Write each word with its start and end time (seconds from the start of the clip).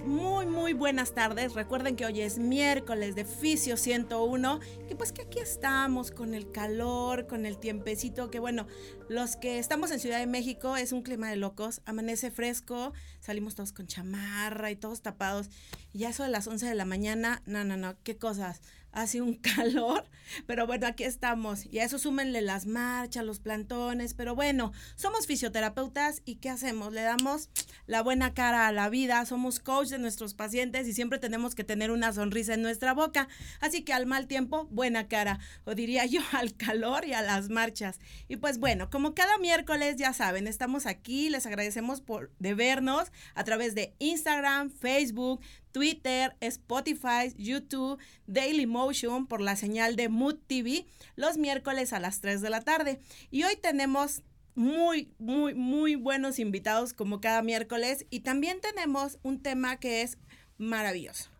Muy, 0.00 0.46
muy 0.46 0.72
buenas 0.72 1.12
tardes. 1.12 1.52
Recuerden 1.52 1.96
que 1.96 2.06
hoy 2.06 2.22
es 2.22 2.38
miércoles 2.38 3.14
de 3.14 3.26
Fisio 3.26 3.76
101, 3.76 4.60
que 4.88 4.96
pues 4.96 5.12
que 5.12 5.22
aquí 5.22 5.38
estamos 5.38 6.10
con 6.10 6.32
el 6.32 6.50
calor, 6.50 7.26
con 7.26 7.44
el 7.44 7.58
tiempecito, 7.58 8.30
que 8.30 8.38
bueno, 8.38 8.66
los 9.10 9.36
que 9.36 9.58
estamos 9.58 9.90
en 9.90 10.00
Ciudad 10.00 10.18
de 10.18 10.26
México 10.26 10.78
es 10.78 10.92
un 10.92 11.02
clima 11.02 11.28
de 11.28 11.36
locos, 11.36 11.82
amanece 11.84 12.30
fresco, 12.30 12.94
salimos 13.20 13.54
todos 13.54 13.74
con 13.74 13.86
chamarra 13.86 14.70
y 14.70 14.76
todos 14.76 15.02
tapados, 15.02 15.50
y 15.92 15.98
ya 15.98 16.08
eso 16.08 16.22
de 16.22 16.30
las 16.30 16.46
11 16.46 16.66
de 16.66 16.74
la 16.74 16.86
mañana, 16.86 17.42
no, 17.44 17.62
no, 17.62 17.76
no, 17.76 17.94
qué 18.02 18.16
cosas 18.16 18.62
hace 18.92 19.20
un 19.20 19.34
calor, 19.56 20.04
pero 20.46 20.66
bueno, 20.66 20.86
aquí 20.86 21.04
estamos. 21.04 21.66
Y 21.66 21.78
a 21.78 21.84
eso 21.84 21.98
súmenle 21.98 22.40
las 22.40 22.66
marchas, 22.66 23.24
los 23.24 23.40
plantones, 23.40 24.14
pero 24.14 24.34
bueno, 24.34 24.72
somos 24.94 25.26
fisioterapeutas 25.26 26.22
y 26.24 26.36
¿qué 26.36 26.50
hacemos? 26.50 26.92
Le 26.92 27.02
damos 27.02 27.50
la 27.86 28.02
buena 28.02 28.34
cara 28.34 28.68
a 28.68 28.72
la 28.72 28.88
vida, 28.88 29.24
somos 29.26 29.58
coach 29.58 29.88
de 29.88 29.98
nuestros 29.98 30.34
pacientes 30.34 30.86
y 30.86 30.92
siempre 30.92 31.18
tenemos 31.18 31.54
que 31.54 31.64
tener 31.64 31.90
una 31.90 32.12
sonrisa 32.12 32.54
en 32.54 32.62
nuestra 32.62 32.94
boca. 32.94 33.28
Así 33.60 33.82
que 33.82 33.92
al 33.92 34.06
mal 34.06 34.26
tiempo, 34.26 34.68
buena 34.70 35.08
cara, 35.08 35.38
o 35.64 35.74
diría 35.74 36.06
yo 36.06 36.20
al 36.32 36.54
calor 36.56 37.06
y 37.06 37.14
a 37.14 37.22
las 37.22 37.48
marchas. 37.48 37.98
Y 38.28 38.36
pues 38.36 38.58
bueno, 38.58 38.90
como 38.90 39.14
cada 39.14 39.38
miércoles, 39.38 39.96
ya 39.96 40.12
saben, 40.12 40.46
estamos 40.46 40.86
aquí, 40.86 41.30
les 41.30 41.46
agradecemos 41.46 42.00
por 42.00 42.30
de 42.38 42.54
vernos 42.54 43.12
a 43.34 43.44
través 43.44 43.74
de 43.74 43.94
Instagram, 43.98 44.70
Facebook, 44.70 45.40
Twitter, 45.72 46.36
Spotify, 46.40 47.34
YouTube, 47.36 47.98
Daily 48.26 48.66
Motion 48.66 49.26
por 49.26 49.40
la 49.40 49.56
señal 49.56 49.96
de 49.96 50.08
Mood 50.08 50.36
TV 50.46 50.86
los 51.16 51.38
miércoles 51.38 51.92
a 51.92 52.00
las 52.00 52.20
3 52.20 52.40
de 52.40 52.50
la 52.50 52.60
tarde. 52.60 53.00
Y 53.30 53.42
hoy 53.44 53.56
tenemos 53.56 54.22
muy, 54.54 55.12
muy, 55.18 55.54
muy 55.54 55.94
buenos 55.94 56.38
invitados 56.38 56.92
como 56.92 57.20
cada 57.20 57.42
miércoles 57.42 58.06
y 58.10 58.20
también 58.20 58.60
tenemos 58.60 59.18
un 59.22 59.42
tema 59.42 59.78
que 59.80 60.02
es 60.02 60.18
maravilloso. 60.58 61.30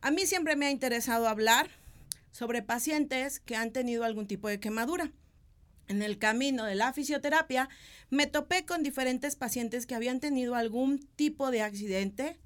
A 0.00 0.10
mí 0.10 0.26
siempre 0.26 0.56
me 0.56 0.66
ha 0.66 0.70
interesado 0.70 1.28
hablar 1.28 1.70
sobre 2.30 2.62
pacientes 2.62 3.38
que 3.40 3.56
han 3.56 3.72
tenido 3.72 4.04
algún 4.04 4.26
tipo 4.26 4.48
de 4.48 4.60
quemadura. 4.60 5.12
En 5.86 6.02
el 6.02 6.18
camino 6.18 6.64
de 6.64 6.74
la 6.74 6.92
fisioterapia 6.92 7.68
me 8.10 8.26
topé 8.26 8.64
con 8.64 8.82
diferentes 8.82 9.36
pacientes 9.36 9.86
que 9.86 9.94
habían 9.94 10.20
tenido 10.20 10.54
algún 10.54 10.98
tipo 11.16 11.50
de 11.50 11.62
accidente, 11.62 12.38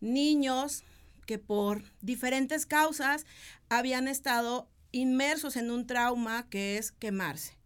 niños 0.00 0.84
que 1.26 1.38
por 1.38 1.82
diferentes 2.00 2.66
causas 2.66 3.26
habían 3.68 4.08
estado 4.08 4.68
inmersos 4.92 5.56
en 5.56 5.70
un 5.70 5.86
trauma 5.86 6.48
que 6.48 6.78
es 6.78 6.92
quemarse. 6.92 7.58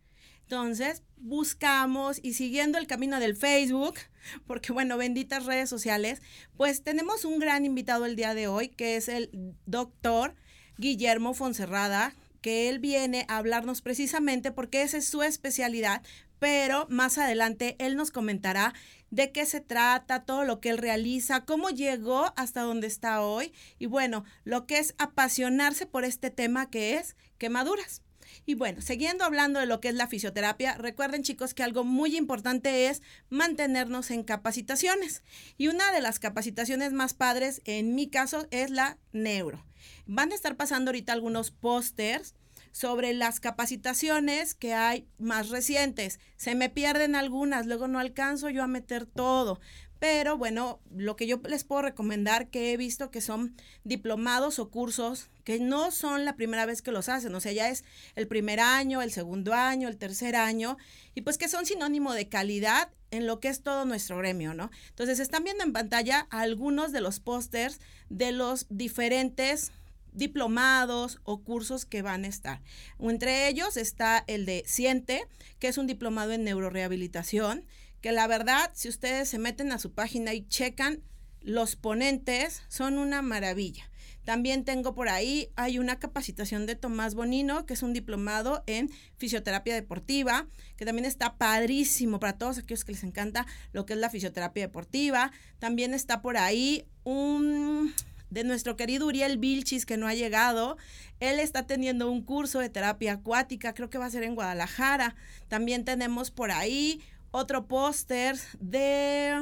Entonces, 0.42 1.02
buscamos 1.16 2.18
y 2.22 2.34
siguiendo 2.34 2.76
el 2.76 2.86
camino 2.86 3.20
del 3.20 3.36
Facebook, 3.36 3.94
porque 4.46 4.72
bueno, 4.72 4.96
benditas 4.96 5.46
redes 5.46 5.70
sociales, 5.70 6.20
pues 6.56 6.82
tenemos 6.82 7.24
un 7.24 7.38
gran 7.38 7.64
invitado 7.64 8.04
el 8.04 8.16
día 8.16 8.34
de 8.34 8.48
hoy, 8.48 8.68
que 8.68 8.96
es 8.96 9.08
el 9.08 9.30
doctor 9.66 10.34
Guillermo 10.76 11.32
Fonserrada, 11.32 12.14
que 12.40 12.68
él 12.68 12.80
viene 12.80 13.24
a 13.28 13.38
hablarnos 13.38 13.80
precisamente 13.80 14.50
porque 14.50 14.82
esa 14.82 14.98
es 14.98 15.06
su 15.06 15.22
especialidad, 15.22 16.02
pero 16.42 16.88
más 16.90 17.18
adelante 17.18 17.76
él 17.78 17.94
nos 17.94 18.10
comentará 18.10 18.74
de 19.10 19.30
qué 19.30 19.46
se 19.46 19.60
trata, 19.60 20.24
todo 20.24 20.42
lo 20.42 20.58
que 20.58 20.70
él 20.70 20.78
realiza, 20.78 21.44
cómo 21.44 21.70
llegó 21.70 22.32
hasta 22.34 22.62
donde 22.62 22.88
está 22.88 23.20
hoy 23.22 23.52
y 23.78 23.86
bueno, 23.86 24.24
lo 24.42 24.66
que 24.66 24.78
es 24.78 24.96
apasionarse 24.98 25.86
por 25.86 26.04
este 26.04 26.30
tema 26.30 26.68
que 26.68 26.94
es 26.94 27.14
quemaduras. 27.38 28.02
Y 28.44 28.54
bueno, 28.54 28.82
siguiendo 28.82 29.24
hablando 29.24 29.60
de 29.60 29.66
lo 29.66 29.80
que 29.80 29.88
es 29.88 29.94
la 29.94 30.08
fisioterapia, 30.08 30.74
recuerden 30.78 31.22
chicos 31.22 31.54
que 31.54 31.62
algo 31.62 31.84
muy 31.84 32.16
importante 32.16 32.88
es 32.88 33.02
mantenernos 33.30 34.10
en 34.10 34.24
capacitaciones. 34.24 35.22
Y 35.58 35.68
una 35.68 35.92
de 35.92 36.00
las 36.00 36.18
capacitaciones 36.18 36.92
más 36.92 37.14
padres, 37.14 37.62
en 37.66 37.94
mi 37.94 38.08
caso, 38.08 38.48
es 38.50 38.70
la 38.70 38.98
neuro. 39.12 39.64
Van 40.06 40.32
a 40.32 40.34
estar 40.34 40.56
pasando 40.56 40.88
ahorita 40.88 41.12
algunos 41.12 41.52
pósters 41.52 42.34
sobre 42.72 43.12
las 43.12 43.38
capacitaciones 43.38 44.54
que 44.54 44.74
hay 44.74 45.06
más 45.18 45.50
recientes. 45.50 46.18
Se 46.36 46.54
me 46.54 46.70
pierden 46.70 47.14
algunas, 47.14 47.66
luego 47.66 47.86
no 47.86 47.98
alcanzo 47.98 48.50
yo 48.50 48.62
a 48.62 48.66
meter 48.66 49.06
todo. 49.06 49.60
Pero 50.02 50.36
bueno, 50.36 50.80
lo 50.90 51.14
que 51.14 51.28
yo 51.28 51.40
les 51.48 51.62
puedo 51.62 51.82
recomendar 51.82 52.48
que 52.48 52.72
he 52.72 52.76
visto 52.76 53.12
que 53.12 53.20
son 53.20 53.54
diplomados 53.84 54.58
o 54.58 54.68
cursos 54.68 55.30
que 55.44 55.60
no 55.60 55.92
son 55.92 56.24
la 56.24 56.34
primera 56.34 56.66
vez 56.66 56.82
que 56.82 56.90
los 56.90 57.08
hacen, 57.08 57.32
o 57.36 57.40
sea, 57.40 57.52
ya 57.52 57.68
es 57.68 57.84
el 58.16 58.26
primer 58.26 58.58
año, 58.58 59.00
el 59.00 59.12
segundo 59.12 59.54
año, 59.54 59.88
el 59.88 59.98
tercer 59.98 60.34
año, 60.34 60.76
y 61.14 61.20
pues 61.20 61.38
que 61.38 61.48
son 61.48 61.66
sinónimo 61.66 62.14
de 62.14 62.28
calidad 62.28 62.90
en 63.12 63.28
lo 63.28 63.38
que 63.38 63.46
es 63.46 63.62
todo 63.62 63.84
nuestro 63.84 64.18
gremio, 64.18 64.54
¿no? 64.54 64.70
Entonces, 64.88 65.20
están 65.20 65.44
viendo 65.44 65.62
en 65.62 65.72
pantalla 65.72 66.26
algunos 66.30 66.90
de 66.90 67.00
los 67.00 67.20
pósters 67.20 67.78
de 68.08 68.32
los 68.32 68.66
diferentes 68.70 69.70
diplomados 70.12 71.20
o 71.24 71.42
cursos 71.42 71.84
que 71.84 72.02
van 72.02 72.24
a 72.24 72.28
estar. 72.28 72.62
Entre 72.98 73.48
ellos 73.48 73.76
está 73.76 74.24
el 74.26 74.46
de 74.46 74.62
Siente, 74.66 75.26
que 75.58 75.68
es 75.68 75.78
un 75.78 75.86
diplomado 75.86 76.32
en 76.32 76.44
neurorehabilitación, 76.44 77.64
que 78.00 78.12
la 78.12 78.26
verdad, 78.26 78.70
si 78.74 78.88
ustedes 78.88 79.28
se 79.28 79.38
meten 79.38 79.72
a 79.72 79.78
su 79.78 79.92
página 79.92 80.34
y 80.34 80.46
checan, 80.48 81.02
los 81.40 81.76
ponentes 81.76 82.62
son 82.68 82.98
una 82.98 83.22
maravilla. 83.22 83.88
También 84.24 84.64
tengo 84.64 84.94
por 84.94 85.08
ahí, 85.08 85.50
hay 85.56 85.80
una 85.80 85.98
capacitación 85.98 86.64
de 86.64 86.76
Tomás 86.76 87.16
Bonino, 87.16 87.66
que 87.66 87.74
es 87.74 87.82
un 87.82 87.92
diplomado 87.92 88.62
en 88.66 88.88
fisioterapia 89.16 89.74
deportiva, 89.74 90.46
que 90.76 90.84
también 90.84 91.06
está 91.06 91.36
padrísimo 91.38 92.20
para 92.20 92.38
todos 92.38 92.58
aquellos 92.58 92.84
que 92.84 92.92
les 92.92 93.02
encanta 93.02 93.46
lo 93.72 93.84
que 93.84 93.94
es 93.94 93.98
la 93.98 94.10
fisioterapia 94.10 94.62
deportiva. 94.62 95.32
También 95.58 95.92
está 95.92 96.22
por 96.22 96.36
ahí 96.36 96.86
un 97.02 97.92
de 98.32 98.44
nuestro 98.44 98.76
querido 98.76 99.06
Uriel 99.06 99.36
Vilchis, 99.36 99.84
que 99.84 99.98
no 99.98 100.06
ha 100.06 100.14
llegado. 100.14 100.78
Él 101.20 101.38
está 101.38 101.66
teniendo 101.66 102.10
un 102.10 102.22
curso 102.22 102.60
de 102.60 102.70
terapia 102.70 103.12
acuática, 103.12 103.74
creo 103.74 103.90
que 103.90 103.98
va 103.98 104.06
a 104.06 104.10
ser 104.10 104.22
en 104.22 104.34
Guadalajara. 104.34 105.14
También 105.48 105.84
tenemos 105.84 106.30
por 106.30 106.50
ahí 106.50 107.02
otro 107.30 107.68
póster 107.68 108.36
de... 108.58 109.34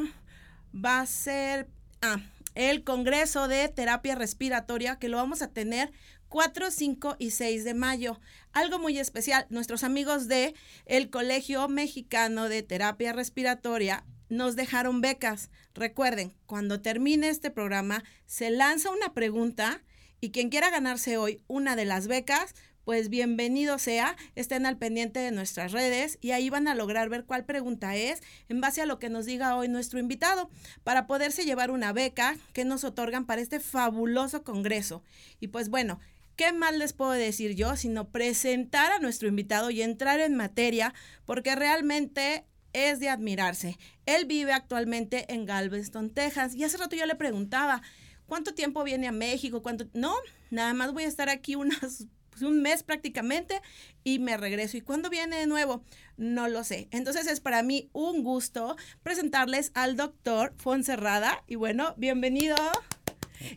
va 0.74 1.00
a 1.00 1.06
ser... 1.06 1.68
Ah, 2.02 2.20
el 2.56 2.82
Congreso 2.82 3.46
de 3.46 3.68
Terapia 3.68 4.16
Respiratoria, 4.16 4.96
que 4.96 5.08
lo 5.08 5.18
vamos 5.18 5.40
a 5.40 5.52
tener 5.52 5.92
4, 6.28 6.72
5 6.72 7.16
y 7.18 7.30
6 7.30 7.62
de 7.62 7.74
mayo. 7.74 8.20
Algo 8.52 8.80
muy 8.80 8.98
especial, 8.98 9.46
nuestros 9.50 9.84
amigos 9.84 10.26
de 10.26 10.54
el 10.86 11.10
Colegio 11.10 11.68
Mexicano 11.68 12.48
de 12.48 12.64
Terapia 12.64 13.12
Respiratoria 13.12 14.04
nos 14.28 14.56
dejaron 14.56 15.00
becas. 15.00 15.50
Recuerden, 15.80 16.34
cuando 16.44 16.82
termine 16.82 17.30
este 17.30 17.50
programa, 17.50 18.04
se 18.26 18.50
lanza 18.50 18.90
una 18.90 19.14
pregunta 19.14 19.82
y 20.20 20.30
quien 20.30 20.50
quiera 20.50 20.68
ganarse 20.68 21.16
hoy 21.16 21.40
una 21.46 21.74
de 21.74 21.86
las 21.86 22.06
becas, 22.06 22.54
pues 22.84 23.08
bienvenido 23.08 23.78
sea, 23.78 24.14
estén 24.34 24.66
al 24.66 24.76
pendiente 24.76 25.20
de 25.20 25.30
nuestras 25.30 25.72
redes 25.72 26.18
y 26.20 26.32
ahí 26.32 26.50
van 26.50 26.68
a 26.68 26.74
lograr 26.74 27.08
ver 27.08 27.24
cuál 27.24 27.46
pregunta 27.46 27.96
es 27.96 28.20
en 28.50 28.60
base 28.60 28.82
a 28.82 28.86
lo 28.86 28.98
que 28.98 29.08
nos 29.08 29.24
diga 29.24 29.56
hoy 29.56 29.68
nuestro 29.68 29.98
invitado 29.98 30.50
para 30.84 31.06
poderse 31.06 31.46
llevar 31.46 31.70
una 31.70 31.94
beca 31.94 32.36
que 32.52 32.66
nos 32.66 32.84
otorgan 32.84 33.24
para 33.24 33.40
este 33.40 33.58
fabuloso 33.58 34.44
congreso. 34.44 35.02
Y 35.40 35.48
pues 35.48 35.70
bueno, 35.70 35.98
¿qué 36.36 36.52
más 36.52 36.76
les 36.76 36.92
puedo 36.92 37.12
decir 37.12 37.54
yo 37.54 37.76
sino 37.76 38.10
presentar 38.10 38.92
a 38.92 38.98
nuestro 38.98 39.28
invitado 39.28 39.70
y 39.70 39.80
entrar 39.80 40.20
en 40.20 40.36
materia 40.36 40.92
porque 41.24 41.56
realmente 41.56 42.44
es 42.72 43.00
de 43.00 43.08
admirarse. 43.08 43.78
Él 44.06 44.26
vive 44.26 44.52
actualmente 44.52 45.32
en 45.32 45.46
Galveston, 45.46 46.10
Texas. 46.10 46.54
Y 46.54 46.64
hace 46.64 46.76
rato 46.76 46.96
yo 46.96 47.06
le 47.06 47.14
preguntaba, 47.14 47.82
¿cuánto 48.26 48.54
tiempo 48.54 48.84
viene 48.84 49.08
a 49.08 49.12
México? 49.12 49.62
¿Cuánto? 49.62 49.86
No, 49.92 50.14
nada 50.50 50.74
más 50.74 50.92
voy 50.92 51.04
a 51.04 51.08
estar 51.08 51.28
aquí 51.28 51.54
unas, 51.54 52.06
pues, 52.30 52.42
un 52.42 52.62
mes 52.62 52.82
prácticamente 52.82 53.60
y 54.04 54.18
me 54.18 54.36
regreso. 54.36 54.76
¿Y 54.76 54.82
cuándo 54.82 55.10
viene 55.10 55.36
de 55.36 55.46
nuevo? 55.46 55.82
No 56.16 56.48
lo 56.48 56.64
sé. 56.64 56.88
Entonces 56.90 57.26
es 57.26 57.40
para 57.40 57.62
mí 57.62 57.90
un 57.92 58.22
gusto 58.22 58.76
presentarles 59.02 59.72
al 59.74 59.96
doctor 59.96 60.54
Fonserrada. 60.56 61.42
Y 61.46 61.56
bueno, 61.56 61.94
bienvenido. 61.96 62.56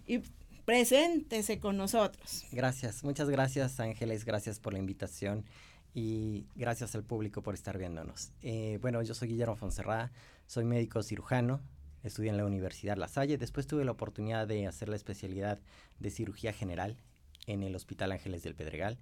Y 0.08 0.22
preséntese 0.66 1.60
con 1.60 1.78
nosotros. 1.78 2.46
Gracias, 2.52 3.04
muchas 3.04 3.30
gracias 3.30 3.80
Ángeles, 3.80 4.24
gracias 4.24 4.60
por 4.60 4.74
la 4.74 4.80
invitación 4.80 5.46
y 5.94 6.48
gracias 6.56 6.96
al 6.96 7.04
público 7.04 7.42
por 7.44 7.54
estar 7.54 7.78
viéndonos. 7.78 8.32
Eh, 8.42 8.80
bueno, 8.82 9.02
yo 9.04 9.14
soy 9.14 9.30
Guillermo 9.30 9.56
Fonserrada, 9.56 10.12
soy 10.48 10.66
médico 10.66 11.04
cirujano, 11.04 11.62
estudié 12.04 12.30
en 12.30 12.38
la 12.38 12.46
Universidad 12.46 12.98
La 12.98 13.08
Salle, 13.08 13.38
después 13.38 13.68
tuve 13.68 13.86
la 13.86 13.92
oportunidad 13.92 14.48
de 14.48 14.68
hacer 14.68 14.90
la 14.90 14.96
especialidad 14.96 15.60
de 16.00 16.10
cirugía 16.10 16.52
general 16.52 16.98
en 17.46 17.64
el 17.64 17.76
Hospital 17.76 18.12
Ángeles 18.12 18.44
del 18.44 18.56
Pedregal. 18.56 18.98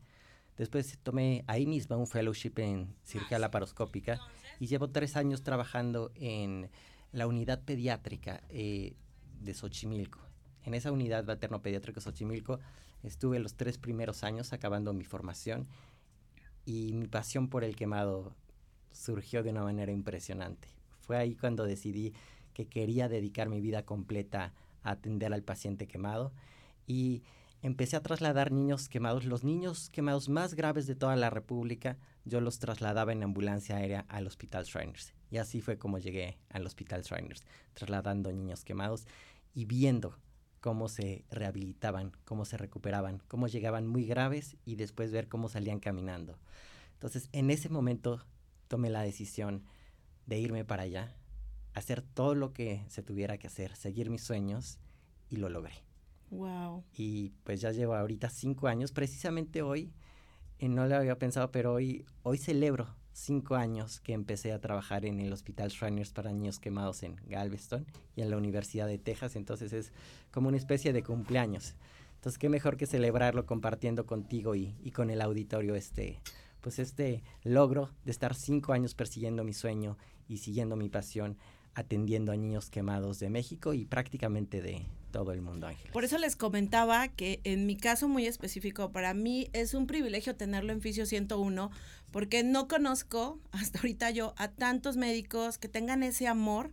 Después 0.58 1.00
tomé 1.02 1.44
ahí 1.48 1.66
mismo 1.66 1.98
un 1.98 2.08
fellowship 2.08 2.54
en 2.58 2.94
cirugía 3.04 3.40
laparoscópica 3.40 4.20
y 4.60 4.68
llevo 4.68 4.90
tres 4.90 5.16
años 5.16 5.44
trabajando 5.44 6.12
en 6.16 6.70
la 7.14 7.26
unidad 7.26 7.64
pediátrica 7.64 8.44
eh, 8.50 8.96
de 9.40 9.54
Xochimilco. 9.54 10.20
En 10.64 10.74
esa 10.74 10.92
unidad 10.92 11.24
materno-pediátrica 11.24 12.02
Xochimilco 12.02 12.60
estuve 13.02 13.40
los 13.40 13.56
tres 13.56 13.78
primeros 13.78 14.24
años 14.24 14.54
acabando 14.54 14.94
mi 14.94 15.06
formación 15.06 15.68
y 16.66 16.94
mi 16.94 17.08
pasión 17.08 17.48
por 17.50 17.64
el 17.64 17.76
quemado 17.76 18.36
surgió 18.92 19.44
de 19.44 19.50
una 19.52 19.64
manera 19.64 19.92
impresionante. 19.92 20.68
Fue 21.00 21.18
ahí 21.18 21.36
cuando 21.36 21.66
decidí 21.66 22.14
que 22.54 22.68
quería 22.68 23.10
dedicar 23.10 23.50
mi 23.50 23.62
vida 23.62 23.84
completa 23.84 24.54
a 24.84 24.92
atender 24.92 25.34
al 25.34 25.44
paciente 25.44 25.88
quemado 25.88 26.32
y 26.88 27.24
empecé 27.62 27.96
a 27.96 28.02
trasladar 28.02 28.52
niños 28.52 28.90
quemados, 28.90 29.26
los 29.26 29.44
niños 29.44 29.90
quemados 29.90 30.30
más 30.30 30.54
graves 30.54 30.88
de 30.88 30.96
toda 30.96 31.16
la 31.16 31.30
República, 31.30 31.98
yo 32.26 32.42
los 32.42 32.60
trasladaba 32.60 33.12
en 33.12 33.24
ambulancia 33.24 33.78
aérea 33.78 34.06
al 34.10 34.28
Hospital 34.28 34.66
Shriners. 34.66 35.14
Y 35.30 35.38
así 35.38 35.62
fue 35.62 35.78
como 35.78 35.98
llegué 35.98 36.38
al 36.50 36.66
Hospital 36.66 37.04
Shriners, 37.04 37.46
trasladando 37.74 38.32
niños 38.32 38.64
quemados 38.64 39.06
y 39.54 39.66
viendo 39.66 40.18
cómo 40.62 40.88
se 40.88 41.26
rehabilitaban, 41.32 42.12
cómo 42.24 42.46
se 42.46 42.56
recuperaban, 42.56 43.22
cómo 43.28 43.48
llegaban 43.48 43.88
muy 43.88 44.06
graves 44.06 44.56
y 44.64 44.76
después 44.76 45.12
ver 45.12 45.28
cómo 45.28 45.50
salían 45.50 45.80
caminando. 45.80 46.38
Entonces, 46.94 47.30
en 47.34 47.50
ese 47.50 47.68
momento 47.68 48.24
tomé 48.68 48.90
la 48.90 49.02
decisión 49.02 49.64
de 50.28 50.40
irme 50.40 50.64
para 50.64 50.84
allá, 50.84 51.16
hacer 51.74 52.02
todo 52.02 52.36
lo 52.36 52.54
que 52.54 52.86
se 52.88 53.02
tuviera 53.02 53.38
que 53.38 53.48
hacer, 53.48 53.76
seguir 53.76 54.10
mis 54.10 54.24
sueños 54.24 54.78
y 55.30 55.38
lo 55.38 55.50
logré. 55.50 55.74
Wow. 56.30 56.86
Y 56.94 57.32
pues 57.44 57.60
ya 57.60 57.72
llevo 57.72 57.96
ahorita 57.96 58.30
cinco 58.30 58.68
años, 58.68 58.92
precisamente 58.92 59.64
hoy, 59.64 59.92
y 60.60 60.70
no 60.70 60.86
lo 60.86 60.96
había 60.96 61.18
pensado, 61.18 61.52
pero 61.52 61.74
hoy, 61.74 62.06
hoy 62.22 62.38
celebro 62.38 62.96
cinco 63.14 63.56
años 63.56 64.00
que 64.00 64.14
empecé 64.14 64.54
a 64.54 64.60
trabajar 64.60 65.06
en 65.06 65.20
el 65.20 65.32
Hospital 65.34 65.70
Shriners 65.70 66.12
para 66.12 66.32
Niños 66.32 66.60
Quemados 66.60 67.04
en 67.04 67.16
Galveston 67.28 67.86
y 68.16 68.22
en 68.22 68.30
la 68.30 68.38
Universidad 68.38 68.88
de 68.88 68.98
Texas, 68.98 69.36
entonces 69.36 69.74
es 69.74 69.92
como 70.32 70.48
una 70.48 70.58
especie 70.58 70.94
de 70.94 71.04
cumpleaños. 71.04 71.76
Entonces, 72.16 72.38
qué 72.38 72.50
mejor 72.50 72.78
que 72.78 72.86
celebrarlo 72.86 73.46
compartiendo 73.46 74.06
contigo 74.06 74.56
y, 74.56 74.76
y 74.84 74.92
con 74.92 75.10
el 75.10 75.22
auditorio 75.22 75.76
este, 75.76 76.22
pues 76.62 76.78
este 76.78 77.24
logro 77.44 77.90
de 78.06 78.12
estar 78.12 78.36
cinco 78.36 78.74
años 78.74 78.94
persiguiendo 78.94 79.44
mi 79.44 79.54
sueño 79.54 79.98
y 80.28 80.38
siguiendo 80.38 80.76
mi 80.76 80.88
pasión, 80.88 81.38
atendiendo 81.74 82.32
a 82.32 82.38
niños 82.38 82.70
quemados 82.70 83.20
de 83.20 83.30
México 83.30 83.74
y 83.74 83.86
prácticamente 83.86 84.62
de 84.62 84.86
todo 85.12 85.32
el 85.32 85.42
mundo, 85.42 85.68
Ángel. 85.68 85.92
Por 85.92 86.04
eso 86.04 86.18
les 86.18 86.36
comentaba 86.36 87.08
que 87.10 87.42
en 87.44 87.66
mi 87.66 87.78
caso 87.78 88.08
muy 88.08 88.26
específico, 88.26 88.92
para 88.92 89.14
mí 89.14 89.50
es 89.54 89.74
un 89.74 89.88
privilegio 89.88 90.36
tenerlo 90.36 90.74
en 90.74 90.82
Fisio 90.82 91.06
101, 91.06 91.72
porque 92.12 92.44
no 92.44 92.68
conozco 92.68 93.40
hasta 93.52 93.80
ahorita 93.80 94.10
yo 94.12 94.34
a 94.38 94.50
tantos 94.50 94.98
médicos 94.98 95.58
que 95.58 95.68
tengan 95.68 96.04
ese 96.04 96.28
amor 96.28 96.72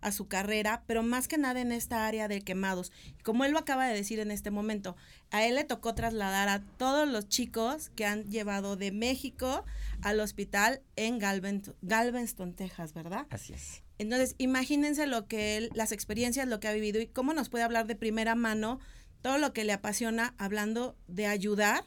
a 0.00 0.12
su 0.12 0.28
carrera, 0.28 0.82
pero 0.86 1.02
más 1.02 1.28
que 1.28 1.38
nada 1.38 1.60
en 1.60 1.72
esta 1.72 2.06
área 2.06 2.28
de 2.28 2.40
quemados. 2.40 2.90
Como 3.22 3.44
él 3.44 3.52
lo 3.52 3.58
acaba 3.58 3.86
de 3.86 3.94
decir 3.94 4.18
en 4.18 4.30
este 4.30 4.50
momento, 4.50 4.96
a 5.30 5.44
él 5.44 5.56
le 5.56 5.64
tocó 5.64 5.94
trasladar 5.94 6.48
a 6.48 6.62
todos 6.78 7.08
los 7.08 7.28
chicos 7.28 7.90
que 7.90 8.06
han 8.06 8.24
llevado 8.24 8.76
de 8.76 8.92
México 8.92 9.64
al 10.02 10.20
hospital 10.20 10.80
en 10.96 11.18
Galveston, 11.18 12.54
Texas, 12.54 12.94
¿verdad? 12.94 13.26
Así 13.30 13.52
es. 13.52 13.82
Entonces, 14.00 14.34
imagínense 14.38 15.06
lo 15.06 15.26
que 15.26 15.58
él, 15.58 15.70
las 15.74 15.92
experiencias, 15.92 16.48
lo 16.48 16.58
que 16.58 16.68
ha 16.68 16.72
vivido 16.72 17.02
y 17.02 17.06
cómo 17.06 17.34
nos 17.34 17.50
puede 17.50 17.64
hablar 17.64 17.86
de 17.86 17.96
primera 17.96 18.34
mano 18.34 18.80
todo 19.20 19.36
lo 19.36 19.52
que 19.52 19.62
le 19.62 19.74
apasiona 19.74 20.34
hablando 20.38 20.96
de 21.06 21.26
ayudar 21.26 21.84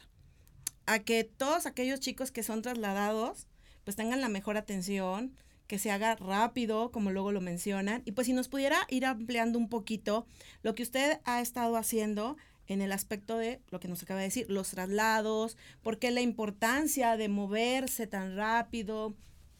a 0.86 1.00
que 1.00 1.24
todos 1.24 1.66
aquellos 1.66 1.98
chicos 1.98 2.30
que 2.30 2.44
son 2.44 2.62
trasladados 2.62 3.48
pues 3.82 3.96
tengan 3.96 4.20
la 4.20 4.28
mejor 4.28 4.56
atención, 4.56 5.34
que 5.66 5.80
se 5.80 5.90
haga 5.90 6.14
rápido, 6.14 6.92
como 6.92 7.10
luego 7.10 7.32
lo 7.32 7.40
mencionan. 7.40 8.02
Y 8.04 8.12
pues 8.12 8.28
si 8.28 8.32
nos 8.32 8.46
pudiera 8.46 8.86
ir 8.88 9.06
ampliando 9.06 9.58
un 9.58 9.68
poquito 9.68 10.24
lo 10.62 10.76
que 10.76 10.84
usted 10.84 11.18
ha 11.24 11.40
estado 11.40 11.76
haciendo 11.76 12.36
en 12.68 12.80
el 12.80 12.92
aspecto 12.92 13.38
de 13.38 13.60
lo 13.70 13.80
que 13.80 13.88
nos 13.88 14.04
acaba 14.04 14.20
de 14.20 14.26
decir, 14.26 14.46
los 14.48 14.70
traslados, 14.70 15.56
por 15.82 15.98
qué 15.98 16.12
la 16.12 16.20
importancia 16.20 17.16
de 17.16 17.28
moverse 17.28 18.06
tan 18.06 18.36
rápido, 18.36 19.16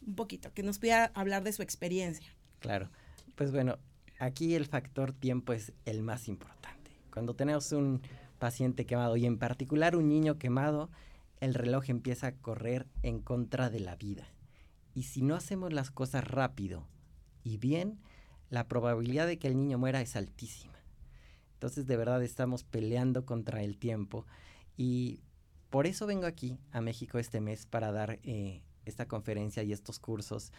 un 0.07 0.15
poquito, 0.15 0.53
que 0.55 0.63
nos 0.63 0.79
pudiera 0.79 1.11
hablar 1.15 1.43
de 1.43 1.53
su 1.53 1.63
experiencia. 1.63 2.34
Claro, 2.65 2.89
pues 3.35 3.53
bueno, 3.53 3.77
aquí 4.19 4.55
el 4.55 4.65
factor 4.65 5.13
tiempo 5.13 5.53
es 5.53 5.75
el 5.85 6.03
más 6.03 6.29
importante. 6.29 6.93
Cuando 7.13 7.37
tenemos 7.37 7.73
un 7.73 8.01
paciente 8.39 8.87
quemado 8.87 9.19
y 9.19 9.27
en 9.27 9.37
particular 9.37 9.97
un 9.97 10.09
niño 10.09 10.39
quemado, 10.39 10.89
el 11.41 11.53
reloj 11.53 11.91
empieza 11.91 12.29
a 12.29 12.33
correr 12.33 12.87
en 13.03 13.21
contra 13.21 13.69
de 13.69 13.81
la 13.81 13.97
vida. 13.97 14.27
Y 14.95 15.03
si 15.03 15.21
no 15.21 15.35
hacemos 15.35 15.75
las 15.75 15.91
cosas 15.91 16.27
rápido 16.27 16.89
y 17.43 17.59
bien, 17.59 18.01
la 18.49 18.67
probabilidad 18.67 19.27
de 19.27 19.39
que 19.39 19.49
el 19.49 19.59
niño 19.59 19.77
muera 19.77 20.01
es 20.01 20.17
altísima. 20.17 20.79
Entonces 21.53 21.87
de 21.87 21.99
verdad 21.99 22.23
estamos 22.23 22.65
peleando 22.65 23.27
contra 23.27 23.63
el 23.63 23.77
tiempo 23.77 24.25
y 24.75 25.21
por 25.69 25.87
eso 25.87 26.07
vengo 26.07 26.25
aquí 26.25 26.59
a 26.73 26.81
México 26.81 27.19
este 27.19 27.43
mes 27.43 27.67
para 27.67 27.93
dar 27.93 28.21
eh, 28.23 28.63
esta 28.87 29.07
conferencia 29.07 29.63
y 29.65 29.75
estos 29.75 29.99
cursos, 29.99 30.51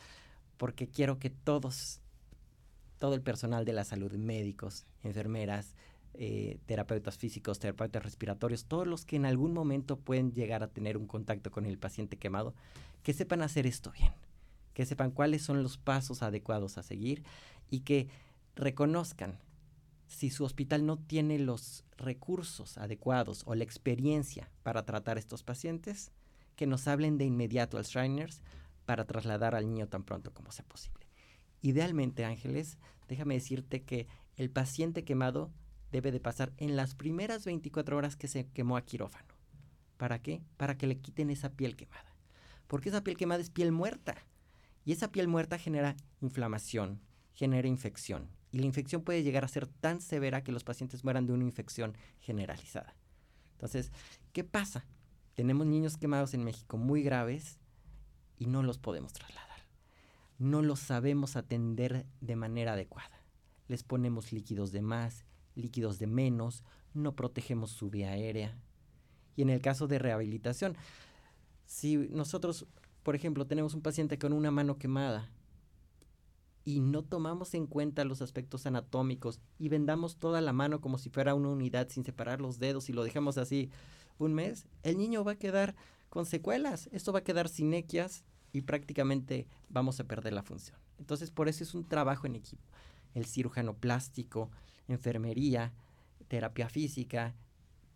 porque 0.58 0.88
quiero 0.88 1.20
que 1.20 1.30
todos, 1.30 2.02
todo 2.98 3.14
el 3.14 3.22
personal 3.22 3.66
de 3.66 3.74
la 3.74 3.84
salud, 3.84 4.12
médicos, 4.14 4.86
enfermeras, 5.04 5.76
eh, 6.14 6.60
terapeutas 6.66 7.18
físicos, 7.18 7.60
terapeutas 7.60 8.04
respiratorios, 8.04 8.66
todos 8.66 8.88
los 8.88 9.06
que 9.06 9.18
en 9.18 9.26
algún 9.26 9.54
momento 9.54 9.98
pueden 9.98 10.32
llegar 10.32 10.64
a 10.64 10.68
tener 10.68 10.98
un 10.98 11.08
contacto 11.08 11.52
con 11.52 11.66
el 11.66 11.78
paciente 11.78 12.18
quemado, 12.18 12.54
que 13.04 13.14
sepan 13.14 13.42
hacer 13.42 13.68
esto 13.68 13.92
bien 13.92 14.14
que 14.76 14.86
sepan 14.86 15.10
cuáles 15.10 15.42
son 15.42 15.64
los 15.64 15.78
pasos 15.78 16.22
adecuados 16.22 16.78
a 16.78 16.84
seguir 16.84 17.24
y 17.72 17.80
que 17.80 18.10
reconozcan 18.56 19.40
si 20.06 20.30
su 20.30 20.44
hospital 20.44 20.86
no 20.86 20.98
tiene 20.98 21.40
los 21.40 21.86
recursos 21.98 22.78
adecuados 22.78 23.44
o 23.48 23.56
la 23.56 23.64
experiencia 23.64 24.52
para 24.62 24.86
tratar 24.86 25.18
estos 25.18 25.44
pacientes, 25.44 26.12
que 26.58 26.68
nos 26.68 26.88
hablen 26.88 27.18
de 27.18 27.26
inmediato 27.26 27.78
al 27.78 27.86
Shriners 27.86 28.42
para 28.86 29.06
trasladar 29.06 29.56
al 29.56 29.68
niño 29.68 29.88
tan 29.88 30.04
pronto 30.04 30.34
como 30.34 30.52
sea 30.52 30.66
posible. 30.66 31.06
Idealmente, 31.62 32.26
Ángeles, 32.26 32.78
déjame 33.08 33.36
decirte 33.36 33.84
que 33.84 34.08
el 34.36 34.50
paciente 34.50 35.04
quemado 35.04 35.52
debe 35.92 36.12
de 36.12 36.20
pasar 36.20 36.54
en 36.58 36.76
las 36.76 36.96
primeras 36.96 37.46
24 37.46 37.98
horas 37.98 38.16
que 38.16 38.28
se 38.28 38.48
quemó 38.48 38.78
a 38.78 38.86
quirófano. 38.86 39.34
¿Para 39.98 40.22
qué? 40.22 40.44
Para 40.58 40.78
que 40.78 40.88
le 40.88 41.00
quiten 41.00 41.30
esa 41.30 41.54
piel 41.54 41.76
quemada. 41.76 42.16
Porque 42.68 42.90
esa 42.90 43.04
piel 43.04 43.18
quemada 43.18 43.42
es 43.42 43.50
piel 43.50 43.72
muerta. 43.72 44.16
Y 44.84 44.92
esa 44.92 45.12
piel 45.12 45.28
muerta 45.28 45.58
genera 45.58 45.96
inflamación, 46.22 47.02
genera 47.34 47.68
infección. 47.68 48.30
Y 48.52 48.60
la 48.60 48.66
infección 48.66 49.04
puede 49.04 49.24
llegar 49.24 49.44
a 49.44 49.50
ser 49.50 49.68
tan 49.68 50.02
severa 50.02 50.44
que 50.44 50.52
los 50.52 50.64
pacientes 50.64 51.04
mueran 51.04 51.26
de 51.26 51.34
una 51.34 51.44
infección 51.44 51.98
generalizada. 52.20 52.96
Entonces, 53.54 53.92
¿qué 54.34 54.44
pasa? 54.44 54.86
Tenemos 55.34 55.66
niños 55.66 55.98
quemados 55.98 56.34
en 56.34 56.44
México 56.44 56.78
muy 56.78 57.04
graves 57.04 57.60
y 58.38 58.48
no 58.48 58.64
los 58.64 58.78
podemos 58.78 59.14
trasladar. 59.14 59.46
No 60.38 60.62
los 60.62 60.80
sabemos 60.80 61.36
atender 61.36 62.06
de 62.22 62.36
manera 62.36 62.74
adecuada. 62.74 63.22
Les 63.68 63.84
ponemos 63.84 64.32
líquidos 64.32 64.72
de 64.72 64.82
más, 64.82 65.26
líquidos 65.56 66.00
de 66.00 66.08
menos, 66.08 66.64
no 66.94 67.16
protegemos 67.16 67.72
su 67.72 67.90
vía 67.90 68.12
aérea. 68.12 68.58
Y 69.36 69.42
en 69.42 69.50
el 69.50 69.62
caso 69.62 69.88
de 69.88 70.00
rehabilitación, 70.00 70.76
si 71.66 71.98
nosotros 71.98 72.68
por 73.06 73.16
ejemplo, 73.16 73.46
tenemos 73.46 73.76
un 73.76 73.84
paciente 73.84 74.18
con 74.18 74.34
una 74.34 74.50
mano 74.50 74.80
quemada 74.80 75.30
y 76.64 76.80
no 76.80 77.04
tomamos 77.04 77.54
en 77.54 77.68
cuenta 77.68 78.04
los 78.04 78.24
aspectos 78.24 78.66
anatómicos 78.66 79.40
y 79.60 79.70
vendamos 79.70 80.18
toda 80.18 80.42
la 80.42 80.54
mano 80.54 80.82
como 80.82 80.98
si 80.98 81.12
fuera 81.12 81.36
una 81.36 81.50
unidad 81.50 81.88
sin 81.88 82.04
separar 82.04 82.42
los 82.42 82.58
dedos 82.58 82.90
y 82.90 82.94
lo 82.94 83.04
dejamos 83.04 83.38
así 83.38 83.70
un 84.18 84.34
mes, 84.34 84.66
el 84.82 84.98
niño 84.98 85.24
va 85.24 85.34
a 85.34 85.38
quedar 85.38 85.76
con 86.16 86.26
secuelas, 86.26 86.88
esto 86.94 87.12
va 87.12 87.20
a 87.20 87.24
quedar 87.26 87.50
sin 87.50 87.74
equias 87.74 88.24
y 88.54 88.62
prácticamente 88.62 89.50
vamos 89.68 90.00
a 90.00 90.06
perder 90.06 90.32
la 90.32 90.44
función. 90.44 90.78
Entonces, 90.98 91.30
por 91.30 91.50
eso 91.50 91.62
es 91.62 91.76
un 91.76 91.84
trabajo 91.90 92.26
en 92.26 92.36
equipo. 92.36 92.64
El 93.14 93.26
cirujano 93.26 93.74
plástico, 93.74 94.50
enfermería, 94.88 95.74
terapia 96.30 96.70
física, 96.70 97.36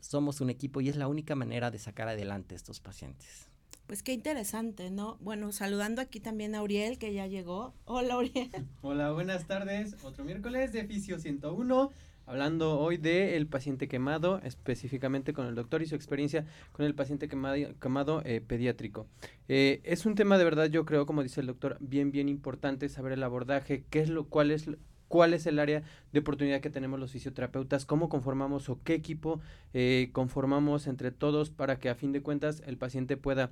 somos 0.01 0.41
un 0.41 0.49
equipo 0.49 0.81
y 0.81 0.89
es 0.89 0.97
la 0.97 1.07
única 1.07 1.33
manera 1.33 1.71
de 1.71 1.79
sacar 1.79 2.09
adelante 2.09 2.55
a 2.55 2.57
estos 2.57 2.81
pacientes. 2.81 3.47
Pues 3.87 4.03
qué 4.03 4.11
interesante, 4.11 4.91
¿no? 4.91 5.15
Bueno, 5.21 5.53
saludando 5.53 6.01
aquí 6.01 6.19
también 6.19 6.55
a 6.55 6.61
Uriel, 6.61 6.97
que 6.97 7.13
ya 7.13 7.25
llegó. 7.25 7.73
Hola, 7.85 8.17
Uriel. 8.17 8.51
Hola, 8.81 9.13
buenas 9.13 9.47
tardes. 9.47 9.95
Otro 10.03 10.25
miércoles 10.25 10.73
de 10.73 10.83
Fisio 10.83 11.19
101. 11.19 11.89
Hablando 12.29 12.79
hoy 12.79 12.97
del 12.97 13.47
paciente 13.47 13.87
quemado, 13.87 14.39
específicamente 14.43 15.33
con 15.33 15.47
el 15.47 15.55
doctor 15.55 15.81
y 15.81 15.87
su 15.87 15.95
experiencia 15.95 16.45
con 16.73 16.85
el 16.85 16.93
paciente 16.93 17.27
quemado, 17.27 17.55
quemado 17.81 18.21
eh, 18.23 18.39
pediátrico. 18.39 19.07
Eh, 19.47 19.81
es 19.83 20.05
un 20.05 20.13
tema 20.13 20.37
de 20.37 20.43
verdad, 20.43 20.67
yo 20.67 20.85
creo, 20.85 21.07
como 21.07 21.23
dice 21.23 21.41
el 21.41 21.47
doctor, 21.47 21.77
bien, 21.79 22.11
bien 22.11 22.29
importante 22.29 22.87
saber 22.87 23.13
el 23.13 23.23
abordaje, 23.23 23.83
qué 23.89 24.01
es 24.01 24.09
lo, 24.09 24.25
cuál 24.25 24.51
es 24.51 24.69
cuál 25.07 25.33
es 25.33 25.47
el 25.47 25.57
área 25.57 25.81
de 26.13 26.19
oportunidad 26.19 26.61
que 26.61 26.69
tenemos 26.69 26.99
los 26.99 27.13
fisioterapeutas, 27.13 27.87
cómo 27.87 28.09
conformamos 28.09 28.69
o 28.69 28.79
qué 28.83 28.93
equipo 28.93 29.41
eh, 29.73 30.09
conformamos 30.11 30.85
entre 30.85 31.09
todos 31.09 31.49
para 31.49 31.79
que 31.79 31.89
a 31.89 31.95
fin 31.95 32.11
de 32.11 32.21
cuentas 32.21 32.61
el 32.67 32.77
paciente 32.77 33.17
pueda 33.17 33.51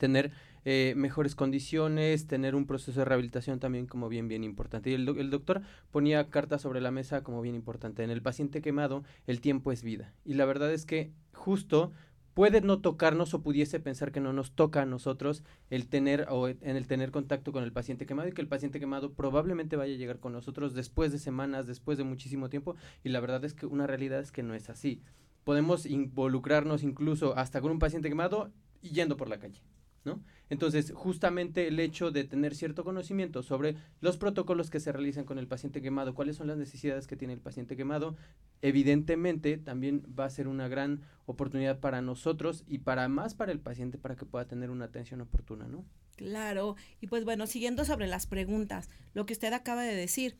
tener 0.00 0.32
eh, 0.64 0.94
mejores 0.96 1.36
condiciones, 1.36 2.26
tener 2.26 2.56
un 2.56 2.66
proceso 2.66 2.98
de 2.98 3.04
rehabilitación 3.04 3.60
también 3.60 3.86
como 3.86 4.08
bien, 4.08 4.26
bien 4.26 4.42
importante. 4.42 4.90
Y 4.90 4.94
el, 4.94 5.08
el, 5.08 5.30
doctor 5.30 5.62
ponía 5.92 6.28
cartas 6.30 6.62
sobre 6.62 6.80
la 6.80 6.90
mesa 6.90 7.22
como 7.22 7.42
bien 7.42 7.54
importante. 7.54 8.02
En 8.02 8.10
el 8.10 8.22
paciente 8.22 8.62
quemado, 8.62 9.04
el 9.28 9.40
tiempo 9.40 9.70
es 9.70 9.84
vida. 9.84 10.12
Y 10.24 10.34
la 10.34 10.46
verdad 10.46 10.72
es 10.72 10.86
que 10.86 11.12
justo 11.32 11.92
puede 12.34 12.60
no 12.60 12.80
tocarnos 12.80 13.34
o 13.34 13.42
pudiese 13.42 13.80
pensar 13.80 14.12
que 14.12 14.20
no 14.20 14.32
nos 14.32 14.52
toca 14.52 14.82
a 14.82 14.86
nosotros 14.86 15.42
el 15.68 15.88
tener 15.88 16.26
o 16.30 16.48
en 16.48 16.76
el 16.76 16.86
tener 16.86 17.10
contacto 17.10 17.52
con 17.52 17.64
el 17.64 17.72
paciente 17.72 18.06
quemado 18.06 18.28
y 18.28 18.32
que 18.32 18.40
el 18.40 18.48
paciente 18.48 18.80
quemado 18.80 19.12
probablemente 19.12 19.76
vaya 19.76 19.94
a 19.94 19.98
llegar 19.98 20.20
con 20.20 20.32
nosotros 20.32 20.74
después 20.74 21.12
de 21.12 21.18
semanas, 21.18 21.66
después 21.66 21.98
de 21.98 22.04
muchísimo 22.04 22.48
tiempo 22.48 22.76
y 23.02 23.10
la 23.10 23.20
verdad 23.20 23.44
es 23.44 23.54
que 23.54 23.66
una 23.66 23.86
realidad 23.86 24.20
es 24.20 24.32
que 24.32 24.42
no 24.42 24.54
es 24.54 24.70
así. 24.70 25.02
Podemos 25.44 25.86
involucrarnos 25.86 26.82
incluso 26.82 27.36
hasta 27.36 27.60
con 27.60 27.72
un 27.72 27.78
paciente 27.78 28.08
quemado 28.08 28.52
yendo 28.80 29.16
por 29.16 29.28
la 29.28 29.38
calle, 29.38 29.60
¿no? 30.04 30.22
Entonces, 30.48 30.92
justamente 30.94 31.68
el 31.68 31.78
hecho 31.78 32.10
de 32.10 32.24
tener 32.24 32.54
cierto 32.54 32.82
conocimiento 32.84 33.42
sobre 33.42 33.76
los 34.00 34.16
protocolos 34.16 34.68
que 34.68 34.80
se 34.80 34.90
realizan 34.92 35.24
con 35.24 35.38
el 35.38 35.46
paciente 35.46 35.80
quemado, 35.80 36.14
cuáles 36.14 36.36
son 36.36 36.48
las 36.48 36.58
necesidades 36.58 37.06
que 37.06 37.16
tiene 37.16 37.34
el 37.34 37.40
paciente 37.40 37.76
quemado, 37.76 38.16
evidentemente 38.62 39.58
también 39.58 40.02
va 40.18 40.24
a 40.24 40.30
ser 40.30 40.48
una 40.48 40.68
gran 40.68 41.02
oportunidad 41.26 41.78
para 41.78 42.02
nosotros 42.02 42.64
y 42.66 42.78
para 42.78 43.08
más 43.08 43.34
para 43.34 43.52
el 43.52 43.60
paciente 43.60 43.98
para 43.98 44.16
que 44.16 44.26
pueda 44.26 44.46
tener 44.46 44.70
una 44.70 44.86
atención 44.86 45.20
oportuna, 45.20 45.68
¿no? 45.68 45.84
Claro, 46.16 46.76
y 47.00 47.06
pues 47.06 47.24
bueno, 47.24 47.46
siguiendo 47.46 47.84
sobre 47.84 48.06
las 48.06 48.26
preguntas, 48.26 48.90
lo 49.14 49.26
que 49.26 49.32
usted 49.32 49.52
acaba 49.52 49.82
de 49.82 49.94
decir, 49.94 50.36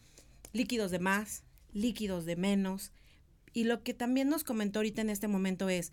líquidos 0.53 0.91
de 0.91 0.99
más, 0.99 1.45
líquidos 1.73 2.25
de 2.25 2.37
menos, 2.37 2.93
y 3.53 3.65
lo 3.65 3.83
que 3.83 3.95
también 3.95 4.29
nos 4.29 4.45
comentó 4.45 4.81
ahorita 4.81 5.03
en 5.03 5.11
este 5.11 5.29
momento 5.29 5.69
es, 5.69 5.93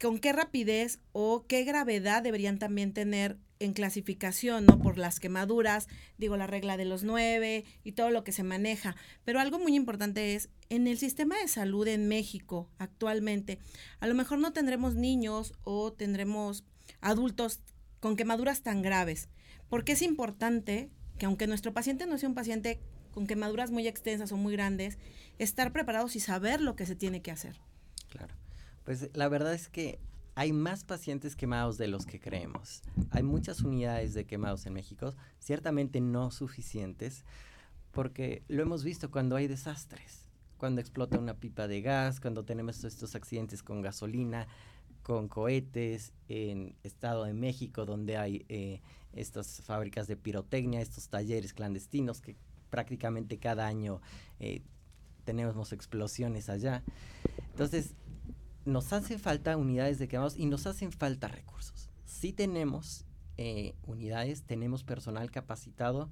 con 0.00 0.18
qué 0.18 0.32
rapidez 0.32 1.00
o 1.12 1.46
qué 1.46 1.64
gravedad 1.64 2.22
deberían 2.22 2.58
también 2.58 2.92
tener 2.92 3.38
en 3.58 3.72
clasificación, 3.72 4.66
¿no? 4.66 4.78
Por 4.78 4.98
las 4.98 5.18
quemaduras, 5.18 5.88
digo, 6.18 6.36
la 6.36 6.46
regla 6.46 6.76
de 6.76 6.84
los 6.84 7.04
nueve 7.04 7.64
y 7.84 7.92
todo 7.92 8.10
lo 8.10 8.22
que 8.22 8.32
se 8.32 8.42
maneja. 8.42 8.96
Pero 9.24 9.40
algo 9.40 9.58
muy 9.58 9.74
importante 9.74 10.34
es, 10.34 10.50
en 10.68 10.86
el 10.86 10.98
sistema 10.98 11.38
de 11.38 11.48
salud 11.48 11.86
en 11.88 12.08
México 12.08 12.68
actualmente, 12.78 13.58
a 14.00 14.06
lo 14.06 14.14
mejor 14.14 14.38
no 14.38 14.52
tendremos 14.52 14.94
niños 14.94 15.54
o 15.62 15.92
tendremos 15.92 16.64
adultos 17.00 17.60
con 18.00 18.16
quemaduras 18.16 18.62
tan 18.62 18.82
graves. 18.82 19.28
Porque 19.68 19.92
es 19.92 20.02
importante 20.02 20.90
que 21.18 21.26
aunque 21.26 21.46
nuestro 21.46 21.72
paciente 21.72 22.06
no 22.06 22.18
sea 22.18 22.28
un 22.28 22.34
paciente 22.34 22.80
con 23.10 23.26
quemaduras 23.26 23.70
muy 23.70 23.88
extensas 23.88 24.32
o 24.32 24.36
muy 24.36 24.52
grandes, 24.52 24.98
estar 25.38 25.72
preparados 25.72 26.14
y 26.16 26.20
saber 26.20 26.60
lo 26.60 26.76
que 26.76 26.84
se 26.84 26.94
tiene 26.94 27.22
que 27.22 27.30
hacer. 27.30 27.58
Claro. 28.10 28.34
Pues 28.86 29.10
la 29.14 29.28
verdad 29.28 29.52
es 29.52 29.68
que 29.68 29.98
hay 30.36 30.52
más 30.52 30.84
pacientes 30.84 31.34
quemados 31.34 31.76
de 31.76 31.88
los 31.88 32.06
que 32.06 32.20
creemos. 32.20 32.82
Hay 33.10 33.24
muchas 33.24 33.62
unidades 33.62 34.14
de 34.14 34.26
quemados 34.26 34.64
en 34.64 34.74
México, 34.74 35.12
ciertamente 35.40 36.00
no 36.00 36.30
suficientes, 36.30 37.24
porque 37.90 38.44
lo 38.46 38.62
hemos 38.62 38.84
visto 38.84 39.10
cuando 39.10 39.34
hay 39.34 39.48
desastres, 39.48 40.28
cuando 40.56 40.80
explota 40.80 41.18
una 41.18 41.34
pipa 41.34 41.66
de 41.66 41.82
gas, 41.82 42.20
cuando 42.20 42.44
tenemos 42.44 42.84
estos 42.84 43.16
accidentes 43.16 43.64
con 43.64 43.82
gasolina, 43.82 44.46
con 45.02 45.26
cohetes, 45.26 46.12
en 46.28 46.76
Estado 46.84 47.24
de 47.24 47.34
México, 47.34 47.86
donde 47.86 48.16
hay 48.16 48.46
eh, 48.48 48.82
estas 49.14 49.62
fábricas 49.62 50.06
de 50.06 50.16
pirotecnia, 50.16 50.80
estos 50.80 51.08
talleres 51.08 51.52
clandestinos 51.54 52.20
que 52.20 52.36
prácticamente 52.70 53.38
cada 53.38 53.66
año 53.66 54.00
eh, 54.38 54.62
tenemos 55.24 55.72
explosiones 55.72 56.48
allá. 56.48 56.84
Entonces, 57.50 57.94
nos 58.66 58.92
hacen 58.92 59.18
falta 59.18 59.56
unidades 59.56 59.98
de 59.98 60.08
quemados 60.08 60.36
y 60.36 60.46
nos 60.46 60.66
hacen 60.66 60.92
falta 60.92 61.28
recursos. 61.28 61.88
Sí 62.04 62.32
tenemos 62.32 63.06
eh, 63.38 63.74
unidades, 63.86 64.42
tenemos 64.42 64.82
personal 64.82 65.30
capacitado, 65.30 66.10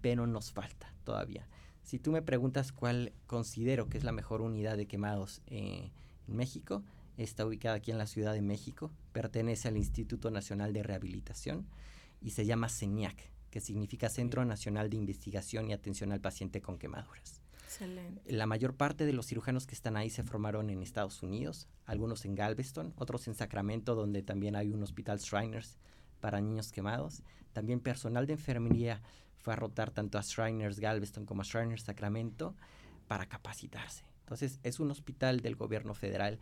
pero 0.00 0.26
nos 0.26 0.52
falta 0.52 0.92
todavía. 1.02 1.48
Si 1.82 1.98
tú 1.98 2.12
me 2.12 2.22
preguntas 2.22 2.72
cuál 2.72 3.12
considero 3.26 3.88
que 3.88 3.98
es 3.98 4.04
la 4.04 4.12
mejor 4.12 4.42
unidad 4.42 4.76
de 4.76 4.86
quemados 4.86 5.42
eh, 5.46 5.90
en 6.28 6.36
México, 6.36 6.82
está 7.16 7.46
ubicada 7.46 7.76
aquí 7.76 7.90
en 7.90 7.98
la 7.98 8.06
Ciudad 8.06 8.34
de 8.34 8.42
México, 8.42 8.90
pertenece 9.12 9.68
al 9.68 9.76
Instituto 9.76 10.30
Nacional 10.30 10.72
de 10.72 10.82
Rehabilitación 10.82 11.66
y 12.20 12.30
se 12.30 12.44
llama 12.44 12.68
CENIAC, 12.68 13.30
que 13.50 13.60
significa 13.60 14.08
Centro 14.10 14.44
Nacional 14.44 14.90
de 14.90 14.96
Investigación 14.96 15.70
y 15.70 15.72
Atención 15.72 16.12
al 16.12 16.20
Paciente 16.20 16.60
con 16.60 16.78
Quemaduras. 16.78 17.43
La 18.26 18.46
mayor 18.46 18.74
parte 18.74 19.06
de 19.06 19.12
los 19.12 19.26
cirujanos 19.26 19.66
que 19.66 19.74
están 19.74 19.96
ahí 19.96 20.10
se 20.10 20.22
formaron 20.22 20.70
en 20.70 20.82
Estados 20.82 21.22
Unidos, 21.22 21.68
algunos 21.86 22.24
en 22.24 22.34
Galveston, 22.34 22.92
otros 22.96 23.26
en 23.26 23.34
Sacramento, 23.34 23.94
donde 23.94 24.22
también 24.22 24.56
hay 24.56 24.70
un 24.72 24.82
hospital 24.82 25.18
Shriners 25.18 25.78
para 26.20 26.40
niños 26.40 26.72
quemados. 26.72 27.22
También 27.52 27.80
personal 27.80 28.26
de 28.26 28.34
enfermería 28.34 29.02
fue 29.38 29.52
a 29.52 29.56
rotar 29.56 29.90
tanto 29.90 30.18
a 30.18 30.22
Shriners 30.22 30.78
Galveston 30.78 31.26
como 31.26 31.42
a 31.42 31.44
Shriners 31.44 31.82
Sacramento 31.82 32.54
para 33.08 33.26
capacitarse. 33.26 34.04
Entonces 34.20 34.58
es 34.62 34.80
un 34.80 34.90
hospital 34.90 35.40
del 35.40 35.56
gobierno 35.56 35.94
federal 35.94 36.38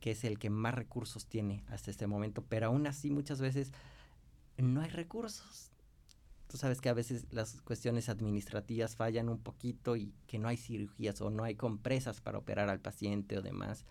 que 0.00 0.10
es 0.10 0.24
el 0.24 0.38
que 0.38 0.50
más 0.50 0.74
recursos 0.74 1.26
tiene 1.26 1.64
hasta 1.68 1.90
este 1.90 2.06
momento, 2.06 2.44
pero 2.46 2.66
aún 2.66 2.86
así 2.86 3.10
muchas 3.10 3.40
veces 3.40 3.72
no 4.58 4.82
hay 4.82 4.90
recursos 4.90 5.72
tú 6.48 6.56
sabes 6.56 6.80
que 6.80 6.88
a 6.88 6.94
veces 6.94 7.26
las 7.30 7.60
cuestiones 7.62 8.08
administrativas 8.08 8.96
fallan 8.96 9.28
un 9.28 9.38
poquito 9.38 9.96
y 9.96 10.12
que 10.26 10.38
no 10.38 10.48
hay 10.48 10.56
cirugías 10.56 11.20
o 11.20 11.30
no 11.30 11.44
hay 11.44 11.54
compresas 11.54 12.20
para 12.20 12.38
operar 12.38 12.68
al 12.68 12.80
paciente 12.80 13.38
o 13.38 13.42
demás. 13.42 13.84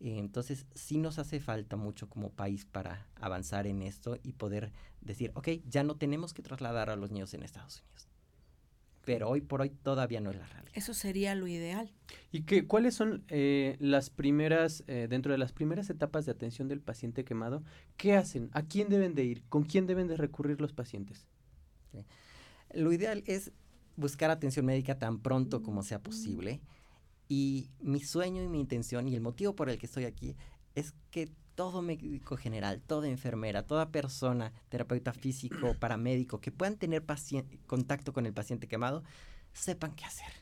Eh, 0.00 0.18
entonces 0.18 0.66
sí 0.74 0.98
nos 0.98 1.18
hace 1.18 1.38
falta 1.38 1.76
mucho 1.76 2.08
como 2.08 2.30
país 2.30 2.64
para 2.64 3.06
avanzar 3.16 3.66
en 3.66 3.82
esto 3.82 4.18
y 4.24 4.32
poder 4.32 4.72
decir, 5.00 5.30
ok, 5.34 5.48
ya 5.68 5.84
no 5.84 5.96
tenemos 5.96 6.34
que 6.34 6.42
trasladar 6.42 6.90
a 6.90 6.96
los 6.96 7.12
niños 7.12 7.32
en 7.34 7.44
Estados 7.44 7.82
Unidos. 7.82 8.08
Pero 9.04 9.28
hoy 9.28 9.40
por 9.40 9.60
hoy 9.60 9.70
todavía 9.70 10.20
no 10.20 10.30
es 10.30 10.36
la 10.36 10.46
realidad. 10.46 10.72
Eso 10.74 10.94
sería 10.94 11.34
lo 11.34 11.46
ideal. 11.46 11.92
¿Y 12.30 12.42
qué, 12.42 12.66
cuáles 12.66 12.94
son 12.94 13.24
eh, 13.28 13.76
las 13.80 14.10
primeras, 14.10 14.84
eh, 14.86 15.06
dentro 15.08 15.32
de 15.32 15.38
las 15.38 15.52
primeras 15.52 15.90
etapas 15.90 16.24
de 16.24 16.32
atención 16.32 16.68
del 16.68 16.80
paciente 16.80 17.24
quemado, 17.24 17.62
qué 17.96 18.14
hacen? 18.14 18.48
¿A 18.52 18.62
quién 18.62 18.88
deben 18.88 19.14
de 19.14 19.24
ir? 19.24 19.42
¿Con 19.48 19.64
quién 19.64 19.86
deben 19.86 20.06
de 20.06 20.16
recurrir 20.16 20.60
los 20.60 20.72
pacientes? 20.72 21.26
Lo 22.74 22.92
ideal 22.92 23.22
es 23.26 23.52
buscar 23.96 24.30
atención 24.30 24.66
médica 24.66 24.98
tan 24.98 25.18
pronto 25.18 25.62
como 25.62 25.82
sea 25.82 26.02
posible. 26.02 26.60
Y 27.28 27.70
mi 27.80 28.00
sueño 28.00 28.42
y 28.42 28.48
mi 28.48 28.60
intención 28.60 29.08
y 29.08 29.14
el 29.14 29.20
motivo 29.20 29.54
por 29.54 29.70
el 29.70 29.78
que 29.78 29.86
estoy 29.86 30.04
aquí 30.04 30.36
es 30.74 30.94
que 31.10 31.30
todo 31.54 31.82
médico 31.82 32.36
general, 32.36 32.80
toda 32.80 33.08
enfermera, 33.08 33.66
toda 33.66 33.90
persona, 33.90 34.52
terapeuta 34.68 35.12
físico, 35.12 35.74
paramédico, 35.80 36.40
que 36.40 36.50
puedan 36.50 36.76
tener 36.76 37.04
contacto 37.66 38.12
con 38.12 38.26
el 38.26 38.32
paciente 38.32 38.68
quemado, 38.68 39.02
sepan 39.52 39.94
qué 39.94 40.04
hacer. 40.04 40.32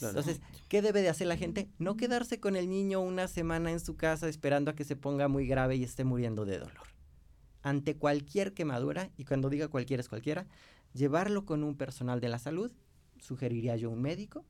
Entonces, 0.00 0.40
¿qué 0.68 0.80
debe 0.80 1.02
de 1.02 1.08
hacer 1.08 1.26
la 1.26 1.36
gente? 1.36 1.68
No 1.78 1.96
quedarse 1.96 2.38
con 2.38 2.54
el 2.54 2.68
niño 2.68 3.00
una 3.00 3.26
semana 3.26 3.72
en 3.72 3.80
su 3.80 3.96
casa 3.96 4.28
esperando 4.28 4.70
a 4.70 4.74
que 4.74 4.84
se 4.84 4.94
ponga 4.94 5.26
muy 5.26 5.46
grave 5.46 5.74
y 5.74 5.82
esté 5.82 6.04
muriendo 6.04 6.44
de 6.44 6.58
dolor. 6.58 6.86
Ante 7.62 7.96
cualquier 7.96 8.54
quemadura, 8.54 9.10
y 9.16 9.24
cuando 9.24 9.50
diga 9.50 9.66
cualquiera 9.66 10.00
es 10.00 10.08
cualquiera, 10.08 10.46
llevarlo 10.92 11.44
con 11.44 11.64
un 11.64 11.76
personal 11.76 12.20
de 12.20 12.28
la 12.28 12.38
salud, 12.38 12.72
sugeriría 13.18 13.76
yo 13.76 13.90
un 13.90 14.02
médico, 14.02 14.44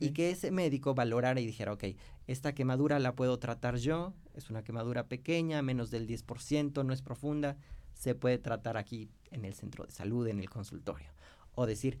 y 0.00 0.10
que 0.10 0.30
ese 0.30 0.50
médico 0.50 0.94
valorara 0.94 1.40
y 1.40 1.46
dijera, 1.46 1.72
ok, 1.72 1.84
esta 2.26 2.54
quemadura 2.54 2.98
la 2.98 3.14
puedo 3.16 3.38
tratar 3.38 3.76
yo, 3.76 4.14
es 4.34 4.50
una 4.50 4.62
quemadura 4.62 5.08
pequeña, 5.08 5.62
menos 5.62 5.90
del 5.90 6.06
10%, 6.06 6.84
no 6.84 6.92
es 6.92 7.02
profunda, 7.02 7.56
se 7.94 8.14
puede 8.14 8.38
tratar 8.38 8.76
aquí 8.76 9.10
en 9.30 9.44
el 9.44 9.54
centro 9.54 9.84
de 9.84 9.90
salud, 9.90 10.26
en 10.28 10.38
el 10.38 10.48
consultorio. 10.48 11.08
O 11.54 11.66
decir, 11.66 11.98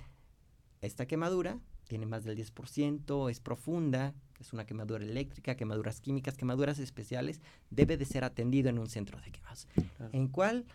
esta 0.80 1.06
quemadura 1.06 1.58
tiene 1.88 2.06
más 2.06 2.22
del 2.22 2.36
10%, 2.36 3.30
es 3.30 3.40
profunda, 3.40 4.14
es 4.38 4.52
una 4.52 4.64
quemadura 4.64 5.04
eléctrica, 5.04 5.56
quemaduras 5.56 6.00
químicas, 6.00 6.36
quemaduras 6.36 6.78
especiales, 6.78 7.40
debe 7.70 7.96
de 7.96 8.04
ser 8.04 8.22
atendido 8.22 8.68
en 8.68 8.78
un 8.78 8.88
centro 8.88 9.20
de 9.20 9.32
quemados. 9.32 9.66
En 10.12 10.28
cual, 10.28 10.66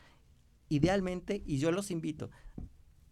idealmente, 0.68 1.42
y 1.46 1.60
yo 1.60 1.72
los 1.72 1.92
invito, 1.92 2.32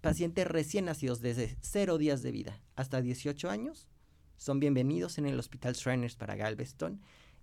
pacientes 0.02 0.48
recién 0.48 0.86
nacidos 0.86 1.22
desde 1.22 1.58
0 1.62 2.00
días 2.00 2.24
de 2.24 2.32
vida 2.32 2.60
hasta 2.76 3.02
18 3.02 3.50
años 3.50 3.88
son 4.36 4.60
bienvenidos 4.60 5.20
en 5.20 5.28
el 5.28 5.38
Hospital 5.38 5.76
Shriners 5.76 6.16
para 6.16 6.36
Galveston 6.36 7.00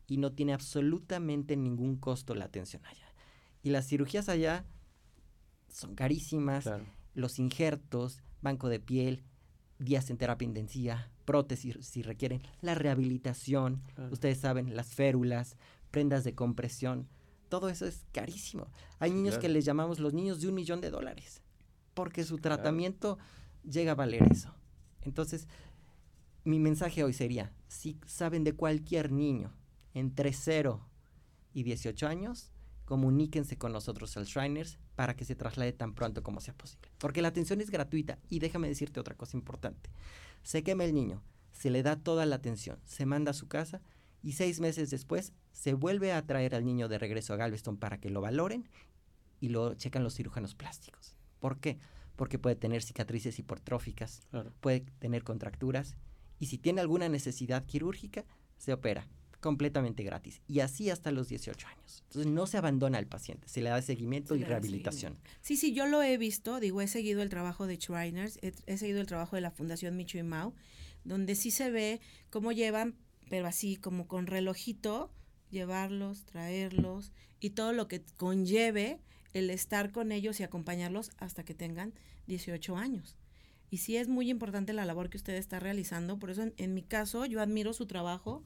y 0.08 0.16
no 0.16 0.32
tiene 0.32 0.52
absolutamente 0.52 1.56
ningún 1.56 1.96
costo 1.96 2.34
la 2.34 2.46
atención 2.46 2.84
allá. 2.84 3.14
Y 3.62 3.70
las 3.70 3.86
cirugías 3.86 4.28
allá 4.28 4.64
son 5.68 5.94
carísimas, 5.94 6.68
los 7.14 7.38
injertos, 7.38 8.22
banco 8.42 8.68
de 8.68 8.80
piel, 8.80 9.22
días 9.78 10.10
en 10.10 10.18
terapia 10.18 10.46
intensiva, 10.46 11.12
prótesis 11.24 11.76
si 11.86 12.02
requieren, 12.02 12.42
la 12.60 12.74
rehabilitación, 12.74 13.82
ustedes 14.10 14.38
saben, 14.38 14.74
las 14.74 14.88
férulas, 14.88 15.56
prendas 15.92 16.24
de 16.24 16.34
compresión, 16.34 17.08
todo 17.48 17.68
eso 17.68 17.86
es 17.86 18.04
carísimo. 18.10 18.66
Hay 18.98 19.12
niños 19.12 19.38
que 19.38 19.48
les 19.48 19.64
llamamos 19.64 20.00
los 20.00 20.12
niños 20.12 20.40
de 20.40 20.48
un 20.48 20.54
millón 20.54 20.80
de 20.80 20.90
dólares 20.90 21.42
porque 21.98 22.22
su 22.22 22.38
tratamiento 22.38 23.18
llega 23.68 23.90
a 23.90 23.96
valer 23.96 24.22
eso. 24.30 24.54
Entonces, 25.00 25.48
mi 26.44 26.60
mensaje 26.60 27.02
hoy 27.02 27.12
sería, 27.12 27.52
si 27.66 27.98
saben 28.06 28.44
de 28.44 28.52
cualquier 28.52 29.10
niño 29.10 29.52
entre 29.94 30.32
0 30.32 30.80
y 31.52 31.64
18 31.64 32.06
años, 32.06 32.52
comuníquense 32.84 33.58
con 33.58 33.72
nosotros 33.72 34.16
al 34.16 34.26
Shriners 34.26 34.78
para 34.94 35.16
que 35.16 35.24
se 35.24 35.34
traslade 35.34 35.72
tan 35.72 35.92
pronto 35.92 36.22
como 36.22 36.40
sea 36.40 36.54
posible. 36.54 36.88
Porque 36.98 37.20
la 37.20 37.28
atención 37.28 37.60
es 37.60 37.68
gratuita 37.68 38.20
y 38.28 38.38
déjame 38.38 38.68
decirte 38.68 39.00
otra 39.00 39.16
cosa 39.16 39.36
importante. 39.36 39.90
Se 40.44 40.62
quema 40.62 40.84
el 40.84 40.94
niño, 40.94 41.24
se 41.50 41.68
le 41.68 41.82
da 41.82 41.96
toda 41.96 42.26
la 42.26 42.36
atención, 42.36 42.78
se 42.84 43.06
manda 43.06 43.32
a 43.32 43.34
su 43.34 43.48
casa 43.48 43.82
y 44.22 44.34
seis 44.34 44.60
meses 44.60 44.90
después 44.90 45.32
se 45.50 45.74
vuelve 45.74 46.12
a 46.12 46.24
traer 46.24 46.54
al 46.54 46.64
niño 46.64 46.86
de 46.86 46.98
regreso 46.98 47.34
a 47.34 47.38
Galveston 47.38 47.76
para 47.76 47.98
que 47.98 48.08
lo 48.08 48.20
valoren 48.20 48.68
y 49.40 49.48
lo 49.48 49.74
checan 49.74 50.04
los 50.04 50.14
cirujanos 50.14 50.54
plásticos. 50.54 51.17
¿Por 51.40 51.58
qué? 51.58 51.78
Porque 52.16 52.38
puede 52.38 52.56
tener 52.56 52.82
cicatrices 52.82 53.38
hipertróficas, 53.38 54.22
puede 54.60 54.80
tener 54.98 55.22
contracturas 55.22 55.96
y 56.40 56.46
si 56.46 56.58
tiene 56.58 56.80
alguna 56.80 57.08
necesidad 57.08 57.64
quirúrgica, 57.64 58.24
se 58.56 58.72
opera 58.72 59.08
completamente 59.40 60.02
gratis. 60.02 60.40
Y 60.48 60.60
así 60.60 60.90
hasta 60.90 61.12
los 61.12 61.28
18 61.28 61.68
años. 61.68 62.02
Entonces 62.08 62.30
no 62.30 62.46
se 62.46 62.58
abandona 62.58 62.98
al 62.98 63.06
paciente, 63.06 63.48
se 63.48 63.60
le 63.60 63.70
da 63.70 63.80
seguimiento 63.82 64.34
y 64.34 64.44
rehabilitación. 64.44 65.18
Sí, 65.40 65.56
sí, 65.56 65.72
yo 65.72 65.86
lo 65.86 66.02
he 66.02 66.16
visto, 66.18 66.60
digo, 66.60 66.80
he 66.80 66.88
seguido 66.88 67.22
el 67.22 67.28
trabajo 67.28 67.66
de 67.66 67.76
Shriners, 67.76 68.38
he, 68.42 68.76
seguido 68.76 69.00
el 69.00 69.06
trabajo 69.06 69.36
de 69.36 69.42
la 69.42 69.50
Fundación 69.50 69.96
Micho 69.96 70.18
y 70.18 70.22
Mau, 70.22 70.54
donde 71.04 71.34
sí 71.36 71.50
se 71.50 71.70
ve 71.70 72.00
cómo 72.30 72.52
llevan, 72.52 72.96
pero 73.30 73.46
así 73.46 73.76
como 73.76 74.08
con 74.08 74.26
relojito, 74.26 75.12
llevarlos, 75.50 76.24
traerlos 76.24 77.12
y 77.40 77.50
todo 77.50 77.72
lo 77.72 77.88
que 77.88 78.02
conlleve 78.16 78.98
el 79.32 79.50
estar 79.50 79.92
con 79.92 80.12
ellos 80.12 80.40
y 80.40 80.42
acompañarlos 80.42 81.10
hasta 81.18 81.44
que 81.44 81.54
tengan 81.54 81.92
18 82.26 82.76
años. 82.76 83.16
Y 83.70 83.78
sí 83.78 83.96
es 83.96 84.08
muy 84.08 84.30
importante 84.30 84.72
la 84.72 84.84
labor 84.84 85.10
que 85.10 85.18
usted 85.18 85.34
está 85.34 85.60
realizando, 85.60 86.18
por 86.18 86.30
eso 86.30 86.44
en 86.56 86.74
mi 86.74 86.82
caso 86.82 87.26
yo 87.26 87.40
admiro 87.42 87.72
su 87.72 87.86
trabajo, 87.86 88.42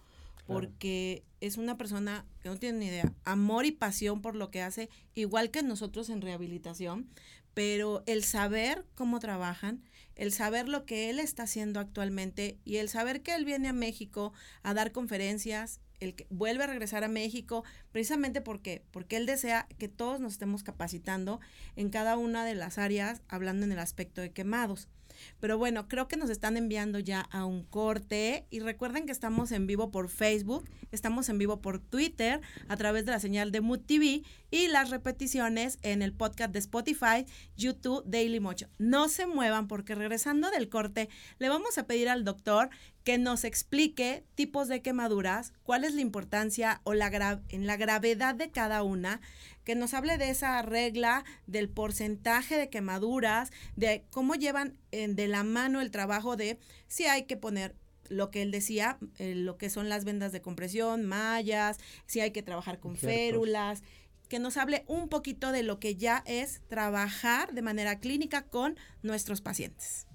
porque 0.47 1.23
es 1.41 1.57
una 1.57 1.79
persona 1.79 2.27
que 2.41 2.49
no 2.49 2.57
tiene 2.57 2.79
ni 2.79 2.87
idea, 2.87 3.12
amor 3.25 3.65
y 3.65 3.71
pasión 3.71 4.21
por 4.21 4.35
lo 4.35 4.51
que 4.51 4.61
hace, 4.62 4.89
igual 5.15 5.51
que 5.51 5.62
nosotros 5.62 6.11
en 6.11 6.21
rehabilitación, 6.21 7.09
pero 7.55 8.03
el 8.07 8.25
saber 8.25 8.85
cómo 8.95 9.21
trabajan, 9.21 9.85
el 10.17 10.33
saber 10.33 10.69
lo 10.69 10.85
que 10.85 11.11
él 11.11 11.21
está 11.21 11.45
haciendo 11.45 11.81
actualmente 11.81 12.59
y 12.65 12.77
el 12.77 12.89
saber 12.89 13.23
que 13.23 13.35
él 13.35 13.45
viene 13.45 13.69
a 13.69 13.73
México 13.73 14.33
a 14.62 14.75
dar 14.75 14.93
conferencias, 14.93 15.81
el 16.02 16.14
que 16.14 16.26
vuelve 16.30 16.64
a 16.64 16.66
regresar 16.66 17.04
a 17.04 17.09
México, 17.09 17.64
precisamente 17.90 18.40
porque, 18.40 18.82
porque 18.90 19.16
él 19.16 19.26
desea 19.26 19.66
que 19.78 19.88
todos 19.88 20.21
nos 20.21 20.32
estemos 20.32 20.62
capacitando 20.62 21.40
en 21.76 21.90
cada 21.90 22.16
una 22.16 22.44
de 22.44 22.54
las 22.54 22.78
áreas, 22.78 23.23
hablando 23.28 23.64
en 23.64 23.73
el 23.73 23.78
aspecto 23.78 24.21
de 24.21 24.32
quemados. 24.32 24.88
Pero 25.40 25.59
bueno, 25.59 25.88
creo 25.88 26.09
que 26.09 26.16
nos 26.16 26.30
están 26.30 26.56
enviando 26.56 26.99
ya 26.99 27.21
a 27.30 27.44
un 27.44 27.64
corte 27.64 28.47
y 28.50 28.61
recuerden 28.61 29.06
que 29.06 29.12
estamos 29.12 29.52
en 29.52 29.66
vivo 29.66 29.90
por 29.90 30.09
Facebook, 30.09 30.68
estamos 30.90 31.28
en 31.28 31.38
vivo 31.38 31.61
por 31.61 31.78
Twitter 31.78 32.40
a 32.68 32.76
través 32.76 33.04
de 33.04 33.12
la 33.12 33.21
señal 33.21 33.52
de 33.52 33.61
Mood 33.61 33.80
TV 33.80 34.23
y 34.52 34.68
las 34.68 34.90
repeticiones 34.90 35.78
en 35.82 36.02
el 36.02 36.12
podcast 36.12 36.52
de 36.52 36.59
Spotify, 36.59 37.26
YouTube, 37.56 38.04
Daily 38.06 38.38
Mocho. 38.38 38.68
No 38.78 39.09
se 39.09 39.26
muevan 39.26 39.66
porque 39.66 39.94
regresando 39.94 40.50
del 40.50 40.68
corte 40.68 41.09
le 41.38 41.49
vamos 41.49 41.78
a 41.78 41.87
pedir 41.87 42.11
al 42.11 42.23
doctor 42.23 42.68
que 43.02 43.16
nos 43.16 43.44
explique 43.44 44.25
tipos 44.35 44.68
de 44.68 44.82
quemaduras, 44.82 45.54
cuál 45.62 45.85
es 45.85 45.94
la 45.94 46.02
importancia 46.02 46.82
o 46.85 46.92
la 46.92 47.40
en 47.49 47.66
la 47.66 47.76
gravedad 47.76 48.35
de 48.35 48.50
cada 48.50 48.82
una, 48.82 49.23
que 49.64 49.75
nos 49.75 49.94
hable 49.94 50.18
de 50.18 50.28
esa 50.28 50.61
regla, 50.61 51.25
del 51.47 51.71
porcentaje 51.71 52.59
de 52.59 52.68
quemaduras, 52.68 53.50
de 53.76 54.04
cómo 54.11 54.35
llevan 54.35 54.78
de 54.90 55.28
la 55.28 55.44
mano 55.44 55.80
el 55.80 55.90
trabajo 55.90 56.37
de 56.37 56.59
si 56.88 57.06
hay 57.06 57.25
que 57.25 57.38
poner 57.38 57.75
lo 58.09 58.30
que 58.30 58.42
él 58.42 58.50
decía, 58.50 58.99
eh, 59.18 59.35
lo 59.35 59.56
que 59.56 59.71
son 59.71 59.88
las 59.88 60.04
vendas 60.04 60.32
de 60.32 60.42
compresión, 60.42 61.06
mallas, 61.06 61.78
si 62.06 62.21
hay 62.21 62.30
que 62.30 62.42
trabajar 62.42 62.78
con 62.78 62.97
férulas, 62.97 63.82
que 64.33 64.39
nos 64.39 64.57
hable 64.57 64.87
un 64.89 65.11
poquito 65.11 65.53
de 65.53 65.62
lo 65.62 65.79
que 65.79 65.97
ya 65.97 66.23
es 66.25 66.62
trabajar 66.67 67.53
de 67.53 67.61
manera 67.61 68.01
clínica 68.01 68.47
con 68.47 68.79
nuestros 69.03 69.43
pacientes. 69.43 70.07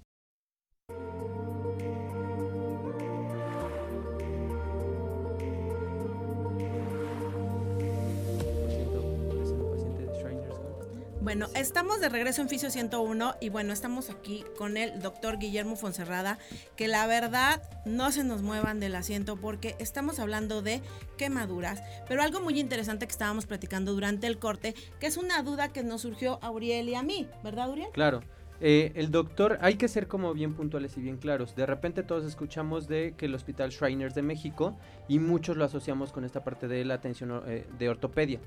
Bueno, 11.28 11.48
estamos 11.54 12.00
de 12.00 12.08
regreso 12.08 12.40
en 12.40 12.48
Fisio 12.48 12.70
101 12.70 13.34
y 13.42 13.50
bueno, 13.50 13.74
estamos 13.74 14.08
aquí 14.08 14.46
con 14.56 14.78
el 14.78 15.02
doctor 15.02 15.38
Guillermo 15.38 15.76
Fonserrada, 15.76 16.38
que 16.74 16.88
la 16.88 17.06
verdad 17.06 17.60
no 17.84 18.10
se 18.12 18.24
nos 18.24 18.40
muevan 18.40 18.80
del 18.80 18.94
asiento 18.94 19.36
porque 19.36 19.76
estamos 19.78 20.20
hablando 20.20 20.62
de 20.62 20.80
quemaduras, 21.18 21.82
pero 22.08 22.22
algo 22.22 22.40
muy 22.40 22.58
interesante 22.58 23.06
que 23.06 23.12
estábamos 23.12 23.44
platicando 23.44 23.92
durante 23.92 24.26
el 24.26 24.38
corte, 24.38 24.74
que 25.00 25.06
es 25.06 25.18
una 25.18 25.42
duda 25.42 25.70
que 25.70 25.82
nos 25.82 26.00
surgió 26.00 26.38
a 26.40 26.50
Uriel 26.50 26.88
y 26.88 26.94
a 26.94 27.02
mí, 27.02 27.28
¿verdad 27.44 27.68
Uriel? 27.68 27.90
Claro. 27.92 28.22
Eh, 28.62 28.92
el 28.94 29.10
doctor, 29.10 29.58
hay 29.60 29.74
que 29.74 29.86
ser 29.86 30.08
como 30.08 30.32
bien 30.32 30.54
puntuales 30.54 30.96
y 30.96 31.02
bien 31.02 31.18
claros. 31.18 31.54
De 31.54 31.66
repente 31.66 32.04
todos 32.04 32.24
escuchamos 32.24 32.88
de 32.88 33.12
que 33.18 33.26
el 33.26 33.34
Hospital 33.34 33.68
Shriners 33.68 34.14
de 34.14 34.22
México 34.22 34.78
y 35.08 35.18
muchos 35.18 35.58
lo 35.58 35.66
asociamos 35.66 36.10
con 36.10 36.24
esta 36.24 36.42
parte 36.42 36.68
de 36.68 36.86
la 36.86 36.94
atención 36.94 37.42
eh, 37.46 37.66
de 37.78 37.88
ortopedia, 37.90 38.40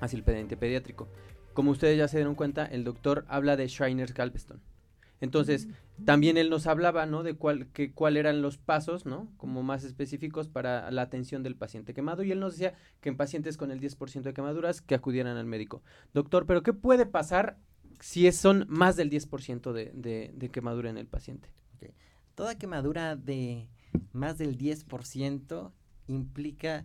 así 0.00 0.16
el 0.16 0.24
pendiente 0.24 0.56
pediátrico. 0.56 1.06
Como 1.54 1.70
ustedes 1.70 1.96
ya 1.96 2.08
se 2.08 2.18
dieron 2.18 2.34
cuenta, 2.34 2.66
el 2.66 2.84
doctor 2.84 3.24
habla 3.28 3.56
de 3.56 3.68
Shriners 3.68 4.12
Galveston. 4.12 4.60
Entonces, 5.20 5.68
también 6.04 6.36
él 6.36 6.50
nos 6.50 6.66
hablaba, 6.66 7.06
¿no? 7.06 7.22
De 7.22 7.34
cuál, 7.34 7.68
que, 7.68 7.92
cuál 7.92 8.16
eran 8.18 8.42
los 8.42 8.58
pasos, 8.58 9.06
¿no? 9.06 9.32
Como 9.38 9.62
más 9.62 9.84
específicos 9.84 10.48
para 10.48 10.90
la 10.90 11.02
atención 11.02 11.42
del 11.42 11.56
paciente 11.56 11.94
quemado. 11.94 12.22
Y 12.22 12.32
él 12.32 12.40
nos 12.40 12.54
decía 12.54 12.74
que 13.00 13.08
en 13.08 13.16
pacientes 13.16 13.56
con 13.56 13.70
el 13.70 13.80
10% 13.80 14.22
de 14.22 14.34
quemaduras, 14.34 14.82
que 14.82 14.94
acudieran 14.94 15.36
al 15.36 15.46
médico. 15.46 15.82
Doctor, 16.12 16.44
¿pero 16.46 16.62
qué 16.62 16.74
puede 16.74 17.06
pasar 17.06 17.58
si 18.00 18.30
son 18.32 18.66
más 18.68 18.96
del 18.96 19.08
10% 19.08 19.72
de, 19.72 20.32
de, 20.34 20.50
quemadura 20.50 20.90
en 20.90 20.98
el 20.98 21.06
paciente? 21.06 21.48
Toda 22.34 22.58
quemadura 22.58 23.14
de 23.14 23.68
más 24.12 24.36
del 24.38 24.58
10% 24.58 25.72
implica 26.08 26.84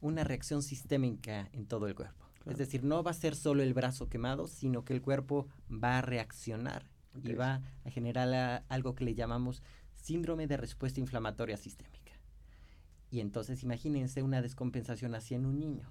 una 0.00 0.24
reacción 0.24 0.62
sistémica 0.62 1.48
en 1.52 1.66
todo 1.66 1.86
el 1.86 1.94
cuerpo. 1.94 2.29
Es 2.46 2.56
decir, 2.56 2.84
no 2.84 3.02
va 3.02 3.10
a 3.10 3.14
ser 3.14 3.36
solo 3.36 3.62
el 3.62 3.74
brazo 3.74 4.08
quemado, 4.08 4.48
sino 4.48 4.84
que 4.84 4.94
el 4.94 5.02
cuerpo 5.02 5.46
va 5.70 5.98
a 5.98 6.02
reaccionar 6.02 6.86
y 7.22 7.34
va 7.34 7.62
a 7.84 7.90
generar 7.90 8.64
algo 8.68 8.94
que 8.94 9.04
le 9.04 9.14
llamamos 9.14 9.62
síndrome 9.94 10.46
de 10.46 10.56
respuesta 10.56 11.00
inflamatoria 11.00 11.56
sistémica. 11.56 12.12
Y 13.10 13.20
entonces 13.20 13.62
imagínense 13.62 14.22
una 14.22 14.40
descompensación 14.40 15.14
así 15.14 15.34
en 15.34 15.44
un 15.44 15.58
niño. 15.58 15.90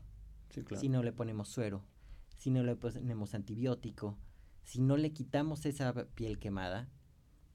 Si 0.77 0.89
no 0.89 1.03
le 1.03 1.11
ponemos 1.11 1.49
suero, 1.49 1.83
si 2.37 2.49
no 2.49 2.63
le 2.63 2.75
ponemos 2.75 3.35
antibiótico, 3.35 4.17
si 4.63 4.81
no 4.81 4.97
le 4.97 5.11
quitamos 5.11 5.65
esa 5.65 5.93
piel 6.15 6.39
quemada, 6.39 6.89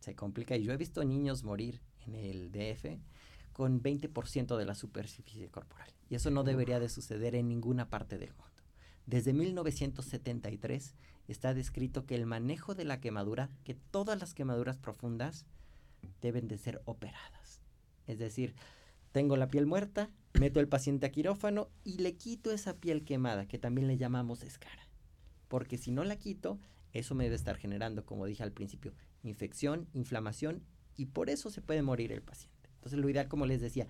se 0.00 0.14
complica. 0.14 0.57
Y 0.57 0.64
yo 0.64 0.72
he 0.72 0.76
visto 0.76 1.02
niños 1.04 1.42
morir 1.42 1.80
en 2.07 2.14
el 2.14 2.52
DF 2.52 3.00
con 3.52 3.83
20% 3.83 4.57
de 4.57 4.64
la 4.64 4.74
superficie 4.74 5.48
corporal. 5.48 5.88
Y 6.11 6.14
eso 6.14 6.30
no 6.30 6.44
debería 6.44 6.78
de 6.78 6.88
suceder 6.88 7.35
en 7.35 7.48
ninguna 7.48 7.88
parte 7.88 8.18
del 8.18 8.35
mundo. 8.35 8.54
Desde 9.07 9.33
1973 9.33 10.95
está 11.29 11.55
descrito 11.55 12.07
que 12.07 12.14
el 12.14 12.27
manejo 12.27 12.75
de 12.75 12.85
la 12.85 13.01
quemadura, 13.01 13.51
que 13.64 13.75
todas 13.75 14.19
las 14.19 14.35
quemaduras 14.35 14.79
profundas 14.79 15.47
deben 16.21 16.49
de 16.49 16.59
ser 16.59 16.81
operadas. 16.85 17.61
Es 18.07 18.19
decir, 18.19 18.55
tengo 19.12 19.37
la 19.37 19.49
piel 19.49 19.67
muerta, 19.67 20.11
meto 20.38 20.61
al 20.61 20.69
paciente 20.69 21.07
a 21.07 21.12
quirófano 21.12 21.69
y 21.85 21.99
le 21.99 22.17
quito 22.17 22.51
esa 22.51 22.77
piel 22.79 23.05
quemada, 23.05 23.47
que 23.47 23.59
también 23.59 23.87
le 23.87 23.97
llamamos 23.97 24.43
escara. 24.43 24.88
Porque 25.49 25.79
si 25.79 25.90
no 25.90 26.05
la 26.05 26.17
quito, 26.17 26.59
eso 26.93 27.14
me 27.14 27.25
debe 27.25 27.37
estar 27.37 27.57
generando, 27.57 28.05
como 28.05 28.27
dije 28.27 28.43
al 28.43 28.53
principio, 28.53 28.93
infección, 29.23 29.88
inflamación 29.93 30.62
y 30.97 31.07
por 31.07 31.31
eso 31.31 31.51
se 31.51 31.61
puede 31.61 31.83
morir 31.83 32.12
el 32.12 32.23
paciente. 32.23 32.71
Entonces 32.77 32.99
lo 32.99 33.09
ideal, 33.09 33.29
como 33.29 33.47
les 33.47 33.61
decía, 33.61 33.87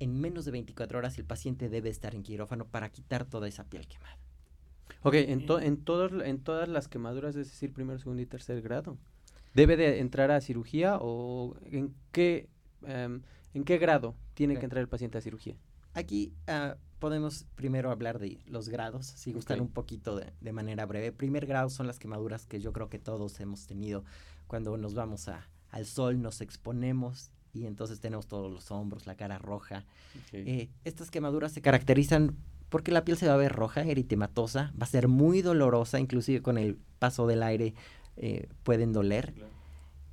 en 0.00 0.20
menos 0.20 0.44
de 0.44 0.52
24 0.52 0.98
horas 0.98 1.18
el 1.18 1.24
paciente 1.24 1.68
debe 1.68 1.88
estar 1.88 2.14
en 2.14 2.22
quirófano 2.22 2.66
para 2.66 2.90
quitar 2.90 3.24
toda 3.24 3.48
esa 3.48 3.64
piel 3.64 3.86
quemada. 3.86 4.16
Ok, 5.02 5.14
en, 5.14 5.46
en, 5.48 5.76
todos, 5.84 6.12
en 6.24 6.38
todas 6.40 6.68
las 6.68 6.88
quemaduras, 6.88 7.36
es 7.36 7.48
decir, 7.50 7.72
primero, 7.72 7.98
segundo 7.98 8.22
y 8.22 8.26
tercer 8.26 8.60
grado, 8.62 8.96
¿debe 9.54 9.76
de 9.76 10.00
entrar 10.00 10.30
a 10.30 10.40
cirugía 10.40 10.98
o 11.00 11.56
en 11.70 11.94
qué, 12.12 12.48
em, 12.82 13.22
en 13.54 13.64
qué 13.64 13.78
grado 13.78 14.14
tiene 14.34 14.56
que 14.58 14.64
entrar 14.64 14.80
el 14.80 14.88
paciente 14.88 15.18
a 15.18 15.20
cirugía? 15.20 15.56
Aquí 15.94 16.32
ah, 16.46 16.76
podemos 16.98 17.46
primero 17.54 17.90
hablar 17.90 18.18
de 18.18 18.38
los 18.46 18.68
grados, 18.68 19.06
si 19.06 19.32
gustan 19.32 19.60
un 19.60 19.68
poquito 19.68 20.16
de, 20.16 20.32
de, 20.40 20.52
manera 20.52 20.84
breve. 20.86 21.12
Primer 21.12 21.46
grado 21.46 21.70
son 21.70 21.86
las 21.86 21.98
quemaduras 21.98 22.46
que 22.46 22.60
yo 22.60 22.72
creo 22.72 22.88
que 22.88 22.98
todos 22.98 23.38
hemos 23.40 23.66
tenido 23.66 24.04
cuando 24.46 24.76
nos 24.76 24.94
vamos 24.94 25.28
a, 25.28 25.48
al 25.70 25.86
sol, 25.86 26.20
nos 26.20 26.40
exponemos 26.40 27.30
y 27.52 27.66
entonces 27.66 28.00
tenemos 28.00 28.26
todos 28.26 28.52
los 28.52 28.70
hombros, 28.70 29.06
la 29.06 29.14
cara 29.14 29.38
roja. 29.38 29.84
Eh, 30.32 30.68
estas 30.84 31.10
quemaduras 31.10 31.52
se 31.52 31.60
caracterizan 31.60 32.36
porque 32.68 32.92
la 32.92 33.04
piel 33.04 33.16
se 33.16 33.26
va 33.26 33.34
a 33.34 33.38
ver 33.38 33.52
roja, 33.52 33.82
eritematosa, 33.82 34.72
va 34.80 34.84
a 34.84 34.86
ser 34.86 35.08
muy 35.08 35.42
dolorosa, 35.42 35.98
inclusive 36.00 36.42
con 36.42 36.58
el 36.58 36.76
paso 36.98 37.26
del 37.26 37.42
aire 37.42 37.74
eh, 38.16 38.48
pueden 38.62 38.92
doler. 38.92 39.34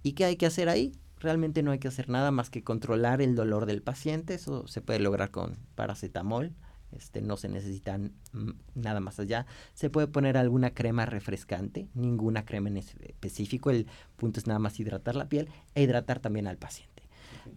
¿Y 0.03 0.13
qué 0.13 0.25
hay 0.25 0.35
que 0.37 0.45
hacer 0.45 0.69
ahí? 0.69 0.93
Realmente 1.19 1.63
no 1.63 1.71
hay 1.71 1.79
que 1.79 1.87
hacer 1.87 2.09
nada 2.09 2.31
más 2.31 2.49
que 2.49 2.63
controlar 2.63 3.21
el 3.21 3.35
dolor 3.35 3.65
del 3.65 3.81
paciente, 3.81 4.35
eso 4.35 4.67
se 4.67 4.81
puede 4.81 4.99
lograr 4.99 5.31
con 5.31 5.57
paracetamol, 5.75 6.53
este, 6.91 7.21
no 7.21 7.35
se 7.35 7.49
necesita 7.49 7.99
nada 8.73 8.99
más 8.99 9.19
allá. 9.19 9.45
Se 9.73 9.89
puede 9.89 10.07
poner 10.07 10.37
alguna 10.37 10.73
crema 10.73 11.05
refrescante, 11.05 11.87
ninguna 11.93 12.45
crema 12.45 12.69
en 12.69 12.77
específico, 12.77 13.69
el 13.69 13.87
punto 14.15 14.39
es 14.39 14.47
nada 14.47 14.59
más 14.59 14.79
hidratar 14.79 15.15
la 15.15 15.27
piel 15.27 15.49
e 15.73 15.83
hidratar 15.83 16.19
también 16.19 16.47
al 16.47 16.57
paciente 16.57 16.94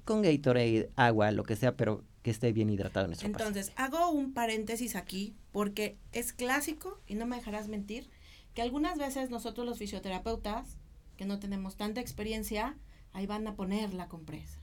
con 0.05 0.23
Gatorade, 0.23 0.91
agua, 0.97 1.31
lo 1.31 1.45
que 1.45 1.57
sea, 1.57 1.77
pero 1.77 2.05
que 2.23 2.31
esté 2.31 2.53
bien 2.53 2.71
hidratado 2.71 3.07
nuestro 3.07 3.27
Entonces, 3.27 3.73
hago 3.77 4.11
un 4.11 4.33
paréntesis 4.33 4.97
aquí 4.97 5.37
porque 5.53 5.99
es 6.13 6.33
clásico, 6.33 7.01
y 7.07 7.15
no 7.15 7.27
me 7.27 7.37
dejarás 7.37 7.69
mentir, 7.69 8.11
que 8.55 8.63
algunas 8.63 8.99
veces 8.99 9.31
nosotros 9.31 9.67
los 9.67 9.79
fisioterapeutas, 9.79 10.79
que 11.17 11.25
no 11.25 11.39
tenemos 11.39 11.77
tanta 11.77 12.01
experiencia, 12.01 12.77
ahí 13.13 13.27
van 13.27 13.47
a 13.47 13.55
poner 13.55 13.95
la 13.95 14.09
compresa. 14.09 14.61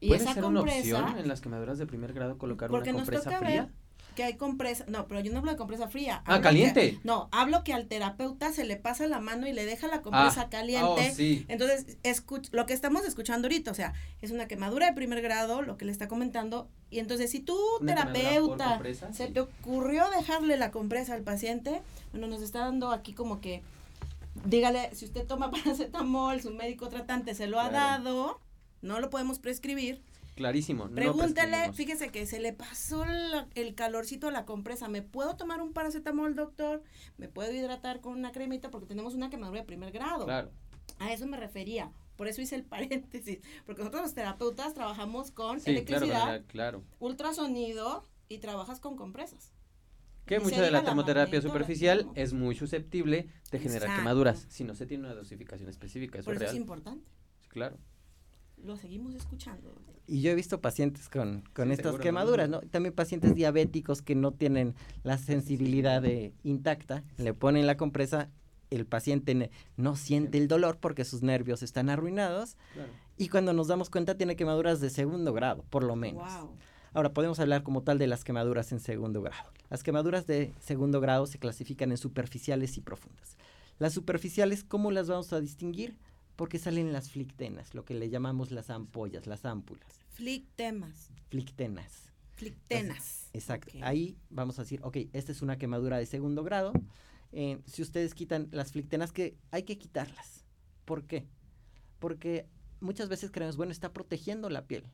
Y 0.00 0.08
¿Puede 0.08 0.22
esa 0.22 0.34
ser 0.34 0.42
compresa, 0.44 0.88
una 0.88 1.06
opción 1.06 1.18
en 1.18 1.28
las 1.28 1.40
quemaduras 1.40 1.78
de 1.78 1.86
primer 1.86 2.12
grado 2.12 2.38
colocar 2.38 2.70
una 2.70 2.84
compresa 2.92 3.38
fría? 3.38 3.72
Que 4.18 4.24
hay 4.24 4.34
compresa, 4.34 4.84
no, 4.88 5.06
pero 5.06 5.20
yo 5.20 5.30
no 5.30 5.38
hablo 5.38 5.52
de 5.52 5.56
compresa 5.56 5.86
fría. 5.86 6.24
Ah, 6.26 6.40
caliente. 6.40 6.98
no, 7.04 7.28
hablo 7.30 7.62
que 7.62 7.72
al 7.72 7.86
terapeuta 7.86 8.52
se 8.52 8.64
le 8.64 8.74
pasa 8.74 9.06
la 9.06 9.20
mano 9.20 9.46
y 9.46 9.52
le 9.52 9.64
deja 9.64 9.86
la 9.86 10.02
compresa 10.02 10.40
ah, 10.40 10.48
caliente. 10.50 11.10
Oh, 11.12 11.14
sí. 11.14 11.46
Entonces, 11.46 11.98
escuch 12.02 12.48
lo 12.50 12.66
que 12.66 12.72
estamos 12.72 13.04
escuchando 13.04 13.46
ahorita, 13.46 13.70
o 13.70 13.74
sea, 13.74 13.92
es 14.20 14.32
una 14.32 14.48
quemadura 14.48 14.86
de 14.86 14.92
primer 14.92 15.22
grado, 15.22 15.62
lo 15.62 15.76
que 15.76 15.84
le 15.84 15.92
está 15.92 16.08
comentando, 16.08 16.68
y 16.90 16.98
entonces 16.98 17.30
si 17.30 17.38
tú, 17.38 17.56
terapeuta, 17.86 18.82
se 19.12 19.28
te 19.28 19.38
ocurrió 19.38 20.10
dejarle 20.10 20.56
la 20.56 20.72
compresa 20.72 21.14
al 21.14 21.22
paciente, 21.22 21.80
bueno, 22.10 22.26
nos 22.26 22.42
está 22.42 22.58
dando 22.58 22.90
aquí 22.90 23.12
como 23.12 23.40
que, 23.40 23.62
dígale, 24.46 24.92
si 24.96 25.04
usted 25.04 25.28
toma 25.28 25.50
paracetamol, 25.52 26.42
su 26.42 26.50
médico 26.50 26.88
tratante 26.88 27.36
se 27.36 27.46
lo 27.46 27.60
ha 27.60 27.70
dado, 27.70 28.40
no 28.82 28.98
lo 28.98 29.10
podemos 29.10 29.38
prescribir, 29.38 30.02
Clarísimo. 30.38 30.88
Pregúntale, 30.88 31.72
fíjese 31.72 32.10
que 32.10 32.24
se 32.24 32.38
le 32.38 32.52
pasó 32.52 33.04
el 33.56 33.74
calorcito 33.74 34.28
a 34.28 34.30
la 34.30 34.44
compresa. 34.44 34.86
¿Me 34.86 35.02
puedo 35.02 35.34
tomar 35.34 35.60
un 35.60 35.72
paracetamol, 35.72 36.36
doctor? 36.36 36.84
¿Me 37.16 37.28
puedo 37.28 37.52
hidratar 37.52 38.00
con 38.00 38.12
una 38.12 38.30
cremita? 38.30 38.70
Porque 38.70 38.86
tenemos 38.86 39.16
una 39.16 39.30
quemadura 39.30 39.62
de 39.62 39.66
primer 39.66 39.90
grado. 39.90 40.26
Claro. 40.26 40.52
A 41.00 41.12
eso 41.12 41.26
me 41.26 41.36
refería. 41.38 41.90
Por 42.14 42.28
eso 42.28 42.40
hice 42.40 42.54
el 42.54 42.62
paréntesis. 42.62 43.40
Porque 43.66 43.80
nosotros 43.80 44.02
los 44.02 44.14
terapeutas 44.14 44.74
trabajamos 44.74 45.32
con 45.32 45.60
electricidad, 45.64 46.44
claro, 46.46 46.84
ultrasonido 47.00 48.04
y 48.28 48.38
trabajas 48.38 48.78
con 48.78 48.94
compresas. 48.94 49.52
Que 50.24 50.38
mucha 50.38 50.62
de 50.62 50.70
la 50.70 50.84
termoterapia 50.84 51.42
superficial 51.42 52.08
es 52.14 52.32
muy 52.32 52.54
susceptible 52.54 53.28
de 53.50 53.58
generar 53.58 53.96
quemaduras 53.96 54.46
si 54.50 54.62
no 54.62 54.76
se 54.76 54.86
tiene 54.86 55.06
una 55.06 55.14
dosificación 55.16 55.68
específica. 55.68 56.20
Eso 56.20 56.26
Por 56.26 56.36
eso 56.36 56.44
es 56.44 56.54
importante. 56.54 57.10
Claro 57.48 57.76
lo 58.64 58.76
seguimos 58.76 59.14
escuchando. 59.14 59.74
Y 60.06 60.22
yo 60.22 60.30
he 60.30 60.34
visto 60.34 60.60
pacientes 60.60 61.08
con, 61.08 61.42
con 61.52 61.70
estas 61.70 61.98
quemaduras, 61.98 62.48
¿no? 62.48 62.60
También 62.60 62.94
pacientes 62.94 63.34
diabéticos 63.34 64.00
que 64.00 64.14
no 64.14 64.32
tienen 64.32 64.74
la 65.02 65.18
sensibilidad 65.18 66.00
de, 66.00 66.32
intacta, 66.44 67.04
le 67.18 67.34
ponen 67.34 67.66
la 67.66 67.76
compresa, 67.76 68.30
el 68.70 68.86
paciente 68.86 69.50
no 69.76 69.96
siente 69.96 70.38
el 70.38 70.48
dolor 70.48 70.78
porque 70.78 71.04
sus 71.04 71.22
nervios 71.22 71.62
están 71.62 71.90
arruinados. 71.90 72.56
Y 73.18 73.28
cuando 73.28 73.52
nos 73.52 73.68
damos 73.68 73.90
cuenta 73.90 74.16
tiene 74.16 74.36
quemaduras 74.36 74.80
de 74.80 74.90
segundo 74.90 75.32
grado, 75.32 75.64
por 75.68 75.84
lo 75.84 75.94
menos. 75.94 76.30
Ahora 76.94 77.12
podemos 77.12 77.38
hablar 77.38 77.62
como 77.62 77.82
tal 77.82 77.98
de 77.98 78.06
las 78.06 78.24
quemaduras 78.24 78.72
en 78.72 78.80
segundo 78.80 79.20
grado. 79.20 79.52
Las 79.68 79.82
quemaduras 79.82 80.26
de 80.26 80.54
segundo 80.58 81.00
grado 81.00 81.26
se 81.26 81.38
clasifican 81.38 81.90
en 81.90 81.98
superficiales 81.98 82.78
y 82.78 82.80
profundas. 82.80 83.36
Las 83.78 83.92
superficiales, 83.92 84.64
¿cómo 84.64 84.90
las 84.90 85.08
vamos 85.08 85.32
a 85.32 85.40
distinguir? 85.40 85.96
Porque 86.38 86.60
salen 86.60 86.92
las 86.92 87.10
flictenas, 87.10 87.74
lo 87.74 87.84
que 87.84 87.94
le 87.94 88.10
llamamos 88.10 88.52
las 88.52 88.70
ampollas, 88.70 89.26
las 89.26 89.44
ámpulas. 89.44 89.88
Flictemas. 90.10 91.10
Flictenas. 91.30 92.12
Flictenas. 92.30 93.28
exacto. 93.32 93.72
Ahí 93.82 94.16
vamos 94.30 94.56
a 94.60 94.62
decir, 94.62 94.78
ok, 94.84 94.98
esta 95.12 95.32
es 95.32 95.42
una 95.42 95.58
quemadura 95.58 95.98
de 95.98 96.06
segundo 96.06 96.44
grado. 96.44 96.72
Eh, 97.32 97.58
si 97.66 97.82
ustedes 97.82 98.14
quitan 98.14 98.46
las 98.52 98.70
flictenas, 98.70 99.10
que 99.10 99.36
hay 99.50 99.64
que 99.64 99.78
quitarlas. 99.78 100.44
¿Por 100.84 101.08
qué? 101.08 101.26
Porque 101.98 102.46
muchas 102.78 103.08
veces 103.08 103.32
creemos, 103.32 103.56
bueno, 103.56 103.72
está 103.72 103.92
protegiendo 103.92 104.48
la 104.48 104.68
piel, 104.68 104.84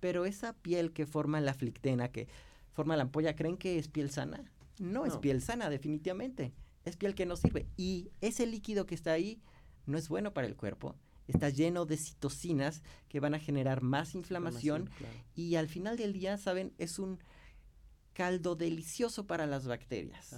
pero 0.00 0.26
esa 0.26 0.52
piel 0.52 0.92
que 0.92 1.06
forma 1.06 1.40
la 1.40 1.54
flictena, 1.54 2.10
que 2.10 2.26
forma 2.72 2.96
la 2.96 3.04
ampolla, 3.04 3.36
¿creen 3.36 3.56
que 3.56 3.78
es 3.78 3.86
piel 3.86 4.10
sana? 4.10 4.50
No, 4.80 5.04
no, 5.04 5.06
es 5.06 5.16
piel 5.18 5.42
sana, 5.42 5.70
definitivamente. 5.70 6.52
Es 6.84 6.96
piel 6.96 7.14
que 7.14 7.24
no 7.24 7.36
sirve. 7.36 7.68
Y 7.76 8.10
ese 8.20 8.48
líquido 8.48 8.84
que 8.84 8.96
está 8.96 9.12
ahí 9.12 9.40
no 9.88 9.98
es 9.98 10.08
bueno 10.08 10.32
para 10.32 10.46
el 10.46 10.56
cuerpo. 10.56 10.94
Está 11.26 11.50
lleno 11.50 11.84
de 11.84 11.96
citocinas 11.96 12.82
que 13.08 13.20
van 13.20 13.34
a 13.34 13.38
generar 13.38 13.82
más 13.82 14.14
inflamación, 14.14 14.88
y 15.34 15.56
al 15.56 15.68
final 15.68 15.96
del 15.96 16.12
día, 16.12 16.38
¿saben? 16.38 16.72
Es 16.78 16.98
un 16.98 17.18
caldo 18.14 18.56
delicioso 18.56 19.26
para 19.26 19.46
las 19.46 19.66
bacterias. 19.66 20.34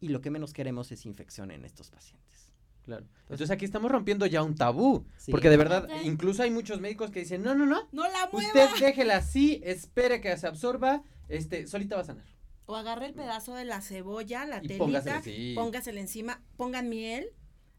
Y 0.00 0.08
lo 0.08 0.20
que 0.20 0.30
menos 0.30 0.52
queremos 0.52 0.90
es 0.92 1.06
infección 1.06 1.50
en 1.50 1.64
estos 1.64 1.90
pacientes. 1.90 2.50
Claro. 2.82 3.06
Entonces 3.22 3.50
aquí 3.50 3.64
estamos 3.64 3.90
rompiendo 3.90 4.26
ya 4.26 4.42
un 4.42 4.54
tabú. 4.54 5.06
Porque 5.30 5.50
de 5.50 5.56
verdad, 5.56 5.88
incluso 6.04 6.42
hay 6.42 6.50
muchos 6.50 6.80
médicos 6.80 7.10
que 7.10 7.20
dicen, 7.20 7.42
no, 7.42 7.54
no, 7.54 7.66
no. 7.66 7.88
No 7.92 8.02
la 8.04 8.28
mueva. 8.32 8.48
Usted 8.48 8.68
déjela 8.80 9.16
así, 9.16 9.60
espere 9.64 10.20
que 10.20 10.36
se 10.36 10.46
absorba, 10.46 11.02
este, 11.28 11.66
solita 11.66 11.96
va 11.96 12.02
a 12.02 12.04
sanar. 12.04 12.26
O 12.66 12.74
agarre 12.74 13.06
el 13.06 13.14
pedazo 13.14 13.54
de 13.54 13.64
la 13.64 13.80
cebolla, 13.80 14.44
la 14.44 14.60
telita, 14.60 15.22
póngasela 15.54 16.00
encima, 16.00 16.42
pongan 16.56 16.88
miel 16.88 17.32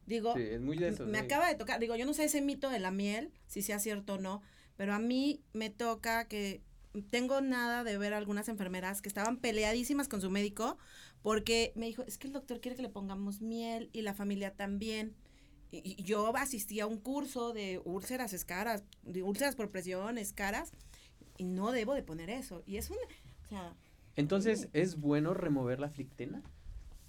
Digo, 0.08 0.34
me 1.06 1.20
acaba 1.20 1.50
de 1.50 1.56
tocar, 1.56 1.82
digo, 1.82 1.98
yo 1.98 2.06
no 2.06 2.14
sé 2.14 2.24
ese 2.24 2.42
mito 2.42 2.70
de 2.70 2.80
la 2.80 2.92
miel, 2.92 3.30
si 3.46 3.62
sea 3.62 3.78
cierto 3.78 4.14
o 4.14 4.18
no, 4.18 4.42
pero 4.78 4.94
a 4.94 5.00
mí 5.00 5.42
me 5.52 5.70
toca 5.70 6.30
que 6.30 6.62
tengo 7.10 7.42
nada 7.42 7.84
de 7.84 7.98
ver 7.98 8.14
algunas 8.14 8.48
enfermeras 8.48 9.02
que 9.02 9.10
estaban 9.10 9.38
peleadísimas 9.38 10.08
con 10.08 10.22
su 10.22 10.32
médico 10.32 10.78
porque 11.22 11.74
me 11.76 11.88
dijo, 11.88 12.04
es 12.04 12.18
que 12.18 12.28
el 12.28 12.34
doctor 12.34 12.62
quiere 12.62 12.78
que 12.78 12.84
le 12.84 12.90
pongamos 12.90 13.42
miel 13.42 13.90
y 13.92 14.02
la 14.02 14.14
familia 14.14 14.54
también. 14.54 15.14
Y, 15.72 16.02
yo 16.02 16.34
asistí 16.38 16.80
a 16.80 16.88
un 16.88 17.00
curso 17.00 17.52
de 17.52 17.82
úlceras 17.84 18.32
escaras, 18.32 18.86
de 19.04 19.24
úlceras 19.24 19.58
por 19.58 19.70
presión, 19.70 20.18
escaras, 20.18 20.72
y 21.38 21.44
no 21.44 21.74
debo 21.74 21.94
de 21.94 22.04
poner 22.04 22.30
eso. 22.30 22.64
Y 22.66 22.78
es 22.78 22.90
un, 22.90 22.98
o 22.98 23.50
sea... 23.50 23.76
Entonces, 24.16 24.70
¿es 24.72 25.00
bueno 25.00 25.34
remover 25.34 25.82
la 25.82 25.90
flictena? 25.90 26.42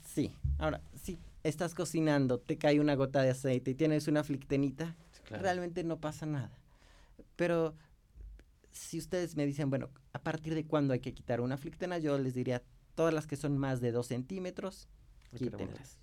Sí. 0.05 0.35
Ahora, 0.59 0.83
sí, 1.01 1.19
estás 1.49 1.75
cocinando, 1.75 2.39
te 2.39 2.59
cae 2.59 2.81
una 2.81 2.95
gota 2.95 3.23
de 3.23 3.31
aceite 3.31 3.71
y 3.71 3.75
tienes 3.75 4.09
una 4.09 4.25
flictenita, 4.25 4.97
realmente 5.31 5.85
no 5.85 5.99
pasa 5.99 6.27
nada. 6.27 6.59
Pero 7.37 7.75
si 8.73 8.99
ustedes 8.99 9.37
me 9.37 9.47
dicen, 9.47 9.71
bueno, 9.71 9.91
¿a 10.13 10.21
partir 10.21 10.55
de 10.55 10.65
cuándo 10.65 10.93
hay 10.93 11.01
que 11.01 11.15
quitar 11.15 11.41
una 11.41 11.57
flictena? 11.57 11.99
Yo 11.99 12.19
les 12.19 12.35
diría, 12.35 12.63
todas 12.95 13.15
las 13.15 13.27
que 13.27 13.37
son 13.37 13.59
más 13.59 13.81
de 13.81 13.93
dos 13.93 14.09
centímetros, 14.09 14.89
quítenlas. 15.37 15.99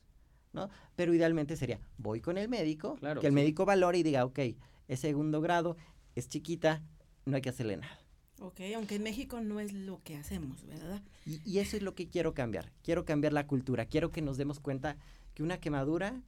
¿no? 0.54 0.70
Pero 0.96 1.14
idealmente 1.14 1.58
sería, 1.58 1.80
voy 1.98 2.22
con 2.22 2.38
el 2.38 2.48
médico, 2.48 2.98
que 3.20 3.28
el 3.28 3.34
médico 3.34 3.66
valore 3.66 4.00
y 4.00 4.04
diga, 4.04 4.26
ok, 4.26 4.40
es 4.88 5.00
segundo 5.00 5.42
grado, 5.42 5.76
es 6.16 6.30
chiquita, 6.30 6.82
no 7.26 7.36
hay 7.36 7.42
que 7.42 7.50
hacerle 7.50 7.78
nada. 7.78 8.00
Ok, 8.40 8.62
aunque 8.76 8.96
en 8.96 9.04
México 9.04 9.40
no 9.40 9.60
es 9.60 9.72
lo 9.72 10.02
que 10.04 10.18
hacemos, 10.18 10.66
¿verdad? 10.66 11.02
Y, 11.26 11.40
y, 11.50 11.60
eso 11.60 11.78
es 11.78 11.84
lo 11.84 11.96
que 11.96 12.10
quiero 12.10 12.34
cambiar. 12.34 12.72
Quiero 12.84 13.06
cambiar 13.06 13.32
la 13.32 13.48
cultura. 13.48 13.86
Quiero 13.86 14.12
que 14.12 14.22
nos 14.22 14.36
demos 14.36 14.60
cuenta 14.60 14.98
que 15.36 15.44
una 15.44 15.60
quemadura 15.60 16.24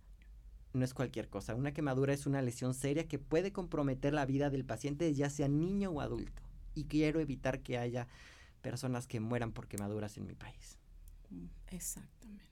no 0.74 0.86
es 0.86 0.94
cualquier 0.94 1.30
cosa. 1.30 1.56
Una 1.56 1.74
quemadura 1.74 2.14
es 2.14 2.28
una 2.28 2.42
lesión 2.42 2.74
seria 2.74 3.08
que 3.08 3.18
puede 3.18 3.52
comprometer 3.52 4.14
la 4.14 4.26
vida 4.26 4.50
del 4.52 4.66
paciente, 4.66 5.12
ya 5.14 5.30
sea 5.30 5.48
niño 5.48 5.90
o 5.90 6.02
adulto. 6.02 6.44
Y 6.76 6.84
quiero 6.84 7.20
evitar 7.20 7.62
que 7.62 7.78
haya 7.78 8.08
personas 8.62 9.08
que 9.08 9.20
mueran 9.20 9.54
por 9.54 9.68
quemaduras 9.68 10.18
en 10.18 10.28
mi 10.28 10.36
país. 10.36 10.78
Mm, 11.30 11.46
exactamente. 11.72 12.46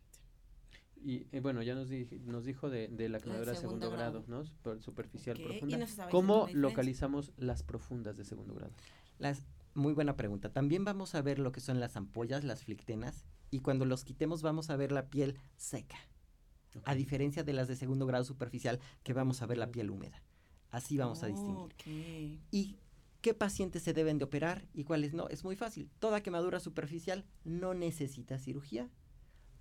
Y 1.03 1.27
eh, 1.31 1.39
bueno, 1.41 1.61
ya 1.61 1.75
nos, 1.75 1.89
nos 2.25 2.45
dijo 2.45 2.69
de, 2.69 2.87
la 3.09 3.19
quemadura 3.19 3.51
de 3.51 3.57
segundo, 3.57 3.91
grado, 3.91 4.23
¿no? 4.27 4.43
superficial 4.79 5.37
profunda. 5.37 6.09
¿Cómo 6.09 6.47
localizamos 6.51 7.31
las 7.37 7.61
profundas 7.61 8.17
de 8.17 8.23
segundo 8.23 8.55
grado? 8.55 8.73
Las, 9.19 9.45
muy 9.75 9.93
buena 9.93 10.15
pregunta. 10.15 10.51
También 10.51 10.83
vamos 10.83 11.13
a 11.13 11.21
ver 11.21 11.37
lo 11.37 11.51
que 11.51 11.59
son 11.59 11.79
las 11.79 11.95
ampollas, 11.95 12.43
las 12.43 12.63
flictenas, 12.63 13.25
y 13.51 13.59
cuando 13.59 13.85
los 13.85 14.03
quitemos 14.03 14.41
vamos 14.41 14.71
a 14.71 14.77
ver 14.77 14.91
la 14.91 15.09
piel 15.09 15.37
seca 15.57 15.97
a 16.83 16.95
diferencia 16.95 17.43
de 17.43 17.53
las 17.53 17.67
de 17.67 17.75
segundo 17.75 18.05
grado 18.05 18.23
superficial, 18.23 18.79
que 19.03 19.13
vamos 19.13 19.41
a 19.41 19.45
ver 19.45 19.57
la 19.57 19.71
piel 19.71 19.89
húmeda. 19.89 20.21
Así 20.71 20.97
vamos 20.97 21.23
a 21.23 21.27
distinguir. 21.27 21.73
¿Y 22.51 22.77
qué 23.21 23.33
pacientes 23.33 23.83
se 23.83 23.93
deben 23.93 24.17
de 24.17 24.25
operar 24.25 24.67
y 24.73 24.83
cuáles 24.83 25.13
no? 25.13 25.29
Es 25.29 25.43
muy 25.43 25.55
fácil. 25.55 25.89
Toda 25.99 26.21
quemadura 26.21 26.59
superficial 26.59 27.25
no 27.43 27.73
necesita 27.73 28.37
cirugía. 28.37 28.89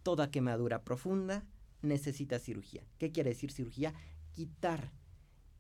Toda 0.03 0.31
quemadura 0.31 0.83
profunda 0.83 1.46
necesita 1.83 2.38
cirugía. 2.38 2.85
¿Qué 2.98 3.12
quiere 3.12 3.31
decir 3.31 3.53
cirugía? 3.53 3.94
Quitar 4.33 4.92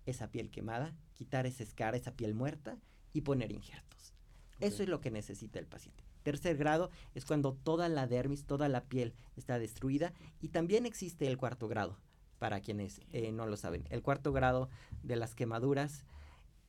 esa 0.06 0.30
piel 0.30 0.50
quemada, 0.50 0.96
quitar 1.14 1.46
esa 1.46 1.62
escara, 1.62 1.96
esa 1.96 2.16
piel 2.16 2.34
muerta 2.34 2.78
y 3.12 3.22
poner 3.22 3.52
injertos. 3.52 4.14
Eso 4.60 4.82
es 4.82 4.88
lo 4.88 5.00
que 5.00 5.10
necesita 5.10 5.58
el 5.58 5.66
paciente. 5.66 6.04
Tercer 6.24 6.56
grado 6.56 6.90
es 7.14 7.24
cuando 7.24 7.52
toda 7.52 7.88
la 7.88 8.08
dermis, 8.08 8.44
toda 8.44 8.68
la 8.68 8.82
piel 8.82 9.14
está 9.36 9.58
destruida 9.58 10.12
y 10.40 10.48
también 10.48 10.86
existe 10.86 11.28
el 11.28 11.36
cuarto 11.36 11.68
grado, 11.68 11.98
para 12.38 12.60
quienes 12.60 13.00
eh, 13.12 13.30
no 13.30 13.46
lo 13.46 13.56
saben. 13.56 13.84
El 13.90 14.02
cuarto 14.02 14.32
grado 14.32 14.68
de 15.02 15.16
las 15.16 15.34
quemaduras 15.34 16.04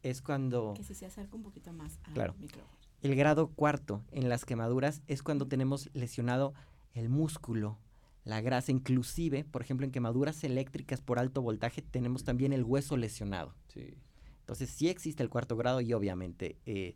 es 0.03 0.21
cuando... 0.21 0.73
Que 0.75 0.83
se 0.83 1.05
acerca 1.05 1.35
un 1.35 1.41
poquito 1.41 1.73
más 1.73 1.99
al 2.03 2.13
claro, 2.13 2.35
micrófono. 2.37 2.77
El 3.01 3.15
grado 3.15 3.47
cuarto 3.47 4.03
en 4.11 4.29
las 4.29 4.45
quemaduras 4.45 5.01
es 5.07 5.23
cuando 5.23 5.47
tenemos 5.47 5.89
lesionado 5.93 6.53
el 6.93 7.09
músculo, 7.09 7.77
la 8.25 8.41
grasa, 8.41 8.71
inclusive, 8.71 9.45
por 9.45 9.61
ejemplo, 9.61 9.85
en 9.85 9.91
quemaduras 9.91 10.43
eléctricas 10.43 10.99
por 10.99 11.17
alto 11.17 11.41
voltaje 11.41 11.81
tenemos 11.81 12.23
también 12.23 12.51
el 12.53 12.63
hueso 12.63 12.97
lesionado. 12.97 13.55
Sí. 13.67 13.95
Entonces 14.39 14.69
sí 14.69 14.89
existe 14.89 15.23
el 15.23 15.29
cuarto 15.29 15.55
grado 15.55 15.79
y 15.81 15.93
obviamente 15.93 16.57
eh, 16.65 16.95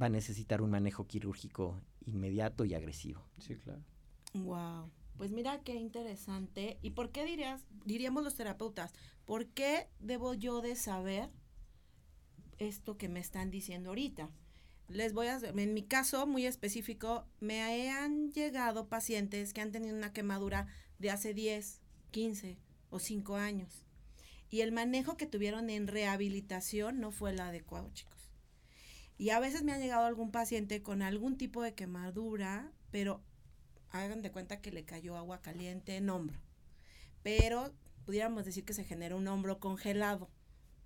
va 0.00 0.06
a 0.06 0.10
necesitar 0.10 0.62
un 0.62 0.70
manejo 0.70 1.06
quirúrgico 1.06 1.80
inmediato 2.06 2.64
y 2.64 2.74
agresivo. 2.74 3.22
Sí, 3.38 3.56
claro. 3.56 3.82
Wow. 4.34 4.90
Pues 5.16 5.32
mira 5.32 5.60
qué 5.62 5.74
interesante. 5.74 6.78
¿Y 6.82 6.90
por 6.90 7.10
qué 7.10 7.24
dirías, 7.24 7.64
diríamos 7.84 8.22
los 8.22 8.34
terapeutas, 8.34 8.92
por 9.24 9.46
qué 9.46 9.88
debo 9.98 10.34
yo 10.34 10.60
de 10.60 10.76
saber 10.76 11.30
esto 12.58 12.96
que 12.96 13.08
me 13.08 13.20
están 13.20 13.50
diciendo 13.50 13.90
ahorita? 13.90 14.30
Les 14.88 15.12
voy 15.12 15.26
a, 15.26 15.38
en 15.38 15.74
mi 15.74 15.82
caso 15.82 16.26
muy 16.26 16.46
específico, 16.46 17.26
me 17.40 17.90
han 17.90 18.30
llegado 18.30 18.88
pacientes 18.88 19.52
que 19.52 19.60
han 19.60 19.72
tenido 19.72 19.96
una 19.96 20.12
quemadura 20.12 20.68
de 20.98 21.10
hace 21.10 21.34
10, 21.34 21.80
15 22.12 22.58
o 22.90 22.98
5 22.98 23.36
años. 23.36 23.84
Y 24.48 24.60
el 24.60 24.70
manejo 24.70 25.16
que 25.16 25.26
tuvieron 25.26 25.70
en 25.70 25.88
rehabilitación 25.88 27.00
no 27.00 27.10
fue 27.10 27.30
el 27.30 27.40
adecuado, 27.40 27.90
chicos. 27.92 28.15
Y 29.18 29.30
a 29.30 29.40
veces 29.40 29.62
me 29.62 29.72
ha 29.72 29.78
llegado 29.78 30.04
algún 30.04 30.30
paciente 30.30 30.82
con 30.82 31.02
algún 31.02 31.36
tipo 31.36 31.62
de 31.62 31.74
quemadura, 31.74 32.70
pero 32.90 33.22
hagan 33.90 34.22
de 34.22 34.30
cuenta 34.30 34.60
que 34.60 34.70
le 34.70 34.84
cayó 34.84 35.16
agua 35.16 35.40
caliente 35.40 35.96
en 35.96 36.10
hombro. 36.10 36.38
Pero 37.22 37.72
pudiéramos 38.04 38.44
decir 38.44 38.64
que 38.64 38.74
se 38.74 38.84
generó 38.84 39.16
un 39.16 39.26
hombro 39.28 39.58
congelado, 39.58 40.30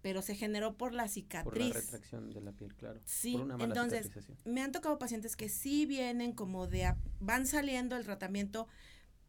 pero 0.00 0.22
se 0.22 0.34
generó 0.34 0.76
por 0.76 0.94
la 0.94 1.08
cicatriz. 1.08 1.72
Por 1.72 1.74
la 1.74 1.80
retracción 1.80 2.30
de 2.30 2.40
la 2.40 2.52
piel, 2.52 2.74
claro. 2.74 3.00
Sí, 3.04 3.38
entonces 3.58 4.10
me 4.44 4.62
han 4.62 4.72
tocado 4.72 4.98
pacientes 4.98 5.36
que 5.36 5.48
sí 5.48 5.86
vienen 5.86 6.32
como 6.32 6.66
de, 6.66 6.94
van 7.18 7.46
saliendo 7.46 7.96
el 7.96 8.04
tratamiento, 8.04 8.68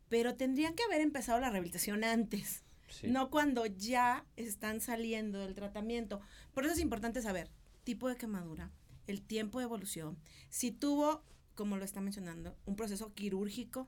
pero 0.10 0.36
tendrían 0.36 0.76
que 0.76 0.84
haber 0.84 1.02
empezado 1.02 1.40
la 1.40 1.50
rehabilitación 1.50 2.04
antes. 2.04 2.64
No 3.04 3.30
cuando 3.30 3.66
ya 3.66 4.26
están 4.36 4.82
saliendo 4.82 5.40
del 5.40 5.54
tratamiento. 5.56 6.20
Por 6.54 6.66
eso 6.66 6.74
es 6.74 6.80
importante 6.82 7.22
saber 7.22 7.50
tipo 7.84 8.10
de 8.10 8.16
quemadura, 8.16 8.70
el 9.12 9.22
tiempo 9.22 9.60
de 9.60 9.66
evolución, 9.66 10.18
si 10.50 10.72
tuvo 10.72 11.24
como 11.56 11.78
lo 11.78 11.86
está 11.86 12.02
mencionando, 12.02 12.56
un 12.66 12.76
proceso 12.76 13.14
quirúrgico. 13.14 13.88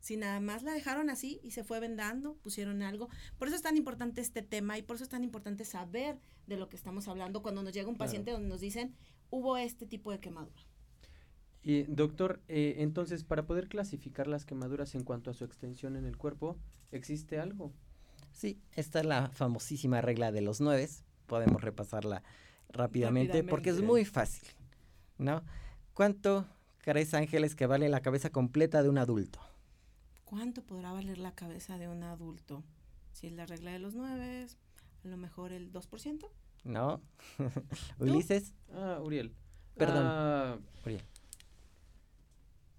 Si 0.00 0.16
nada 0.16 0.38
más 0.38 0.62
la 0.62 0.72
dejaron 0.72 1.10
así 1.10 1.40
y 1.42 1.50
se 1.50 1.64
fue 1.64 1.80
vendando, 1.80 2.34
pusieron 2.36 2.82
algo. 2.82 3.08
Por 3.38 3.48
eso 3.48 3.56
es 3.56 3.62
tan 3.62 3.76
importante 3.76 4.20
este 4.20 4.42
tema 4.42 4.78
y 4.78 4.82
por 4.82 4.94
eso 4.94 5.04
es 5.04 5.10
tan 5.10 5.24
importante 5.24 5.64
saber 5.64 6.20
de 6.46 6.56
lo 6.56 6.68
que 6.68 6.76
estamos 6.76 7.08
hablando 7.08 7.42
cuando 7.42 7.62
nos 7.62 7.72
llega 7.72 7.88
un 7.88 7.96
paciente 7.96 8.30
donde 8.30 8.48
nos 8.48 8.60
dicen 8.60 8.94
hubo 9.30 9.56
este 9.56 9.86
tipo 9.86 10.12
de 10.12 10.20
quemadura. 10.20 10.62
Y 11.64 11.82
doctor, 11.82 12.40
eh, 12.46 12.76
entonces 12.78 13.24
para 13.24 13.44
poder 13.44 13.68
clasificar 13.68 14.28
las 14.28 14.44
quemaduras 14.46 14.94
en 14.94 15.02
cuanto 15.02 15.30
a 15.30 15.34
su 15.34 15.44
extensión 15.44 15.96
en 15.96 16.04
el 16.04 16.16
cuerpo, 16.16 16.56
¿existe 16.92 17.40
algo? 17.40 17.72
Sí, 18.32 18.60
esta 18.72 19.00
es 19.00 19.06
la 19.06 19.28
famosísima 19.30 20.00
regla 20.00 20.30
de 20.30 20.40
los 20.40 20.60
nueve. 20.60 20.88
Podemos 21.26 21.60
repasarla 21.60 22.22
rápidamente, 22.68 23.32
rápidamente. 23.32 23.50
porque 23.50 23.70
es 23.70 23.82
muy 23.82 24.04
fácil, 24.04 24.48
¿no? 25.18 25.42
¿Cuánto 25.94 26.46
crees, 26.78 27.14
Ángeles, 27.14 27.54
que 27.54 27.66
vale 27.66 27.88
la 27.88 28.00
cabeza 28.00 28.30
completa 28.30 28.82
de 28.82 28.88
un 28.88 28.98
adulto? 28.98 29.40
¿Cuánto 30.24 30.62
podrá 30.62 30.92
valer 30.92 31.18
la 31.18 31.32
cabeza 31.32 31.78
de 31.78 31.88
un 31.88 32.02
adulto? 32.02 32.62
Si 33.12 33.26
es 33.26 33.32
la 33.32 33.46
regla 33.46 33.72
de 33.72 33.78
los 33.78 33.94
nueve, 33.94 34.46
a 35.04 35.08
lo 35.08 35.16
mejor 35.16 35.52
el 35.52 35.72
2%. 35.72 36.28
No. 36.64 37.00
Ulises. 37.98 38.54
Ah, 38.72 39.00
Uriel. 39.02 39.34
Perdón. 39.76 40.04
Ah, 40.06 40.58
Uriel. 40.84 41.02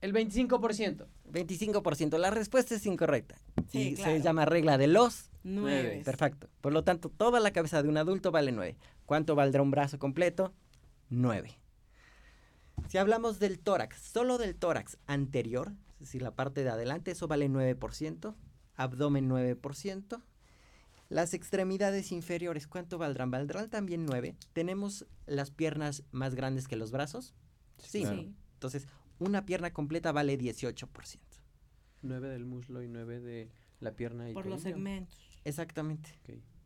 El 0.01 0.13
25%. 0.13 1.07
25%. 1.31 2.17
La 2.17 2.29
respuesta 2.29 2.75
es 2.75 2.85
incorrecta. 2.85 3.35
Sí, 3.69 3.95
Se 3.95 4.21
llama 4.21 4.45
regla 4.45 4.77
de 4.77 4.87
los 4.87 5.29
nueve. 5.43 6.01
Perfecto. 6.05 6.47
Por 6.61 6.71
lo 6.73 6.83
tanto, 6.83 7.09
toda 7.09 7.39
la 7.39 7.51
cabeza 7.51 7.83
de 7.83 7.89
un 7.89 7.97
adulto 7.97 8.31
vale 8.31 8.51
9. 8.51 8.77
¿Cuánto 9.05 9.35
valdrá 9.35 9.61
un 9.61 9.71
brazo 9.71 9.99
completo? 9.99 10.53
9. 11.09 11.51
Si 12.89 12.97
hablamos 12.97 13.37
del 13.37 13.59
tórax, 13.59 14.01
solo 14.01 14.39
del 14.39 14.55
tórax 14.55 14.97
anterior, 15.05 15.73
es 15.93 16.07
decir, 16.07 16.23
la 16.23 16.35
parte 16.35 16.63
de 16.63 16.71
adelante, 16.71 17.11
eso 17.11 17.27
vale 17.27 17.47
9%, 17.47 18.33
abdomen 18.73 19.29
9%. 19.29 20.23
Las 21.09 21.35
extremidades 21.35 22.11
inferiores, 22.11 22.65
¿cuánto 22.65 22.97
valdrán? 22.97 23.29
Valdrán 23.29 23.69
también 23.69 24.07
9. 24.07 24.35
¿Tenemos 24.53 25.05
las 25.27 25.51
piernas 25.51 26.03
más 26.11 26.33
grandes 26.33 26.67
que 26.67 26.77
los 26.77 26.89
brazos? 26.89 27.35
Sí. 27.77 28.03
Entonces, 28.53 28.87
una 29.19 29.45
pierna 29.45 29.71
completa 29.71 30.11
vale 30.11 30.35
18%. 30.39 31.19
9 32.01 32.27
del 32.27 32.45
muslo 32.45 32.81
y 32.81 32.87
9 32.87 33.19
de 33.19 33.51
la 33.81 33.91
pierna 33.91 34.31
y 34.31 34.33
Por 34.33 34.47
los 34.47 34.63
segmentos. 34.63 35.15
Exactamente. 35.43 36.09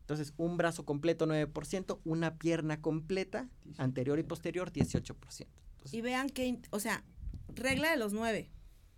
Entonces, 0.00 0.32
un 0.38 0.56
brazo 0.56 0.86
completo 0.86 1.26
9%, 1.26 2.00
una 2.04 2.38
pierna 2.38 2.80
completa, 2.80 3.50
anterior 3.76 4.18
y 4.18 4.22
posterior 4.22 4.72
18%. 4.72 5.48
Y 5.92 6.00
vean 6.00 6.30
que, 6.30 6.60
o 6.70 6.80
sea, 6.80 7.04
regla 7.48 7.90
de 7.90 7.96
los 7.96 8.12
nueve, 8.12 8.50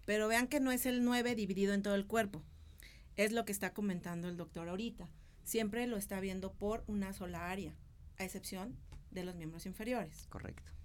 pero 0.04 0.28
vean 0.28 0.48
que 0.48 0.60
no 0.60 0.72
es 0.72 0.86
el 0.86 1.04
nueve 1.04 1.34
dividido 1.34 1.74
en 1.74 1.82
todo 1.82 1.94
el 1.94 2.06
cuerpo. 2.06 2.42
Es 3.16 3.32
lo 3.32 3.44
que 3.44 3.52
está 3.52 3.72
comentando 3.72 4.28
el 4.28 4.36
doctor 4.36 4.68
ahorita. 4.68 5.08
Siempre 5.44 5.86
lo 5.86 5.96
está 5.96 6.20
viendo 6.20 6.52
por 6.52 6.84
una 6.86 7.12
sola 7.12 7.50
área, 7.50 7.74
a 8.18 8.24
excepción 8.24 8.76
de 9.10 9.24
los 9.24 9.34
miembros 9.34 9.66
inferiores. 9.66 10.26
Correcto. 10.28 10.76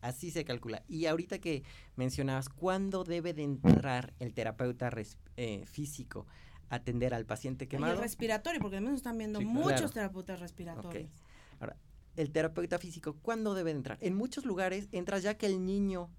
Así 0.00 0.30
se 0.30 0.44
calcula. 0.44 0.82
Y 0.88 1.06
ahorita 1.06 1.38
que 1.38 1.62
mencionabas, 1.96 2.48
¿cuándo 2.48 3.04
debe 3.04 3.32
de 3.32 3.42
entrar 3.42 4.12
el 4.18 4.34
terapeuta 4.34 4.90
eh, 5.36 5.64
físico 5.66 6.26
a 6.70 6.76
atender 6.76 7.14
al 7.14 7.24
paciente 7.24 7.68
quemado? 7.68 7.94
el 7.94 7.98
respiratorio, 8.00 8.60
porque 8.60 8.76
también 8.76 8.94
están 8.94 9.18
viendo 9.18 9.40
muchos 9.40 9.92
terapeutas 9.92 10.40
respiratorios. 10.40 11.10
Ahora, 11.60 11.76
el 12.16 12.30
terapeuta 12.30 12.78
físico, 12.78 13.16
¿cuándo 13.22 13.54
debe 13.54 13.70
entrar? 13.70 13.98
En 14.00 14.14
muchos 14.14 14.44
lugares 14.44 14.88
entra 14.92 15.18
ya 15.18 15.34
que 15.34 15.46
el 15.46 15.64
niño 15.64 16.10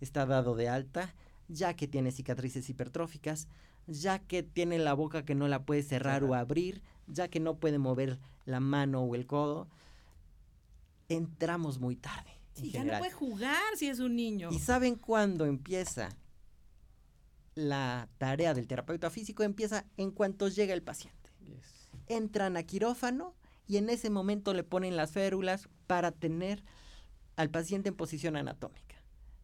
está 0.00 0.26
dado 0.26 0.54
de 0.54 0.68
alta, 0.68 1.14
ya 1.48 1.74
que 1.74 1.88
tiene 1.88 2.12
cicatrices 2.12 2.68
hipertróficas, 2.68 3.48
ya 3.86 4.18
que 4.18 4.42
tiene 4.42 4.78
la 4.78 4.94
boca 4.94 5.24
que 5.24 5.34
no 5.34 5.48
la 5.48 5.64
puede 5.64 5.82
cerrar 5.82 6.22
o 6.24 6.34
abrir, 6.34 6.82
ya 7.06 7.28
que 7.28 7.40
no 7.40 7.58
puede 7.58 7.78
mover 7.78 8.18
la 8.44 8.60
mano 8.60 9.02
o 9.02 9.14
el 9.14 9.26
codo. 9.26 9.68
Entramos 11.08 11.78
muy 11.78 11.96
tarde. 11.96 12.30
Sí, 12.52 12.70
ya 12.70 12.84
no 12.84 12.98
puede 12.98 13.12
jugar 13.12 13.76
si 13.76 13.88
es 13.88 13.98
un 14.00 14.16
niño. 14.16 14.50
¿Y 14.52 14.58
saben 14.58 14.96
cuándo 14.96 15.46
empieza 15.46 16.10
la 17.54 18.08
tarea 18.18 18.52
del 18.52 18.66
terapeuta 18.66 19.10
físico? 19.10 19.42
Empieza 19.42 19.86
en 19.96 20.10
cuanto 20.10 20.48
llega 20.48 20.74
el 20.74 20.82
paciente. 20.82 21.30
Entran 22.08 22.56
a 22.56 22.62
quirófano 22.62 23.37
y 23.68 23.76
en 23.76 23.90
ese 23.90 24.10
momento 24.10 24.54
le 24.54 24.64
ponen 24.64 24.96
las 24.96 25.12
férulas 25.12 25.68
para 25.86 26.10
tener 26.10 26.64
al 27.36 27.50
paciente 27.50 27.90
en 27.90 27.94
posición 27.94 28.34
anatómica. 28.34 28.96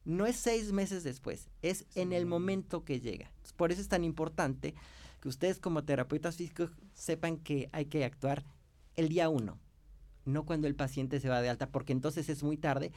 No 0.04 0.26
es 0.26 0.37
seis 0.37 0.72
meses 0.72 1.04
después, 1.04 1.48
es 1.62 1.87
en 1.94 2.12
el 2.12 2.26
momento 2.26 2.84
que 2.84 3.00
llega. 3.00 3.30
Por 3.56 3.70
eso 3.70 3.80
es 3.80 3.88
tan 3.88 4.02
importante 4.02 4.74
que 5.20 5.28
ustedes 5.28 5.60
como 5.60 5.84
terapeutas 5.84 6.37
físicos 6.37 6.70
sepan 6.94 7.37
que 7.37 7.68
hay 7.72 7.87
que 7.87 8.04
actuar 8.04 8.44
el 8.96 9.08
día 9.08 9.28
uno, 9.28 9.58
no 10.24 10.44
cuando 10.44 10.66
el 10.66 10.74
paciente 10.74 11.20
se 11.20 11.28
va 11.28 11.42
de 11.42 11.50
alta, 11.50 11.68
porque 11.68 11.92
entonces 11.92 12.28
es 12.28 12.42
muy 12.42 12.56
tarde. 12.56 12.92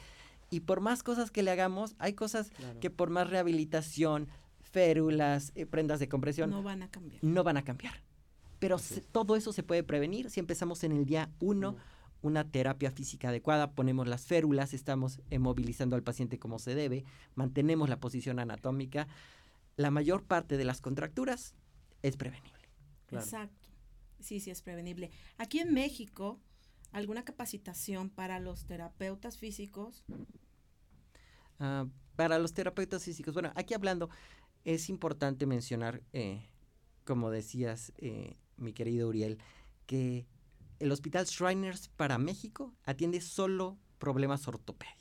Y 0.50 0.60
por 0.60 0.80
más 0.80 1.02
cosas 1.02 1.30
que 1.30 1.42
le 1.42 1.50
hagamos, 1.50 1.94
hay 1.98 2.14
cosas 2.14 2.50
que 2.80 2.90
por 2.90 3.10
más 3.10 3.28
rehabilitación, 3.28 4.28
férulas, 4.60 5.52
eh, 5.54 5.66
prendas 5.66 6.00
de 6.00 6.08
compresión, 6.08 6.50
no 6.50 6.62
van 6.62 6.82
a 6.82 6.90
cambiar. 6.90 7.22
No 7.22 7.44
van 7.44 7.58
a 7.58 7.64
cambiar. 7.64 7.94
Pero 8.58 8.76
todo 9.12 9.36
eso 9.36 9.52
se 9.52 9.62
puede 9.62 9.82
prevenir 9.82 10.30
si 10.30 10.40
empezamos 10.40 10.84
en 10.84 10.92
el 10.92 11.04
día 11.04 11.30
uno. 11.40 11.76
Una 12.20 12.50
terapia 12.50 12.90
física 12.90 13.28
adecuada, 13.28 13.70
ponemos 13.72 14.08
las 14.08 14.26
férulas, 14.26 14.74
estamos 14.74 15.20
movilizando 15.38 15.94
al 15.94 16.02
paciente 16.02 16.40
como 16.40 16.58
se 16.58 16.74
debe, 16.74 17.04
mantenemos 17.36 17.88
la 17.88 18.00
posición 18.00 18.40
anatómica. 18.40 19.06
La 19.76 19.92
mayor 19.92 20.24
parte 20.24 20.56
de 20.56 20.64
las 20.64 20.80
contracturas 20.80 21.54
es 22.02 22.16
prevenible. 22.16 22.68
Exacto. 23.12 23.68
Sí, 24.20 24.40
sí, 24.40 24.50
es 24.50 24.62
prevenible. 24.62 25.10
Aquí 25.36 25.60
en 25.60 25.72
México, 25.72 26.40
¿alguna 26.90 27.24
capacitación 27.24 28.10
para 28.10 28.40
los 28.40 28.66
terapeutas 28.66 29.38
físicos? 29.38 30.04
Ah, 31.60 31.86
para 32.16 32.38
los 32.38 32.52
terapeutas 32.52 33.04
físicos, 33.04 33.32
bueno, 33.34 33.52
aquí 33.54 33.74
hablando, 33.74 34.10
es 34.64 34.88
importante 34.88 35.46
mencionar, 35.46 36.02
eh, 36.12 36.48
como 37.04 37.30
decías, 37.30 37.92
eh, 37.98 38.36
mi 38.58 38.72
querido 38.72 39.08
Uriel, 39.08 39.38
que 39.86 40.26
el 40.78 40.92
Hospital 40.92 41.26
Shriners 41.26 41.88
para 41.88 42.18
México 42.18 42.74
atiende 42.84 43.20
solo 43.20 43.78
problemas 43.98 44.46
ortopédicos 44.46 44.98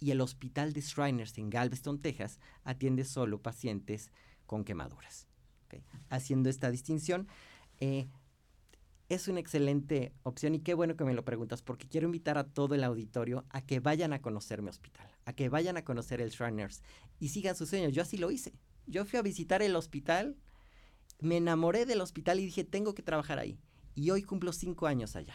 y 0.00 0.10
el 0.10 0.20
Hospital 0.20 0.72
de 0.72 0.80
Shriners 0.80 1.36
en 1.38 1.50
Galveston, 1.50 2.00
Texas, 2.00 2.40
atiende 2.64 3.04
solo 3.04 3.40
pacientes 3.42 4.10
con 4.46 4.64
quemaduras. 4.64 5.28
Haciendo 6.08 6.48
esta 6.48 6.70
distinción, 6.70 7.28
eh, 7.78 8.08
es 9.08 9.28
una 9.28 9.38
excelente 9.38 10.12
opción 10.24 10.54
y 10.54 10.60
qué 10.60 10.74
bueno 10.74 10.96
que 10.96 11.04
me 11.04 11.14
lo 11.14 11.24
preguntas 11.24 11.62
porque 11.62 11.86
quiero 11.86 12.06
invitar 12.06 12.38
a 12.38 12.44
todo 12.44 12.74
el 12.74 12.82
auditorio 12.82 13.44
a 13.50 13.60
que 13.60 13.78
vayan 13.78 14.12
a 14.12 14.22
conocer 14.22 14.62
mi 14.62 14.68
hospital, 14.68 15.08
a 15.24 15.32
que 15.32 15.48
vayan 15.48 15.76
a 15.76 15.84
conocer 15.84 16.20
el 16.20 16.30
Shriners 16.30 16.82
y 17.20 17.28
sigan 17.28 17.54
sus 17.54 17.68
sueños. 17.68 17.92
Yo 17.92 18.02
así 18.02 18.16
lo 18.16 18.30
hice. 18.30 18.52
Yo 18.86 19.04
fui 19.04 19.18
a 19.18 19.22
visitar 19.22 19.62
el 19.62 19.76
hospital 19.76 20.36
me 21.20 21.36
enamoré 21.36 21.86
del 21.86 22.00
hospital 22.00 22.40
y 22.40 22.44
dije, 22.44 22.64
tengo 22.64 22.94
que 22.94 23.02
trabajar 23.02 23.38
ahí. 23.38 23.58
Y 23.94 24.10
hoy 24.10 24.22
cumplo 24.22 24.52
cinco 24.52 24.86
años 24.86 25.16
allá. 25.16 25.34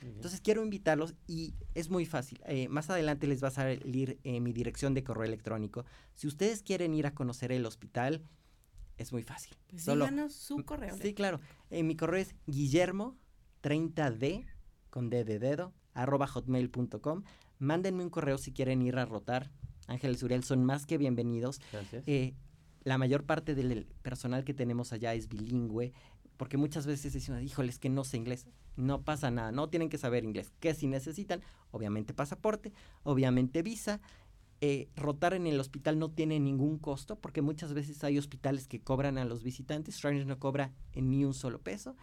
Entonces 0.00 0.40
quiero 0.40 0.62
invitarlos 0.62 1.14
y 1.26 1.54
es 1.74 1.90
muy 1.90 2.06
fácil. 2.06 2.40
Eh, 2.46 2.68
más 2.68 2.90
adelante 2.90 3.26
les 3.26 3.42
va 3.42 3.48
a 3.48 3.52
salir 3.52 4.20
eh, 4.22 4.40
mi 4.40 4.52
dirección 4.52 4.94
de 4.94 5.02
correo 5.02 5.24
electrónico. 5.24 5.84
Si 6.14 6.26
ustedes 6.26 6.62
quieren 6.62 6.94
ir 6.94 7.06
a 7.06 7.14
conocer 7.14 7.50
el 7.50 7.66
hospital, 7.66 8.22
es 8.98 9.12
muy 9.12 9.22
fácil. 9.22 9.56
Pues 9.68 9.84
díganos 9.86 10.34
su 10.34 10.64
correo. 10.64 10.96
Sí, 11.00 11.12
claro. 11.12 11.40
Eh, 11.70 11.82
mi 11.82 11.96
correo 11.96 12.20
es 12.20 12.34
guillermo 12.46 13.18
30d 13.62 14.46
con 14.90 15.10
d 15.10 15.24
de 15.24 15.38
dedo 15.38 15.74
arroba 15.92 16.26
hotmail.com. 16.26 17.24
Mándenme 17.58 18.04
un 18.04 18.10
correo 18.10 18.38
si 18.38 18.52
quieren 18.52 18.82
ir 18.82 18.98
a 18.98 19.06
rotar. 19.06 19.50
Ángeles 19.88 20.22
Uriel 20.22 20.44
son 20.44 20.64
más 20.64 20.86
que 20.86 20.98
bienvenidos. 20.98 21.60
Gracias. 21.72 22.04
Eh, 22.06 22.34
la 22.86 22.98
mayor 22.98 23.24
parte 23.24 23.56
del 23.56 23.84
personal 24.02 24.44
que 24.44 24.54
tenemos 24.54 24.92
allá 24.92 25.12
es 25.12 25.28
bilingüe, 25.28 25.92
porque 26.36 26.56
muchas 26.56 26.86
veces 26.86 27.12
dicen, 27.14 27.42
híjoles, 27.42 27.80
que 27.80 27.88
no 27.88 28.04
sé 28.04 28.16
inglés. 28.16 28.46
No 28.76 29.02
pasa 29.02 29.28
nada, 29.32 29.50
no 29.50 29.68
tienen 29.68 29.88
que 29.88 29.98
saber 29.98 30.22
inglés. 30.22 30.52
¿Qué 30.60 30.72
si 30.72 30.86
necesitan? 30.86 31.42
Obviamente 31.72 32.14
pasaporte, 32.14 32.72
obviamente 33.02 33.62
visa. 33.62 34.00
Eh, 34.60 34.88
rotar 34.94 35.34
en 35.34 35.48
el 35.48 35.58
hospital 35.58 35.98
no 35.98 36.12
tiene 36.12 36.38
ningún 36.38 36.78
costo, 36.78 37.16
porque 37.18 37.42
muchas 37.42 37.74
veces 37.74 38.04
hay 38.04 38.18
hospitales 38.18 38.68
que 38.68 38.80
cobran 38.80 39.18
a 39.18 39.24
los 39.24 39.42
visitantes. 39.42 39.96
Shriners 39.96 40.28
no 40.28 40.38
cobra 40.38 40.72
ni 40.94 41.24
un 41.24 41.34
solo 41.34 41.60
peso. 41.60 41.96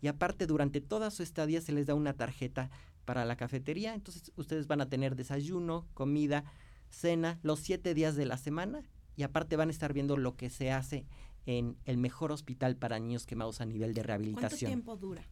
Y 0.00 0.08
aparte, 0.08 0.46
durante 0.46 0.80
toda 0.80 1.10
su 1.10 1.22
estadía 1.22 1.60
se 1.60 1.72
les 1.72 1.86
da 1.86 1.94
una 1.94 2.14
tarjeta 2.14 2.70
para 3.04 3.26
la 3.26 3.36
cafetería. 3.36 3.92
Entonces, 3.92 4.32
ustedes 4.36 4.66
van 4.68 4.80
a 4.80 4.88
tener 4.88 5.16
desayuno, 5.16 5.86
comida, 5.92 6.44
cena, 6.88 7.38
los 7.42 7.60
siete 7.60 7.92
días 7.92 8.16
de 8.16 8.24
la 8.24 8.38
semana. 8.38 8.82
Y 9.20 9.22
aparte 9.22 9.56
van 9.56 9.68
a 9.68 9.70
estar 9.70 9.92
viendo 9.92 10.16
lo 10.16 10.34
que 10.34 10.48
se 10.48 10.72
hace 10.72 11.04
en 11.44 11.76
el 11.84 11.98
mejor 11.98 12.32
hospital 12.32 12.78
para 12.78 12.98
niños 12.98 13.26
quemados 13.26 13.60
a 13.60 13.66
nivel 13.66 13.92
de 13.92 14.02
rehabilitación. 14.02 14.48
¿Cuánto 14.48 14.66
tiempo 14.66 14.96
dura? 14.96 15.28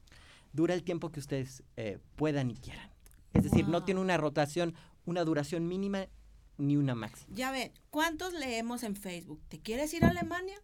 Dura 0.53 0.75
el 0.75 0.85
tiempo 0.85 1.11
que 1.11 1.21
ustedes 1.21 1.63
eh, 1.79 1.99
puedan 2.15 2.51
y 2.51 2.57
quieran. 2.57 2.91
Es 3.33 3.45
decir, 3.45 3.67
no 3.67 3.85
tiene 3.85 4.03
una 4.03 4.19
rotación, 4.19 4.75
una 5.07 5.25
duración 5.25 5.67
mínima 5.67 6.07
ni 6.59 6.77
una 6.77 6.95
máxima. 6.95 7.35
Ya 7.35 7.51
ven, 7.51 7.73
¿cuántos 7.89 8.35
leemos 8.35 8.83
en 8.83 8.95
Facebook? 8.95 9.41
¿Te 9.49 9.59
quieres 9.59 9.95
ir 9.95 10.05
a 10.05 10.11
Alemania? 10.11 10.61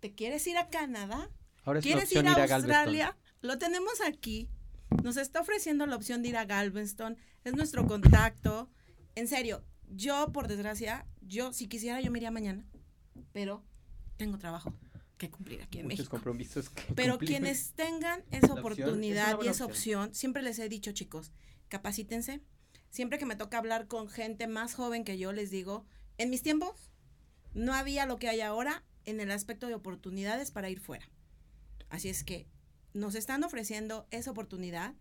¿Te 0.00 0.14
quieres 0.14 0.46
ir 0.46 0.58
a 0.58 0.68
Canadá? 0.68 1.30
Ahora 1.64 1.78
es 1.78 1.82
¿Quieres 1.86 2.12
ir 2.12 2.18
a 2.18 2.20
ir 2.20 2.28
a 2.28 2.46
Galveston. 2.46 2.72
Australia? 2.72 3.16
Lo 3.40 3.56
tenemos 3.56 4.02
aquí. 4.06 4.50
Nos 5.02 5.16
está 5.16 5.40
ofreciendo 5.40 5.86
la 5.86 5.96
opción 5.96 6.20
de 6.20 6.28
ir 6.28 6.36
a 6.36 6.44
Galveston. 6.44 7.16
Es 7.42 7.54
nuestro 7.54 7.86
contacto. 7.86 8.68
En 9.14 9.28
serio, 9.28 9.64
yo, 9.90 10.32
por 10.32 10.48
desgracia, 10.48 11.06
yo, 11.20 11.52
si 11.52 11.68
quisiera, 11.68 12.00
yo 12.00 12.10
me 12.10 12.18
iría 12.18 12.30
mañana. 12.30 12.64
Pero 13.32 13.62
tengo 14.16 14.38
trabajo 14.38 14.74
que 15.18 15.30
cumplir 15.30 15.62
aquí 15.62 15.78
en 15.78 15.84
Muchos 15.84 15.98
México. 15.98 16.10
compromisos 16.10 16.70
que 16.70 16.82
Pero 16.94 17.14
cumplir. 17.14 17.30
quienes 17.30 17.72
tengan 17.72 18.24
esa 18.30 18.48
La 18.48 18.54
es 18.54 18.58
oportunidad 18.58 19.38
y 19.42 19.48
esa 19.48 19.64
opción. 19.66 20.00
opción, 20.02 20.14
siempre 20.14 20.42
les 20.42 20.58
he 20.58 20.68
dicho, 20.68 20.92
chicos, 20.92 21.32
capacítense. 21.68 22.40
Siempre 22.90 23.18
que 23.18 23.26
me 23.26 23.36
toca 23.36 23.58
hablar 23.58 23.86
con 23.86 24.08
gente 24.08 24.46
más 24.46 24.74
joven 24.74 25.04
que 25.04 25.18
yo, 25.18 25.32
les 25.32 25.50
digo, 25.50 25.84
en 26.18 26.30
mis 26.30 26.42
tiempos 26.42 26.90
no 27.54 27.74
había 27.74 28.06
lo 28.06 28.18
que 28.18 28.28
hay 28.28 28.40
ahora 28.40 28.84
en 29.04 29.20
el 29.20 29.30
aspecto 29.30 29.66
de 29.66 29.74
oportunidades 29.74 30.50
para 30.50 30.70
ir 30.70 30.80
fuera. 30.80 31.08
Así 31.88 32.08
es 32.08 32.24
que 32.24 32.48
nos 32.94 33.14
están 33.14 33.44
ofreciendo 33.44 34.06
esa 34.10 34.30
oportunidad 34.30 34.94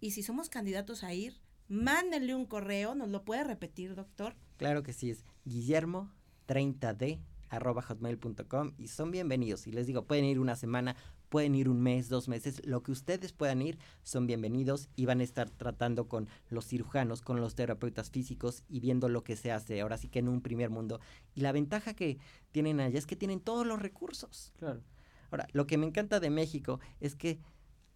y 0.00 0.10
si 0.12 0.22
somos 0.22 0.48
candidatos 0.48 1.04
a 1.04 1.14
ir, 1.14 1.40
mándenle 1.68 2.34
un 2.34 2.46
correo, 2.46 2.94
nos 2.94 3.08
lo 3.08 3.24
puede 3.24 3.44
repetir, 3.44 3.94
doctor. 3.94 4.34
Claro 4.56 4.82
que 4.82 4.92
sí, 4.92 5.10
es 5.10 5.24
guillermo 5.44 6.10
30d 6.48 7.20
arroba 7.48 7.82
hotmail.com 7.82 8.72
y 8.78 8.88
son 8.88 9.10
bienvenidos. 9.10 9.66
Y 9.66 9.72
les 9.72 9.86
digo, 9.86 10.04
pueden 10.04 10.24
ir 10.24 10.40
una 10.40 10.56
semana, 10.56 10.96
pueden 11.28 11.54
ir 11.54 11.68
un 11.68 11.80
mes, 11.80 12.08
dos 12.08 12.28
meses, 12.28 12.64
lo 12.66 12.82
que 12.82 12.92
ustedes 12.92 13.32
puedan 13.32 13.62
ir, 13.62 13.78
son 14.02 14.26
bienvenidos 14.26 14.88
y 14.96 15.06
van 15.06 15.20
a 15.20 15.24
estar 15.24 15.50
tratando 15.50 16.08
con 16.08 16.28
los 16.48 16.66
cirujanos, 16.66 17.22
con 17.22 17.40
los 17.40 17.54
terapeutas 17.54 18.10
físicos 18.10 18.62
y 18.68 18.80
viendo 18.80 19.08
lo 19.08 19.22
que 19.22 19.36
se 19.36 19.52
hace 19.52 19.80
ahora 19.80 19.98
sí 19.98 20.08
que 20.08 20.18
en 20.20 20.28
un 20.28 20.40
primer 20.40 20.70
mundo. 20.70 21.00
Y 21.34 21.40
la 21.40 21.52
ventaja 21.52 21.94
que 21.94 22.18
tienen 22.52 22.80
allá 22.80 22.98
es 22.98 23.06
que 23.06 23.16
tienen 23.16 23.40
todos 23.40 23.66
los 23.66 23.80
recursos. 23.80 24.52
Claro. 24.56 24.82
Ahora, 25.30 25.48
lo 25.52 25.66
que 25.66 25.78
me 25.78 25.86
encanta 25.86 26.20
de 26.20 26.30
México 26.30 26.80
es 27.00 27.16
que 27.16 27.40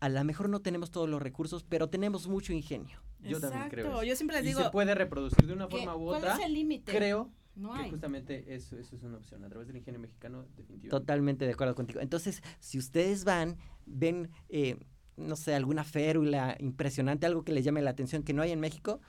a 0.01 0.09
lo 0.09 0.25
mejor 0.25 0.49
no 0.49 0.61
tenemos 0.61 0.91
todos 0.91 1.09
los 1.09 1.23
recursos, 1.23 1.63
pero 1.63 1.89
tenemos 1.89 2.27
mucho 2.27 2.53
ingenio. 2.53 3.01
Yo 3.23 3.41
también 3.41 3.69
creo 3.69 3.87
eso. 3.93 4.03
yo 4.05 4.17
siempre 4.17 4.37
les 4.39 4.45
y 4.45 4.49
digo, 4.49 4.63
se 4.63 4.71
puede 4.71 4.95
reproducir 4.95 5.47
de 5.47 5.53
una 5.53 5.69
¿qué- 5.69 5.77
forma 5.79 5.97
u 5.97 6.05
¿cuál 6.07 6.19
otra. 6.19 6.35
es 6.37 6.45
el 6.45 6.55
límite? 6.55 6.91
Creo 6.93 7.31
No 7.57 7.75
que 7.75 7.81
hay. 7.81 7.91
justamente 7.91 8.55
eso, 8.55 8.77
eso 8.79 8.97
es 8.97 9.03
una 9.03 9.19
opción. 9.19 9.45
A 9.45 9.49
través 9.49 9.67
del 9.69 9.77
ingenio 9.77 10.01
mexicano, 10.01 10.43
definitivamente. 10.57 10.89
Totalmente 10.91 11.45
de 11.47 11.53
acuerdo 11.53 11.75
contigo. 11.75 12.01
Entonces, 12.01 12.43
si 12.61 12.79
ustedes 12.79 13.25
van, 13.25 13.59
ven, 13.87 14.31
eh, 14.49 14.77
no 15.17 15.37
sé, 15.37 15.55
alguna 15.55 15.85
férula 15.85 16.57
impresionante, 16.61 17.27
algo 17.27 17.45
que 17.45 17.53
les 17.53 17.65
llame 17.65 17.83
la 17.83 17.91
atención 17.91 18.23
que 18.23 18.33
no 18.33 18.43
hay 18.43 18.53
en 18.53 18.61
México, 18.61 19.01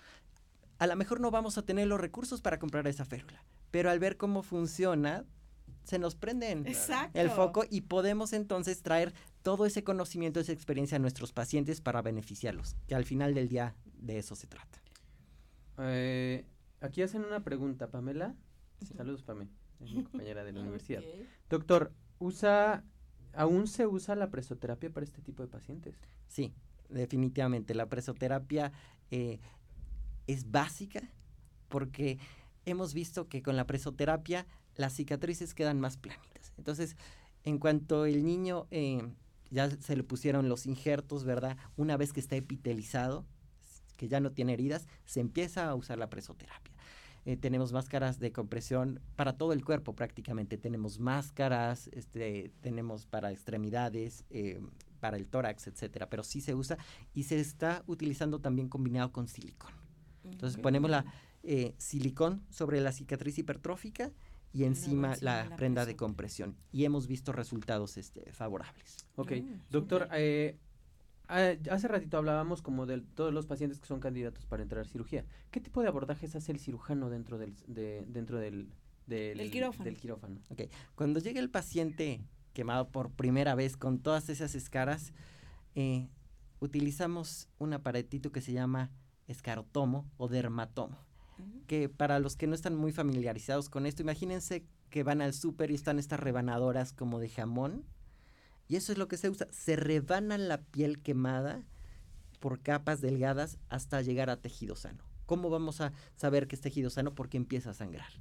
a 0.79 0.87
lo 0.87 0.95
mejor 0.95 1.19
no 1.21 1.31
vamos 1.31 1.57
a 1.57 1.61
tener 1.61 1.87
los 1.87 2.01
recursos 2.01 2.41
para 2.41 2.59
comprar 2.59 2.87
esa 2.87 3.05
férula. 3.05 3.45
Pero 3.69 3.89
al 3.89 3.99
ver 3.99 4.17
cómo 4.17 4.43
funciona, 4.43 5.25
se 5.83 5.99
nos 5.99 6.15
prenden 6.15 6.65
Exacto. 6.67 7.19
el 7.19 7.29
foco 7.29 7.63
y 7.69 7.81
podemos 7.81 8.33
entonces 8.33 8.81
traer 8.81 9.13
todo 9.41 9.65
ese 9.65 9.83
conocimiento, 9.83 10.39
esa 10.39 10.51
experiencia 10.51 10.97
a 10.97 10.99
nuestros 10.99 11.33
pacientes 11.33 11.81
para 11.81 12.01
beneficiarlos, 12.01 12.75
que 12.87 12.95
al 12.95 13.05
final 13.05 13.33
del 13.33 13.47
día 13.47 13.75
de 13.97 14.19
eso 14.19 14.35
se 14.35 14.47
trata. 14.47 14.79
Eh, 15.79 16.45
aquí 16.79 17.01
hacen 17.01 17.23
una 17.23 17.43
pregunta, 17.43 17.89
Pamela. 17.89 18.35
Sí. 18.85 18.93
Saludos, 18.95 19.23
Pamela. 19.23 19.51
Es 19.79 19.93
mi 19.93 20.03
compañera 20.03 20.43
de 20.43 20.51
la 20.51 20.59
universidad. 20.61 21.01
Doctor, 21.49 21.93
¿usa, 22.19 22.83
¿aún 23.33 23.67
se 23.67 23.87
usa 23.87 24.15
la 24.15 24.29
presoterapia 24.29 24.91
para 24.91 25.03
este 25.03 25.21
tipo 25.21 25.41
de 25.41 25.49
pacientes? 25.49 25.95
Sí, 26.27 26.53
definitivamente. 26.89 27.73
La 27.73 27.87
presoterapia 27.87 28.71
eh, 29.09 29.39
es 30.27 30.51
básica 30.51 31.01
porque 31.67 32.19
hemos 32.65 32.93
visto 32.93 33.27
que 33.27 33.41
con 33.41 33.55
la 33.55 33.65
presoterapia 33.65 34.45
las 34.75 34.93
cicatrices 34.93 35.53
quedan 35.53 35.79
más 35.79 35.97
planitas. 35.97 36.53
Entonces, 36.57 36.95
en 37.43 37.57
cuanto 37.57 38.05
el 38.05 38.23
niño 38.23 38.67
eh, 38.71 39.01
ya 39.49 39.69
se 39.69 39.95
le 39.95 40.03
pusieron 40.03 40.49
los 40.49 40.65
injertos, 40.65 41.23
¿verdad? 41.23 41.57
Una 41.75 41.97
vez 41.97 42.13
que 42.13 42.19
está 42.19 42.35
epitelizado, 42.35 43.25
que 43.97 44.07
ya 44.07 44.19
no 44.19 44.31
tiene 44.31 44.53
heridas, 44.53 44.87
se 45.05 45.19
empieza 45.19 45.69
a 45.69 45.75
usar 45.75 45.97
la 45.97 46.09
presoterapia. 46.09 46.73
Eh, 47.25 47.37
tenemos 47.37 47.71
máscaras 47.71 48.19
de 48.19 48.31
compresión 48.31 48.99
para 49.15 49.37
todo 49.37 49.53
el 49.53 49.63
cuerpo 49.63 49.93
prácticamente. 49.93 50.57
Tenemos 50.57 50.99
máscaras, 50.99 51.87
este, 51.93 52.51
tenemos 52.61 53.05
para 53.05 53.31
extremidades, 53.31 54.25
eh, 54.31 54.59
para 54.99 55.17
el 55.17 55.27
tórax, 55.27 55.67
etcétera. 55.67 56.09
Pero 56.09 56.23
sí 56.23 56.41
se 56.41 56.55
usa 56.55 56.77
y 57.13 57.23
se 57.23 57.39
está 57.39 57.83
utilizando 57.85 58.39
también 58.39 58.69
combinado 58.69 59.11
con 59.11 59.27
silicón. 59.27 59.71
Entonces 60.23 60.59
ponemos 60.59 60.89
la 60.89 61.05
eh, 61.43 61.73
silicón 61.77 62.43
sobre 62.49 62.81
la 62.81 62.91
cicatriz 62.91 63.37
hipertrófica 63.37 64.11
y 64.53 64.63
encima 64.65 65.09
encima 65.13 65.25
la, 65.31 65.49
la 65.49 65.55
prenda 65.55 65.85
de 65.85 65.95
compresión. 65.95 66.55
Y 66.71 66.85
hemos 66.85 67.07
visto 67.07 67.31
resultados 67.31 67.97
este, 67.97 68.31
favorables. 68.33 69.05
Ok, 69.15 69.31
Mm, 69.41 69.53
doctor, 69.69 70.07
eh, 70.13 70.57
ah, 71.27 71.51
hace 71.69 71.87
ratito 71.87 72.17
hablábamos 72.17 72.61
como 72.61 72.85
de 72.85 72.99
todos 73.01 73.33
los 73.33 73.45
pacientes 73.47 73.79
que 73.79 73.87
son 73.87 73.99
candidatos 73.99 74.45
para 74.45 74.63
entrar 74.63 74.81
a 74.85 74.87
cirugía. 74.87 75.25
¿Qué 75.51 75.61
tipo 75.61 75.81
de 75.81 75.87
abordajes 75.87 76.35
hace 76.35 76.51
el 76.51 76.59
cirujano 76.59 77.09
dentro 77.09 77.37
del, 77.37 77.55
de- 77.67 78.03
dentro 78.07 78.39
del, 78.39 78.69
del, 79.07 79.37
Del 79.37 79.51
quirófano. 79.51 79.85
del 79.85 79.97
quirófano? 79.97 80.39
Cuando 80.95 81.19
llega 81.19 81.39
el 81.39 81.49
paciente 81.49 82.21
quemado 82.53 82.89
por 82.89 83.11
primera 83.11 83.55
vez 83.55 83.77
con 83.77 83.99
todas 83.99 84.27
esas 84.29 84.55
escaras, 84.55 85.13
eh, 85.75 86.09
utilizamos 86.59 87.47
un 87.57 87.73
aparatito 87.73 88.31
que 88.31 88.41
se 88.41 88.51
llama 88.51 88.91
escarotomo 89.27 90.05
o 90.17 90.27
dermatomo. 90.27 90.97
Que 91.67 91.89
para 91.89 92.19
los 92.19 92.35
que 92.35 92.47
no 92.47 92.55
están 92.55 92.75
muy 92.75 92.91
familiarizados 92.91 93.69
con 93.69 93.85
esto, 93.85 94.01
imagínense 94.01 94.65
que 94.89 95.03
van 95.03 95.21
al 95.21 95.33
súper 95.33 95.71
y 95.71 95.75
están 95.75 95.99
estas 95.99 96.19
rebanadoras 96.19 96.93
como 96.93 97.19
de 97.19 97.29
jamón. 97.29 97.85
Y 98.67 98.75
eso 98.75 98.91
es 98.91 98.97
lo 98.97 99.07
que 99.07 99.17
se 99.17 99.29
usa. 99.29 99.47
Se 99.51 99.75
rebanan 99.75 100.47
la 100.47 100.61
piel 100.61 101.01
quemada 101.01 101.65
por 102.39 102.61
capas 102.61 103.01
delgadas 103.01 103.57
hasta 103.69 104.01
llegar 104.01 104.29
a 104.29 104.41
tejido 104.41 104.75
sano. 104.75 105.03
¿Cómo 105.25 105.49
vamos 105.49 105.79
a 105.79 105.93
saber 106.15 106.47
que 106.47 106.55
es 106.55 106.61
tejido 106.61 106.89
sano? 106.89 107.15
Porque 107.15 107.37
empieza 107.37 107.69
a 107.69 107.73
sangrar. 107.73 108.11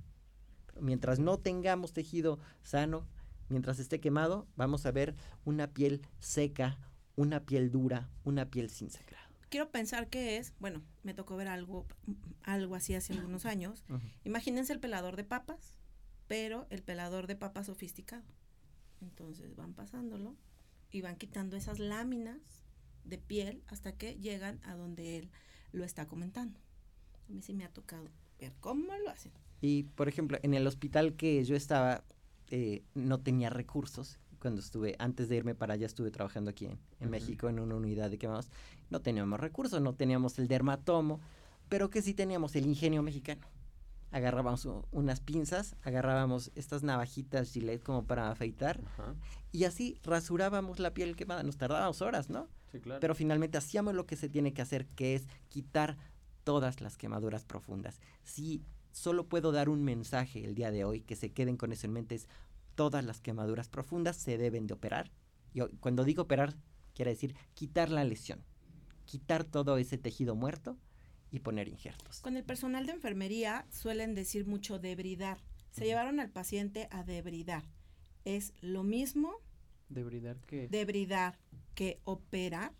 Mientras 0.81 1.19
no 1.19 1.39
tengamos 1.39 1.93
tejido 1.93 2.39
sano, 2.63 3.07
mientras 3.49 3.79
esté 3.79 4.01
quemado, 4.01 4.47
vamos 4.57 4.87
a 4.87 4.93
ver 4.93 5.17
una 5.45 5.69
piel 5.69 6.03
seca, 6.21 6.79
una 7.17 7.41
piel 7.41 7.71
dura, 7.71 8.09
una 8.25 8.51
piel 8.51 8.71
sin 8.71 8.91
sangrado. 8.91 9.30
Quiero 9.51 9.71
pensar 9.71 10.09
que 10.09 10.37
es, 10.37 10.55
bueno, 10.61 10.81
me 11.03 11.13
tocó 11.13 11.37
ver 11.37 11.49
algo, 11.49 11.87
algo 12.43 12.77
así 12.77 12.95
hace 12.95 13.13
algunos 13.13 13.47
años. 13.47 13.85
Imagínense 14.25 14.73
el 14.73 14.79
pelador 14.81 15.17
de 15.17 15.25
papas, 15.25 15.75
pero 16.29 16.67
el 16.71 16.83
pelador 16.83 17.27
de 17.27 17.35
papas 17.35 17.67
sofisticado. 17.67 18.25
Entonces 19.01 19.57
van 19.57 19.75
pasándolo 19.75 20.37
y 20.93 21.03
van 21.03 21.17
quitando 21.17 21.57
esas 21.57 21.81
láminas 21.81 22.41
de 23.05 23.19
piel 23.19 23.63
hasta 23.67 23.93
que 23.97 24.15
llegan 24.15 24.61
a 24.63 24.77
donde 24.77 25.19
él 25.19 25.31
lo 25.73 25.85
está 25.85 26.07
comentando. 26.07 26.61
A 27.29 27.33
mí 27.33 27.43
sí 27.43 27.53
me 27.53 27.65
ha 27.65 27.73
tocado 27.73 28.09
ver 28.39 28.55
cómo 28.61 28.97
lo 28.99 29.11
hacen. 29.11 29.33
Y, 29.61 29.83
por 29.83 30.09
ejemplo, 30.09 30.39
en 30.43 30.55
el 30.55 30.67
hospital 30.67 31.17
que 31.17 31.45
yo 31.45 31.57
estaba, 31.57 32.05
eh, 32.51 32.83
no 32.95 33.21
tenía 33.21 33.51
recursos. 33.51 34.19
Cuando 34.41 34.61
estuve, 34.61 34.97
antes 34.99 35.29
de 35.29 35.37
irme 35.37 35.55
para 35.55 35.75
allá, 35.75 35.87
estuve 35.87 36.11
trabajando 36.11 36.51
aquí 36.51 36.67
en, 36.67 37.11
México 37.11 37.49
en 37.49 37.61
una 37.61 37.77
unidad 37.77 38.11
de 38.11 38.19
quemados. 38.19 38.51
No 38.89 39.01
teníamos 39.01 39.39
recursos, 39.39 39.81
no 39.81 39.95
teníamos 39.95 40.39
el 40.39 40.49
dermatomo, 40.49 41.21
pero 41.69 41.91
que 41.91 42.03
sí 42.03 42.15
teníamos 42.15 42.57
el 42.57 42.67
ingenio 42.67 43.03
mexicano. 43.03 43.47
Agarrábamos 44.11 44.67
unas 44.91 45.21
pinzas, 45.21 45.77
agarrábamos 45.83 46.51
estas 46.57 46.83
navajitas 46.83 47.53
Gillette 47.53 47.85
como 47.85 48.05
para 48.05 48.31
afeitar 48.31 48.81
y 49.53 49.65
así 49.65 49.97
rasurábamos 50.03 50.81
la 50.81 50.93
piel 50.93 51.15
quemada. 51.15 51.45
Nos 51.45 51.59
tardábamos 51.59 52.03
horas, 52.03 52.29
¿no? 52.29 52.49
Sí, 52.73 52.81
claro. 52.81 52.99
Pero 52.99 53.15
finalmente 53.15 53.59
hacíamos 53.59 53.95
lo 53.95 54.07
que 54.07 54.17
se 54.17 54.29
tiene 54.29 54.53
que 54.53 54.63
hacer, 54.63 54.87
que 54.87 55.15
es 55.15 55.29
quitar 55.49 55.97
todas 56.43 56.81
las 56.81 56.97
quemaduras 56.97 57.45
profundas. 57.45 58.01
Si 58.25 58.65
solo 58.91 59.29
puedo 59.29 59.53
dar 59.53 59.69
un 59.69 59.85
mensaje 59.85 60.45
el 60.45 60.55
día 60.55 60.73
de 60.73 60.85
hoy, 60.85 61.03
que 61.03 61.15
se 61.15 61.31
queden 61.31 61.57
con 61.57 61.71
eso 61.71 61.87
en 61.87 61.93
mente, 61.93 62.17
es 62.17 62.27
todas 62.75 63.05
las 63.05 63.21
quemaduras 63.21 63.69
profundas 63.69 64.17
se 64.17 64.39
deben 64.39 64.67
de 64.67 64.75
operar. 64.75 65.11
Y 65.53 65.61
cuando 65.81 66.05
digo 66.05 66.23
operar, 66.23 66.57
quiere 66.95 67.13
decir 67.13 67.35
quitar 67.55 67.91
la 67.91 68.05
lesión, 68.05 68.45
quitar 69.05 69.45
todo 69.45 69.77
ese 69.79 69.99
tejido 69.99 70.35
muerto 70.35 70.79
y 71.31 71.41
poner 71.41 71.69
injertos. 71.69 72.21
Con 72.21 72.37
el 72.37 72.45
personal 72.45 72.87
de 72.87 72.93
enfermería 72.93 73.67
suelen 73.71 74.15
decir 74.15 74.47
mucho 74.47 74.79
debridar. 74.79 75.43
Se 75.71 75.85
llevaron 75.85 76.19
al 76.21 76.31
paciente 76.31 76.89
a 76.91 77.05
debridar. 77.05 77.65
¿Es 78.25 78.53
lo 78.61 78.83
mismo? 78.83 79.35
¿Debridar 79.89 80.39
qué? 80.47 80.69
Debridar 80.69 81.39
que 81.75 82.01
operar. 82.05 82.75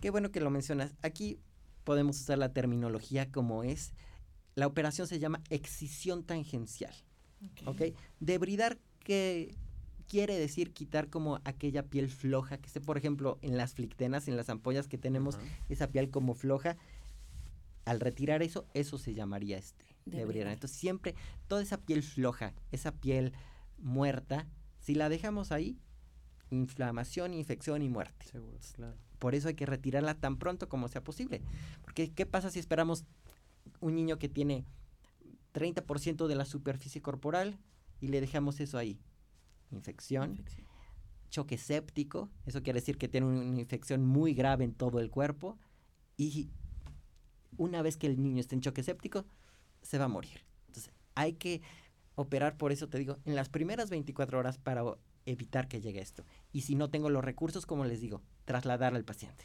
Qué 0.00 0.10
bueno 0.10 0.30
que 0.30 0.40
lo 0.40 0.50
mencionas. 0.50 0.94
Aquí 1.02 1.40
podemos 1.84 2.20
usar 2.20 2.38
la 2.38 2.52
terminología 2.52 3.30
como 3.30 3.64
es. 3.64 3.92
La 4.54 4.66
operación 4.66 5.06
se 5.06 5.18
llama 5.18 5.42
excisión 5.48 6.24
tangencial. 6.24 6.94
¿Ok? 7.64 7.82
Debridar 8.20 8.78
que 9.00 9.54
quiere 10.06 10.38
decir 10.38 10.72
quitar 10.72 11.08
como 11.08 11.40
aquella 11.44 11.84
piel 11.84 12.08
floja 12.08 12.58
que 12.58 12.66
esté, 12.66 12.80
por 12.80 12.98
ejemplo, 12.98 13.38
en 13.42 13.56
las 13.56 13.74
flictenas, 13.74 14.28
en 14.28 14.36
las 14.36 14.48
ampollas 14.48 14.88
que 14.88 14.98
tenemos, 14.98 15.38
esa 15.68 15.88
piel 15.88 16.10
como 16.10 16.34
floja. 16.34 16.76
Al 17.84 18.00
retirar 18.00 18.42
eso, 18.42 18.66
eso 18.74 18.98
se 18.98 19.14
llamaría 19.14 19.58
este 19.58 19.84
debridar. 20.04 20.52
Entonces 20.52 20.76
siempre 20.76 21.14
toda 21.48 21.62
esa 21.62 21.78
piel 21.78 22.02
floja, 22.02 22.54
esa 22.72 22.92
piel 22.92 23.32
muerta, 23.78 24.46
si 24.80 24.94
la 24.94 25.08
dejamos 25.08 25.52
ahí, 25.52 25.78
inflamación, 26.50 27.32
infección 27.32 27.82
y 27.82 27.88
muerte. 27.88 28.26
Seguro, 28.26 28.58
claro. 28.74 28.96
Por 29.18 29.34
eso 29.34 29.48
hay 29.48 29.54
que 29.54 29.66
retirarla 29.66 30.14
tan 30.14 30.38
pronto 30.38 30.68
como 30.68 30.88
sea 30.88 31.04
posible. 31.04 31.42
Porque 31.82 32.10
¿qué 32.10 32.26
pasa 32.26 32.50
si 32.50 32.58
esperamos 32.58 33.04
un 33.80 33.94
niño 33.94 34.18
que 34.18 34.28
tiene 34.28 34.64
30% 35.54 36.26
de 36.26 36.34
la 36.34 36.44
superficie 36.44 37.00
corporal 37.00 37.58
y 38.00 38.08
le 38.08 38.20
dejamos 38.20 38.60
eso 38.60 38.78
ahí. 38.78 38.98
Infección, 39.70 40.42
choque 41.30 41.58
séptico, 41.58 42.28
eso 42.46 42.62
quiere 42.62 42.80
decir 42.80 42.98
que 42.98 43.08
tiene 43.08 43.26
una 43.26 43.60
infección 43.60 44.04
muy 44.04 44.34
grave 44.34 44.64
en 44.64 44.74
todo 44.74 45.00
el 45.00 45.10
cuerpo 45.10 45.58
y 46.16 46.50
una 47.56 47.82
vez 47.82 47.96
que 47.96 48.06
el 48.06 48.22
niño 48.22 48.40
esté 48.40 48.54
en 48.54 48.60
choque 48.62 48.82
séptico, 48.82 49.24
se 49.82 49.98
va 49.98 50.06
a 50.06 50.08
morir. 50.08 50.44
Entonces, 50.66 50.92
hay 51.14 51.34
que 51.34 51.62
operar, 52.14 52.56
por 52.56 52.72
eso 52.72 52.88
te 52.88 52.98
digo, 52.98 53.18
en 53.24 53.34
las 53.34 53.48
primeras 53.48 53.90
24 53.90 54.38
horas 54.38 54.58
para 54.58 54.82
evitar 55.26 55.68
que 55.68 55.80
llegue 55.80 56.00
esto. 56.00 56.24
Y 56.52 56.62
si 56.62 56.74
no 56.74 56.90
tengo 56.90 57.10
los 57.10 57.24
recursos, 57.24 57.66
como 57.66 57.84
les 57.84 58.00
digo, 58.00 58.22
trasladar 58.44 58.94
al 58.94 59.04
paciente. 59.04 59.44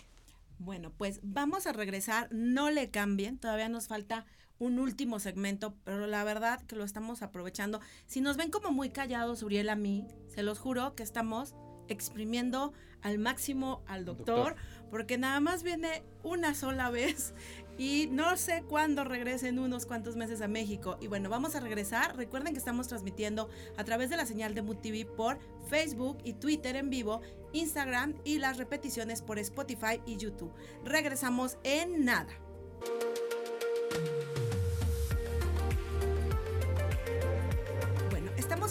Bueno, 0.57 0.91
pues 0.91 1.19
vamos 1.23 1.67
a 1.67 1.73
regresar, 1.73 2.29
no 2.31 2.71
le 2.71 2.89
cambien, 2.89 3.37
todavía 3.37 3.69
nos 3.69 3.87
falta 3.87 4.25
un 4.57 4.79
último 4.79 5.19
segmento, 5.19 5.75
pero 5.83 6.07
la 6.07 6.23
verdad 6.23 6.61
que 6.61 6.75
lo 6.75 6.83
estamos 6.83 7.21
aprovechando. 7.21 7.81
Si 8.07 8.21
nos 8.21 8.37
ven 8.37 8.51
como 8.51 8.71
muy 8.71 8.89
callados, 8.89 9.43
Uriel, 9.43 9.69
a 9.69 9.75
mí, 9.75 10.07
se 10.27 10.43
los 10.43 10.59
juro 10.59 10.95
que 10.95 11.03
estamos 11.03 11.55
exprimiendo 11.87 12.73
al 13.01 13.19
máximo 13.19 13.83
al 13.85 14.05
doctor, 14.05 14.55
porque 14.89 15.17
nada 15.17 15.39
más 15.39 15.63
viene 15.63 16.03
una 16.23 16.55
sola 16.55 16.89
vez 16.89 17.33
y 17.77 18.07
no 18.11 18.37
sé 18.37 18.63
cuándo 18.67 19.03
regresen 19.03 19.59
unos 19.59 19.85
cuantos 19.85 20.15
meses 20.15 20.41
a 20.41 20.47
México. 20.47 20.97
Y 21.01 21.07
bueno, 21.07 21.29
vamos 21.29 21.55
a 21.55 21.59
regresar. 21.59 22.15
Recuerden 22.15 22.53
que 22.53 22.59
estamos 22.59 22.87
transmitiendo 22.87 23.49
a 23.77 23.83
través 23.83 24.09
de 24.09 24.17
la 24.17 24.25
señal 24.25 24.55
de 24.55 24.61
MUTV 24.61 25.05
por 25.15 25.39
Facebook 25.69 26.17
y 26.23 26.33
Twitter 26.33 26.75
en 26.75 26.89
vivo, 26.89 27.21
Instagram 27.53 28.15
y 28.23 28.39
las 28.39 28.57
repeticiones 28.57 29.21
por 29.21 29.39
Spotify 29.39 30.01
y 30.05 30.17
YouTube. 30.17 30.53
Regresamos 30.83 31.57
en 31.63 32.05
nada. 32.05 32.44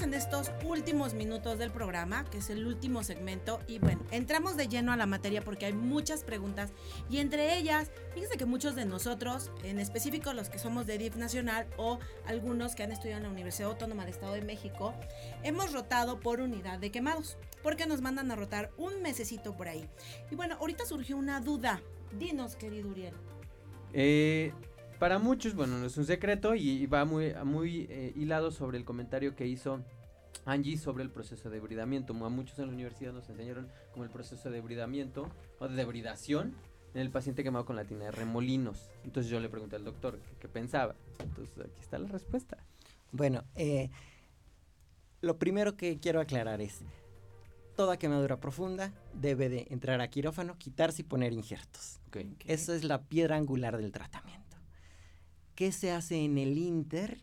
En 0.05 0.13
estos 0.13 0.53
últimos 0.67 1.15
minutos 1.15 1.59
del 1.59 1.71
programa, 1.71 2.27
que 2.31 2.37
es 2.39 2.51
el 2.51 2.67
último 2.67 3.03
segmento, 3.03 3.59
y 3.67 3.79
bueno, 3.79 4.03
entramos 4.11 4.55
de 4.55 4.69
lleno 4.69 4.93
a 4.93 4.97
la 4.97 5.07
materia 5.07 5.41
porque 5.41 5.65
hay 5.65 5.73
muchas 5.73 6.25
preguntas 6.25 6.73
y 7.09 7.19
entre 7.19 7.57
ellas, 7.57 7.91
fíjense 8.13 8.37
que 8.37 8.45
muchos 8.45 8.77
de 8.77 8.85
nosotros, 8.85 9.51
en 9.63 9.79
específico 9.79 10.35
los 10.35 10.51
que 10.51 10.59
somos 10.59 10.87
de 10.87 10.99
DIF 10.99 11.17
Nacional 11.17 11.67
o 11.79 12.01
algunos 12.27 12.75
que 12.75 12.83
han 12.83 12.93
estudiado 12.93 13.17
en 13.17 13.25
la 13.25 13.31
Universidad 13.31 13.71
Autónoma 13.71 14.05
del 14.05 14.13
Estado 14.13 14.35
de 14.35 14.43
México, 14.43 14.95
hemos 15.43 15.73
rotado 15.73 16.21
por 16.21 16.41
unidad 16.41 16.79
de 16.79 16.91
quemados, 16.91 17.39
porque 17.63 17.87
nos 17.87 18.03
mandan 18.03 18.31
a 18.31 18.37
rotar 18.37 18.73
un 18.77 19.01
mesecito 19.01 19.57
por 19.57 19.69
ahí. 19.69 19.89
Y 20.31 20.35
bueno, 20.35 20.59
ahorita 20.61 20.85
surgió 20.85 21.17
una 21.17 21.41
duda. 21.41 21.81
Dinos, 22.13 22.57
querido 22.57 22.91
Uriel. 22.91 23.15
Eh, 23.95 24.53
para 24.99 25.19
muchos, 25.19 25.55
bueno, 25.55 25.79
no 25.79 25.87
es 25.87 25.97
un 25.97 26.07
secreto 26.07 26.55
y 26.55 26.87
va 26.87 27.05
muy, 27.05 27.35
muy 27.45 27.87
eh, 27.91 28.13
hilado 28.17 28.51
sobre 28.51 28.79
el 28.79 28.85
comentario 28.85 29.35
que 29.35 29.47
hizo 29.47 29.81
Angie 30.45 30.77
sobre 30.77 31.03
el 31.03 31.11
proceso 31.11 31.49
de 31.49 31.57
debridamiento. 31.57 32.13
A 32.25 32.29
muchos 32.29 32.59
en 32.59 32.67
la 32.67 32.73
universidad 32.73 33.13
nos 33.13 33.29
enseñaron 33.29 33.69
como 33.93 34.05
el 34.05 34.11
proceso 34.11 34.51
de 34.51 34.57
debridamiento 34.57 35.31
o 35.59 35.69
de 35.69 35.75
debridación 35.75 36.55
en 36.95 37.01
el 37.01 37.11
paciente 37.11 37.43
quemado 37.43 37.65
con 37.65 37.77
la 37.77 37.85
tina 37.85 38.05
de 38.05 38.11
remolinos. 38.11 38.91
Entonces 39.05 39.31
yo 39.31 39.41
le 39.41 39.49
pregunté 39.49 39.77
al 39.77 39.85
doctor 39.85 40.21
qué, 40.41 40.49
pensaba. 40.49 40.95
Entonces 41.19 41.59
aquí 41.59 41.81
está 41.81 41.99
la 41.99 42.09
respuesta. 42.09 42.59
Bueno, 43.11 43.45
eh, 43.55 43.91
lo 45.21 45.39
primero 45.39 45.77
que 45.77 45.99
quiero 45.99 46.21
aclarar 46.21 46.61
es, 46.61 46.81
toda 47.77 47.99
quemadura 47.99 48.39
profunda 48.39 48.93
debe 49.15 49.49
de 49.49 49.67
entrar 49.71 50.01
a 50.01 50.09
quirófano, 50.09 50.57
quitarse 50.59 51.03
y 51.03 51.05
poner 51.05 51.33
injertos. 51.33 52.01
Okay. 52.09 52.37
Eso 52.47 52.73
es 52.75 52.85
la 52.85 53.03
piedra 53.03 53.37
angular 53.37 53.77
del 53.77 53.91
tratamiento. 53.91 54.44
¿Qué 55.55 55.71
se 55.73 55.93
hace 55.93 56.25
en 56.25 56.39
el 56.39 56.59
Inter? 56.59 57.23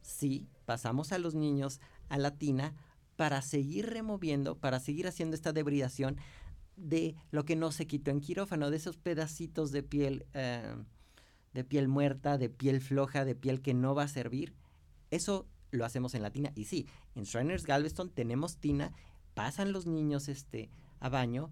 Sí, 0.00 0.48
pasamos 0.64 1.12
a 1.12 1.18
los 1.18 1.34
niños 1.34 1.80
a 2.08 2.18
la 2.18 2.36
tina 2.36 2.74
para 3.16 3.42
seguir 3.42 3.90
removiendo, 3.90 4.56
para 4.56 4.80
seguir 4.80 5.06
haciendo 5.06 5.36
esta 5.36 5.52
debridación 5.52 6.16
de 6.76 7.14
lo 7.30 7.44
que 7.44 7.56
no 7.56 7.70
se 7.70 7.86
quitó 7.86 8.10
en 8.10 8.20
quirófano, 8.20 8.70
de 8.70 8.78
esos 8.78 8.96
pedacitos 8.96 9.70
de 9.70 9.82
piel, 9.82 10.26
eh, 10.32 10.74
de 11.52 11.64
piel 11.64 11.88
muerta, 11.88 12.38
de 12.38 12.48
piel 12.48 12.80
floja, 12.80 13.24
de 13.24 13.34
piel 13.34 13.60
que 13.60 13.74
no 13.74 13.94
va 13.94 14.04
a 14.04 14.08
servir. 14.08 14.54
Eso 15.10 15.46
lo 15.70 15.84
hacemos 15.84 16.14
en 16.14 16.22
la 16.22 16.30
tina. 16.30 16.52
Y 16.54 16.64
sí, 16.64 16.86
en 17.14 17.24
Shriners 17.24 17.66
Galveston 17.66 18.10
tenemos 18.10 18.56
tina, 18.56 18.92
pasan 19.34 19.72
los 19.72 19.86
niños 19.86 20.28
este, 20.28 20.70
a 21.00 21.10
baño 21.10 21.50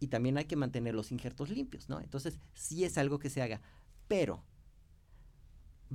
y 0.00 0.08
también 0.08 0.38
hay 0.38 0.46
que 0.46 0.56
mantener 0.56 0.94
los 0.94 1.12
injertos 1.12 1.50
limpios, 1.50 1.88
¿no? 1.88 2.00
Entonces, 2.00 2.38
sí 2.54 2.84
es 2.84 2.96
algo 2.96 3.18
que 3.18 3.30
se 3.30 3.42
haga. 3.42 3.60
Pero 4.08 4.42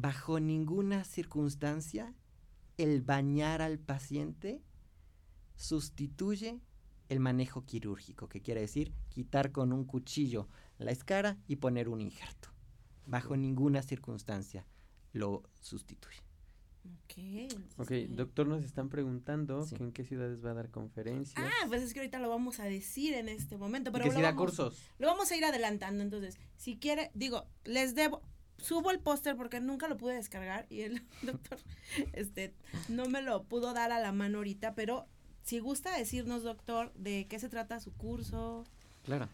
bajo 0.02 0.40
ninguna 0.40 1.04
circunstancia 1.04 2.14
el 2.78 3.02
bañar 3.02 3.62
al 3.62 3.80
paciente 3.80 4.62
sustituye 5.56 6.62
el 7.10 7.20
manejo 7.20 7.66
quirúrgico, 7.66 8.30
que 8.30 8.42
quiere 8.42 8.62
decir 8.62 8.94
quitar 9.10 9.52
con 9.52 9.74
un 9.74 9.84
cuchillo 9.84 10.48
la 10.78 10.92
escara 10.92 11.38
y 11.48 11.58
poner 11.58 11.90
un 11.90 12.00
injerto. 12.00 12.50
Bajo 13.06 13.36
ninguna 13.36 13.82
circunstancia 13.82 14.66
lo 15.12 15.44
sustituye. 15.60 16.22
Ok, 17.78 17.92
doctor, 18.10 18.48
nos 18.48 18.64
están 18.64 18.88
preguntando 18.90 19.68
en 19.80 19.92
qué 19.92 20.06
ciudades 20.06 20.44
va 20.44 20.52
a 20.52 20.54
dar 20.54 20.70
conferencia. 20.70 21.36
Ah, 21.38 21.66
pues 21.68 21.84
es 21.84 21.94
que 21.94 22.00
ahorita 22.00 22.20
lo 22.20 22.30
vamos 22.30 22.60
a 22.60 22.64
decir 22.64 23.14
en 23.16 23.28
este 23.28 23.58
momento. 23.58 23.92
Pero 23.92 24.06
que 24.06 24.12
si 24.12 24.22
da 24.22 24.36
cursos. 24.36 24.80
Lo 24.98 25.08
vamos 25.08 25.30
a 25.32 25.36
ir 25.36 25.44
adelantando, 25.44 26.04
entonces, 26.04 26.38
si 26.56 26.78
quiere, 26.78 27.12
digo, 27.14 27.48
les 27.66 27.96
debo, 27.96 28.22
subo 28.62 28.92
el 28.92 29.00
póster 29.00 29.36
porque 29.36 29.60
nunca 29.60 29.88
lo 29.88 29.98
pude 29.98 30.16
descargar 30.16 30.66
y 30.70 30.82
el 30.82 31.02
doctor 31.24 31.60
este, 32.14 32.54
no 32.88 33.08
me 33.08 33.22
lo 33.22 33.44
pudo 33.44 33.74
dar 33.74 33.92
a 33.92 34.00
la 34.00 34.12
mano 34.12 34.40
ahorita, 34.40 34.76
pero 34.76 35.08
si 35.44 35.60
gusta 35.60 35.98
decirnos, 35.98 36.44
doctor, 36.44 36.94
de 36.94 37.28
qué 37.28 37.40
se 37.40 37.50
trata 37.50 37.80
su 37.80 37.94
curso. 37.94 38.66
Claro. 39.04 39.28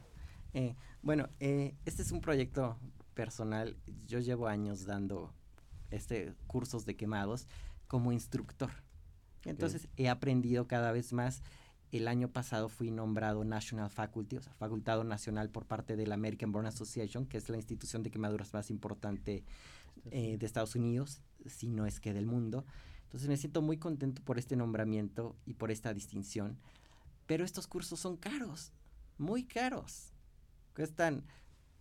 Eh, 0.53 0.75
bueno, 1.01 1.27
eh, 1.39 1.75
este 1.85 2.01
es 2.01 2.11
un 2.11 2.21
proyecto 2.21 2.77
personal. 3.13 3.75
Yo 4.07 4.19
llevo 4.19 4.47
años 4.47 4.85
dando 4.85 5.33
este 5.91 6.33
cursos 6.47 6.85
de 6.85 6.95
quemados 6.95 7.47
como 7.87 8.11
instructor. 8.11 8.71
Entonces 9.43 9.87
he 9.97 10.09
aprendido 10.09 10.67
cada 10.67 10.91
vez 10.91 11.13
más 11.13 11.43
el 11.97 12.07
año 12.07 12.29
pasado 12.29 12.69
fui 12.69 12.91
nombrado 12.91 13.43
National 13.43 13.89
Faculty, 13.89 14.37
o 14.37 14.41
sea, 14.41 14.53
facultado 14.53 15.03
nacional 15.03 15.49
por 15.49 15.65
parte 15.65 15.95
de 15.95 16.07
la 16.07 16.15
American 16.15 16.51
Burn 16.51 16.65
Association, 16.67 17.25
que 17.25 17.37
es 17.37 17.49
la 17.49 17.57
institución 17.57 18.03
de 18.03 18.11
quemaduras 18.11 18.53
más 18.53 18.69
importante 18.69 19.43
eh, 20.11 20.37
de 20.37 20.45
Estados 20.45 20.75
Unidos, 20.75 21.21
si 21.45 21.69
no 21.69 21.85
es 21.85 21.99
que 21.99 22.13
del 22.13 22.25
mundo. 22.25 22.65
Entonces 23.03 23.29
me 23.29 23.37
siento 23.37 23.61
muy 23.61 23.77
contento 23.77 24.21
por 24.23 24.37
este 24.37 24.55
nombramiento 24.55 25.35
y 25.45 25.53
por 25.53 25.71
esta 25.71 25.93
distinción. 25.93 26.57
Pero 27.25 27.45
estos 27.45 27.67
cursos 27.67 27.99
son 27.99 28.17
caros, 28.17 28.71
muy 29.17 29.45
caros. 29.45 30.11
Cuestan 30.75 31.23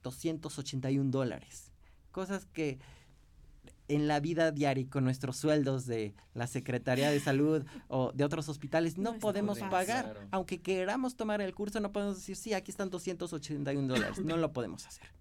281 0.02 1.10
dólares. 1.10 1.72
Cosas 2.12 2.46
que 2.46 2.78
en 3.89 4.09
la 4.09 4.20
vida 4.20 4.51
diaria 4.51 4.82
y 4.82 4.87
con 4.87 5.05
nuestros 5.05 5.37
sueldos 5.37 5.87
de 5.87 6.14
la 6.32 6.47
Secretaría 6.47 7.11
de 7.11 7.20
Salud 7.20 7.64
o 7.89 8.12
de 8.12 8.24
otros 8.24 8.49
hospitales 8.49 8.97
no, 8.97 9.12
No 9.12 9.18
podemos 9.18 9.59
pagar. 9.59 10.05
Claro. 10.05 10.28
Aunque 10.30 10.62
queramos 10.62 11.16
tomar 11.16 11.41
el 11.41 11.55
curso, 11.55 11.80
no 11.80 11.93
podemos 11.93 12.16
decir, 12.16 12.37
sí, 12.37 12.55
aquí 12.55 12.70
están 12.70 12.91
281 12.91 13.87
dólares. 13.87 14.20
No 14.20 14.37
lo 14.37 14.53
podemos 14.53 14.87
hacer. 14.87 15.12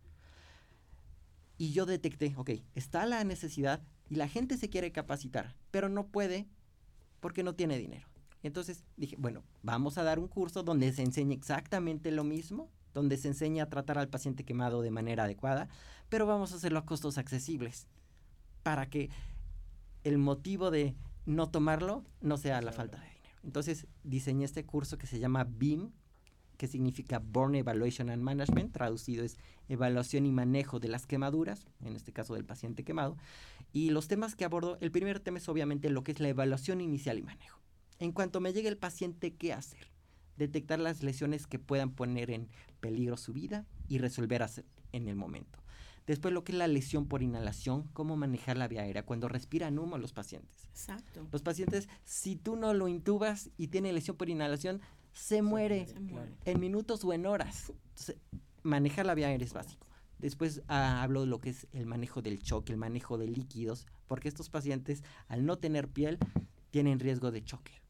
Y 1.57 1.71
yo 1.71 1.85
detecté, 1.85 2.33
ok, 2.37 2.51
está 2.75 3.05
la 3.05 3.23
necesidad 3.23 3.81
y 4.09 4.15
la 4.15 4.27
gente 4.27 4.57
se 4.57 4.69
quiere 4.69 4.91
capacitar, 4.91 5.55
pero 5.71 5.89
no 5.89 6.07
puede 6.07 6.47
porque 7.19 7.43
no 7.43 7.55
tiene 7.55 7.77
dinero. 7.77 8.07
Entonces 8.41 8.83
dije, 8.97 9.15
bueno, 9.17 9.43
vamos 9.61 9.97
a 9.97 10.03
dar 10.03 10.19
un 10.19 10.27
curso 10.27 10.63
donde 10.63 10.91
se 10.91 11.03
enseñe 11.03 11.33
exactamente 11.33 12.11
lo 12.11 12.23
mismo, 12.23 12.69
donde 12.93 13.17
se 13.17 13.29
enseñe 13.29 13.61
a 13.61 13.69
tratar 13.69 13.97
al 13.97 14.09
paciente 14.09 14.43
quemado 14.43 14.81
de 14.81 14.91
manera 14.91 15.23
adecuada, 15.23 15.69
pero 16.09 16.25
vamos 16.25 16.51
a 16.51 16.55
hacerlo 16.55 16.79
a 16.79 16.85
costos 16.85 17.17
accesibles 17.17 17.87
para 18.63 18.89
que 18.89 19.09
el 20.03 20.17
motivo 20.17 20.71
de 20.71 20.95
no 21.25 21.49
tomarlo 21.49 22.03
no 22.21 22.37
sea 22.37 22.61
la 22.61 22.71
falta 22.71 22.97
de 22.97 23.07
dinero. 23.07 23.39
Entonces 23.43 23.87
diseñé 24.03 24.45
este 24.45 24.65
curso 24.65 24.97
que 24.97 25.07
se 25.07 25.19
llama 25.19 25.43
BIM, 25.43 25.91
que 26.57 26.67
significa 26.67 27.19
Burn 27.19 27.55
Evaluation 27.55 28.09
and 28.09 28.23
Management, 28.23 28.71
traducido 28.71 29.23
es 29.23 29.37
evaluación 29.67 30.25
y 30.25 30.31
manejo 30.31 30.79
de 30.79 30.87
las 30.87 31.05
quemaduras, 31.05 31.65
en 31.81 31.95
este 31.95 32.13
caso 32.13 32.35
del 32.35 32.45
paciente 32.45 32.83
quemado. 32.83 33.17
Y 33.73 33.89
los 33.89 34.07
temas 34.07 34.35
que 34.35 34.45
abordo, 34.45 34.77
el 34.79 34.91
primer 34.91 35.19
tema 35.19 35.39
es 35.39 35.49
obviamente 35.49 35.89
lo 35.89 36.03
que 36.03 36.11
es 36.11 36.19
la 36.19 36.29
evaluación 36.29 36.79
inicial 36.79 37.17
y 37.17 37.23
manejo. 37.23 37.59
En 37.99 38.11
cuanto 38.11 38.39
me 38.39 38.53
llegue 38.53 38.69
el 38.69 38.77
paciente, 38.77 39.33
¿qué 39.33 39.53
hacer? 39.53 39.91
Detectar 40.37 40.79
las 40.79 41.03
lesiones 41.03 41.47
que 41.47 41.59
puedan 41.59 41.91
poner 41.91 42.31
en 42.31 42.49
peligro 42.79 43.17
su 43.17 43.33
vida 43.33 43.65
y 43.87 43.97
resolver 43.97 44.45
en 44.91 45.07
el 45.07 45.15
momento. 45.15 45.62
Después 46.05 46.33
lo 46.33 46.43
que 46.43 46.51
es 46.51 46.57
la 46.57 46.67
lesión 46.67 47.07
por 47.07 47.23
inhalación, 47.23 47.87
cómo 47.93 48.17
manejar 48.17 48.57
la 48.57 48.67
vía 48.67 48.81
aérea 48.81 49.05
cuando 49.05 49.29
respiran 49.29 49.79
humo 49.79 49.97
los 49.97 50.11
pacientes. 50.13 50.65
Exacto. 50.65 51.27
Los 51.31 51.41
pacientes, 51.41 51.87
si 52.03 52.35
tú 52.35 52.55
no 52.55 52.73
lo 52.73 52.87
intubas 52.87 53.49
y 53.57 53.67
tiene 53.67 53.93
lesión 53.93 54.17
por 54.17 54.29
inhalación, 54.29 54.81
se 55.13 55.41
muere 55.41 55.87
Se 55.87 55.99
muere. 55.99 56.33
en 56.45 56.59
minutos 56.59 57.03
o 57.05 57.13
en 57.13 57.25
horas. 57.25 57.71
Entonces, 57.89 58.17
manejar 58.63 59.05
la 59.05 59.13
vía 59.15 59.27
aérea 59.27 59.45
es 59.45 59.53
básico. 59.53 59.87
Después 60.19 60.61
ah, 60.67 61.03
hablo 61.03 61.21
de 61.21 61.27
lo 61.27 61.39
que 61.39 61.49
es 61.49 61.67
el 61.73 61.85
manejo 61.85 62.21
del 62.21 62.41
choque, 62.41 62.71
el 62.73 62.77
manejo 62.77 63.17
de 63.17 63.27
líquidos, 63.27 63.87
porque 64.07 64.27
estos 64.29 64.49
pacientes, 64.49 65.03
al 65.27 65.45
no 65.45 65.57
tener 65.57 65.87
piel, 65.89 66.17
tienen 66.71 66.99
riesgo 66.99 67.31
de 67.31 67.43
choque. 67.43 67.81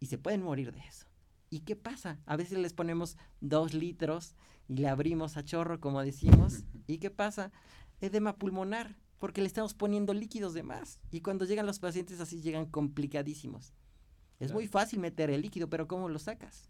Y 0.00 0.06
se 0.06 0.18
pueden 0.18 0.42
morir 0.42 0.72
de 0.72 0.80
eso. 0.80 1.06
¿Y 1.50 1.60
qué 1.60 1.76
pasa? 1.76 2.18
A 2.26 2.36
veces 2.36 2.58
les 2.58 2.72
ponemos 2.72 3.16
dos 3.40 3.74
litros 3.74 4.34
y 4.68 4.74
le 4.76 4.88
abrimos 4.88 5.36
a 5.36 5.44
chorro, 5.44 5.80
como 5.80 6.02
decimos. 6.02 6.64
¿Y 6.86 6.98
qué 6.98 7.10
pasa? 7.10 7.52
Edema 8.00 8.36
pulmonar, 8.36 8.96
porque 9.18 9.40
le 9.40 9.46
estamos 9.46 9.74
poniendo 9.74 10.14
líquidos 10.14 10.54
de 10.54 10.62
más. 10.62 11.00
Y 11.10 11.20
cuando 11.20 11.44
llegan 11.44 11.66
los 11.66 11.78
pacientes 11.78 12.20
así, 12.20 12.40
llegan 12.40 12.66
complicadísimos. 12.66 13.72
Es 14.40 14.52
muy 14.52 14.66
fácil 14.66 14.98
meter 14.98 15.30
el 15.30 15.42
líquido, 15.42 15.68
pero 15.70 15.86
¿cómo 15.86 16.08
lo 16.08 16.18
sacas? 16.18 16.68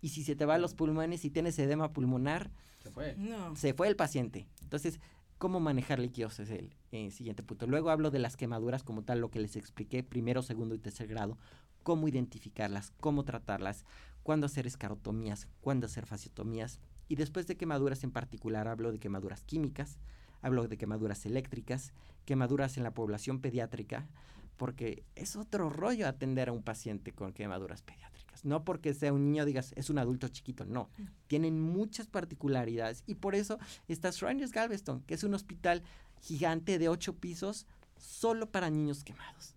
Y 0.00 0.08
si 0.08 0.24
se 0.24 0.34
te 0.34 0.44
va 0.44 0.56
a 0.56 0.58
los 0.58 0.74
pulmones 0.74 1.24
y 1.24 1.30
tienes 1.30 1.58
edema 1.58 1.92
pulmonar, 1.92 2.50
Se 2.82 2.90
fue. 2.90 3.14
No. 3.16 3.54
se 3.56 3.72
fue 3.74 3.88
el 3.88 3.96
paciente. 3.96 4.48
Entonces, 4.62 5.00
¿cómo 5.38 5.60
manejar 5.60 5.98
líquidos? 5.98 6.40
Es 6.40 6.50
el 6.50 6.74
eh, 6.90 7.10
siguiente 7.10 7.42
punto. 7.42 7.66
Luego 7.66 7.90
hablo 7.90 8.10
de 8.10 8.18
las 8.18 8.36
quemaduras 8.36 8.82
como 8.82 9.02
tal, 9.02 9.20
lo 9.20 9.30
que 9.30 9.38
les 9.38 9.56
expliqué, 9.56 10.02
primero, 10.02 10.42
segundo 10.42 10.74
y 10.74 10.78
tercer 10.78 11.06
grado, 11.06 11.38
cómo 11.84 12.08
identificarlas, 12.08 12.92
cómo 13.00 13.24
tratarlas, 13.24 13.84
cuándo 14.24 14.46
hacer 14.46 14.66
escarotomías, 14.66 15.46
cuándo 15.60 15.86
hacer 15.86 16.06
fasciotomías. 16.06 16.80
Y 17.06 17.14
después 17.14 17.46
de 17.46 17.56
quemaduras 17.56 18.02
en 18.02 18.10
particular, 18.10 18.66
hablo 18.66 18.90
de 18.90 18.98
quemaduras 18.98 19.44
químicas, 19.44 19.98
hablo 20.42 20.66
de 20.66 20.76
quemaduras 20.76 21.24
eléctricas, 21.26 21.92
quemaduras 22.24 22.76
en 22.76 22.82
la 22.82 22.92
población 22.94 23.40
pediátrica, 23.40 24.08
porque 24.56 25.04
es 25.14 25.36
otro 25.36 25.68
rollo 25.70 26.08
atender 26.08 26.48
a 26.48 26.52
un 26.52 26.62
paciente 26.62 27.12
con 27.12 27.32
quemaduras 27.32 27.82
pediátricas. 27.82 28.44
No 28.44 28.64
porque 28.64 28.94
sea 28.94 29.12
un 29.12 29.24
niño 29.24 29.44
digas, 29.44 29.72
es 29.76 29.90
un 29.90 29.98
adulto 29.98 30.28
chiquito, 30.28 30.64
no. 30.64 30.90
Tienen 31.26 31.60
muchas 31.60 32.06
particularidades 32.06 33.04
y 33.06 33.16
por 33.16 33.34
eso 33.34 33.58
está 33.88 34.10
Shriners 34.10 34.52
Galveston, 34.52 35.02
que 35.02 35.14
es 35.14 35.22
un 35.24 35.34
hospital 35.34 35.82
gigante 36.20 36.78
de 36.78 36.88
ocho 36.88 37.16
pisos 37.16 37.66
solo 37.96 38.50
para 38.50 38.70
niños 38.70 39.04
quemados, 39.04 39.54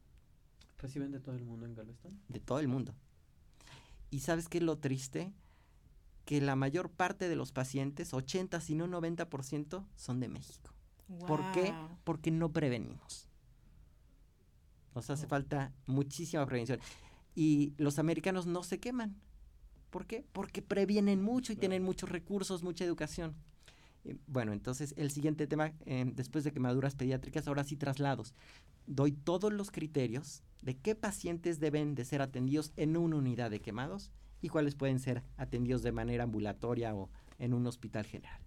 ¿Reciben 0.80 1.11
de 1.11 1.20
todo 1.20 1.36
el 1.36 1.43
mundo 1.45 1.65
en 1.65 1.74
Galveston? 1.74 2.11
de 2.28 2.39
todo 2.39 2.59
el 2.59 2.68
mundo. 2.68 2.93
¿Y 4.10 4.20
sabes 4.22 4.47
qué 4.49 4.60
es 4.60 4.64
lo 4.64 4.78
triste? 4.78 5.34
Que 6.26 6.41
la 6.41 6.55
mayor 6.55 6.89
parte 6.89 7.30
de 7.30 7.36
los 7.36 7.51
pacientes, 7.51 8.14
80 8.14 8.60
si 8.62 8.76
no 8.76 8.88
90%, 8.88 9.86
son 9.95 10.20
de 10.20 10.28
México. 10.28 10.72
¿Por 11.26 11.51
qué? 11.53 11.74
Porque 12.03 12.32
no 12.32 12.51
prevenimos. 12.51 13.28
Nos 14.95 15.10
hace 15.10 15.26
Oh. 15.26 15.30
falta 15.30 15.72
muchísima 15.86 16.45
prevención. 16.45 16.80
Y 17.36 17.74
los 17.78 17.99
americanos 17.99 18.45
no 18.45 18.64
se 18.64 18.80
queman. 18.80 19.16
¿Por 19.89 20.05
qué? 20.05 20.26
Porque 20.34 20.62
previenen 20.62 21.22
mucho 21.22 21.53
y 21.53 21.55
Claro. 21.55 21.62
tienen 21.62 21.84
muchos 21.84 22.10
recursos, 22.10 22.64
mucha 22.64 22.84
educación. 22.84 23.36
Eh, 24.03 24.18
Bueno, 24.28 24.53
entonces 24.53 24.93
el 24.97 25.12
siguiente 25.12 25.47
tema, 25.47 25.72
eh, 25.86 26.12
después 26.16 26.43
de 26.43 26.51
quemaduras 26.51 26.95
pediátricas, 26.95 27.47
ahora 27.47 27.64
sí 27.64 27.78
traslados. 27.78 28.34
Doy 28.86 29.12
todos 29.12 29.53
los 29.53 29.70
criterios 29.72 30.43
de 30.62 30.78
qué 30.78 30.95
pacientes 30.95 31.60
deben 31.60 31.95
de 31.95 32.05
ser 32.05 32.22
atendidos 32.22 32.72
en 32.76 32.97
una 32.97 33.18
unidad 33.18 33.51
de 33.51 33.62
quemados 33.62 34.12
y 34.41 34.49
cuáles 34.49 34.76
pueden 34.76 34.99
ser 34.99 35.24
atendidos 35.38 35.82
de 35.84 35.91
manera 35.91 36.24
ambulatoria 36.24 36.93
o 36.95 37.10
en 37.39 37.53
un 37.53 37.66
hospital 37.68 38.05
general. 38.05 38.39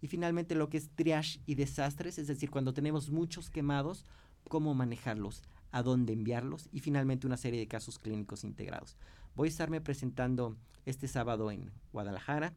Y 0.00 0.06
finalmente 0.08 0.54
lo 0.54 0.68
que 0.68 0.78
es 0.78 0.90
triage 0.90 1.40
y 1.46 1.54
desastres, 1.56 2.18
es 2.18 2.26
decir, 2.28 2.50
cuando 2.50 2.72
tenemos 2.72 3.10
muchos 3.10 3.50
quemados, 3.50 4.04
cómo 4.48 4.74
manejarlos, 4.74 5.42
a 5.70 5.82
dónde 5.82 6.12
enviarlos 6.12 6.68
y 6.72 6.80
finalmente 6.80 7.26
una 7.26 7.36
serie 7.36 7.60
de 7.60 7.68
casos 7.68 7.98
clínicos 7.98 8.44
integrados. 8.44 8.96
Voy 9.34 9.48
a 9.48 9.50
estarme 9.50 9.80
presentando 9.80 10.56
este 10.86 11.08
sábado 11.08 11.50
en 11.50 11.70
Guadalajara. 11.92 12.54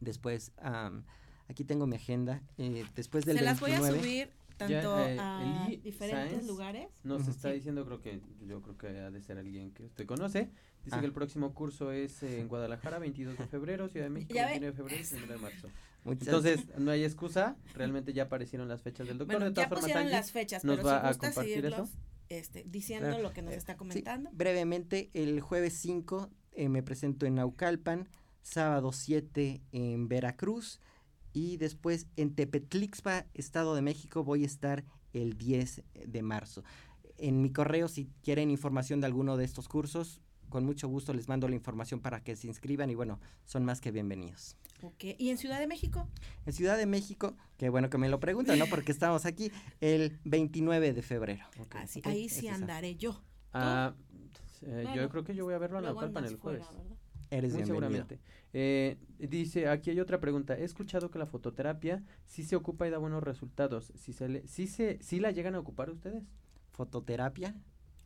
Después, 0.00 0.52
aquí 1.48 1.64
tengo 1.64 1.86
mi 1.86 1.96
agenda. 1.96 2.42
eh, 2.58 2.84
después 2.94 3.24
del 3.24 3.38
Se 3.38 3.44
las 3.44 3.60
voy 3.60 3.72
a 3.72 3.80
29. 3.80 4.00
subir 4.00 4.43
tanto 4.68 4.96
Ya, 4.98 5.12
eh, 5.12 5.16
a 5.18 5.66
Eli 5.66 5.76
diferentes 5.78 6.30
Sáenz 6.32 6.46
lugares. 6.46 6.88
Nos 7.04 7.22
Ujú. 7.22 7.30
está 7.30 7.48
Sí. 7.50 7.54
diciendo, 7.56 7.84
creo 7.86 8.00
que 8.00 8.20
yo 8.46 8.62
creo 8.62 8.76
que 8.78 8.86
ha 8.88 9.10
de 9.10 9.20
ser 9.22 9.38
alguien 9.38 9.72
que 9.72 9.84
usted 9.84 10.06
conoce. 10.06 10.50
Dice 10.84 10.96
Ah. 10.96 11.00
que 11.00 11.06
el 11.06 11.12
próximo 11.12 11.54
curso 11.54 11.92
es 11.92 12.22
eh, 12.22 12.40
en 12.40 12.48
Guadalajara, 12.48 12.98
22 12.98 13.38
de 13.38 13.46
febrero, 13.46 13.88
Ciudad 13.88 14.06
de 14.06 14.10
México, 14.14 14.34
Ya 14.34 14.46
ve. 14.46 14.58
29 14.60 14.72
de 14.72 14.76
febrero 14.76 15.02
y 15.10 15.14
1 15.24 15.32
de 15.32 15.38
marzo. 15.38 15.68
Muchas- 16.04 16.28
Entonces, 16.28 16.66
no 16.78 16.90
hay 16.90 17.02
excusa, 17.04 17.56
realmente 17.74 18.12
ya 18.12 18.24
aparecieron 18.24 18.68
las 18.68 18.82
fechas 18.82 19.06
del 19.06 19.16
doctor. 19.16 19.36
Bueno, 19.36 19.46
de 19.46 19.52
todas 19.54 19.64
ya 19.64 19.68
formas, 19.70 19.82
pusieron 19.84 20.02
Angie, 20.02 20.16
las 20.16 20.32
fechas, 20.32 20.62
nos 20.64 20.76
pero 20.76 20.88
va 20.88 21.00
si 21.00 21.04
a 21.06 21.08
gusta 21.08 21.26
compartir 21.28 21.54
seguirlos 21.54 21.88
eso. 21.88 21.98
este, 22.28 22.64
diciendo 22.66 23.06
Claro. 23.08 23.22
lo 23.22 23.32
que 23.32 23.40
nos 23.40 23.54
Eh, 23.54 23.56
está 23.56 23.72
sí, 23.72 23.78
comentando. 23.78 24.30
brevemente, 24.34 25.10
el 25.14 25.40
jueves 25.40 25.72
5 25.78 26.28
eh, 26.52 26.68
me 26.68 26.82
presento 26.82 27.24
en 27.24 27.36
Naucalpan, 27.36 28.06
sábado 28.42 28.92
7 28.92 29.62
en 29.72 30.06
Veracruz 30.08 30.78
y 31.34 31.58
después 31.58 32.06
en 32.16 32.34
Tepetlixpa, 32.34 33.26
Estado 33.34 33.74
de 33.74 33.82
México, 33.82 34.24
voy 34.24 34.44
a 34.44 34.46
estar 34.46 34.84
el 35.12 35.36
10 35.36 35.82
de 36.06 36.22
marzo. 36.22 36.64
En 37.18 37.42
mi 37.42 37.50
correo, 37.52 37.88
si 37.88 38.08
quieren 38.22 38.50
información 38.50 39.00
de 39.00 39.06
alguno 39.06 39.36
de 39.36 39.44
estos 39.44 39.68
cursos, 39.68 40.20
con 40.48 40.64
mucho 40.64 40.86
gusto 40.88 41.12
les 41.12 41.28
mando 41.28 41.48
la 41.48 41.56
información 41.56 42.00
para 42.00 42.22
que 42.22 42.36
se 42.36 42.46
inscriban 42.46 42.88
y 42.88 42.94
bueno, 42.94 43.18
son 43.44 43.64
más 43.64 43.80
que 43.80 43.90
bienvenidos. 43.90 44.56
Ok, 44.82 45.04
¿Y 45.18 45.30
en 45.30 45.38
Ciudad 45.38 45.58
de 45.58 45.66
México? 45.66 46.06
En 46.46 46.52
Ciudad 46.52 46.76
de 46.76 46.86
México, 46.86 47.36
que 47.56 47.68
bueno 47.68 47.90
que 47.90 47.98
me 47.98 48.08
lo 48.08 48.20
preguntan, 48.20 48.58
¿no? 48.58 48.66
Porque 48.66 48.92
estamos 48.92 49.26
aquí 49.26 49.50
el 49.80 50.18
29 50.24 50.92
de 50.92 51.02
febrero. 51.02 51.44
Así, 51.70 52.00
ahí 52.04 52.28
sí 52.28 52.46
es- 52.46 52.54
andaré 52.54 52.94
yo. 52.94 53.20
Ah, 53.52 53.94
eh, 54.62 54.84
yo 54.94 55.08
creo 55.08 55.24
que 55.24 55.34
yo 55.34 55.44
voy 55.44 55.54
a 55.54 55.58
verlo 55.58 55.78
a 55.78 55.80
Naucalpan 55.80 56.18
andas 56.24 56.32
el 56.32 56.38
jueves. 56.38 56.66
Eres 57.34 57.52
Muy 57.52 57.62
bienvenido. 57.64 57.66
seguramente. 57.88 58.20
Eh, 58.52 58.96
dice, 59.18 59.66
aquí 59.68 59.90
hay 59.90 59.98
otra 59.98 60.20
pregunta. 60.20 60.56
He 60.56 60.62
escuchado 60.62 61.10
que 61.10 61.18
la 61.18 61.26
fototerapia 61.26 62.04
sí 62.26 62.44
se 62.44 62.54
ocupa 62.54 62.86
y 62.86 62.90
da 62.90 62.98
buenos 62.98 63.24
resultados. 63.24 63.92
Si 63.96 64.12
se 64.12 64.28
le, 64.28 64.46
sí 64.46 64.68
se, 64.68 64.98
sí 65.02 65.18
la 65.18 65.32
llegan 65.32 65.56
a 65.56 65.58
ocupar 65.58 65.90
ustedes. 65.90 66.22
Fototerapia, 66.70 67.56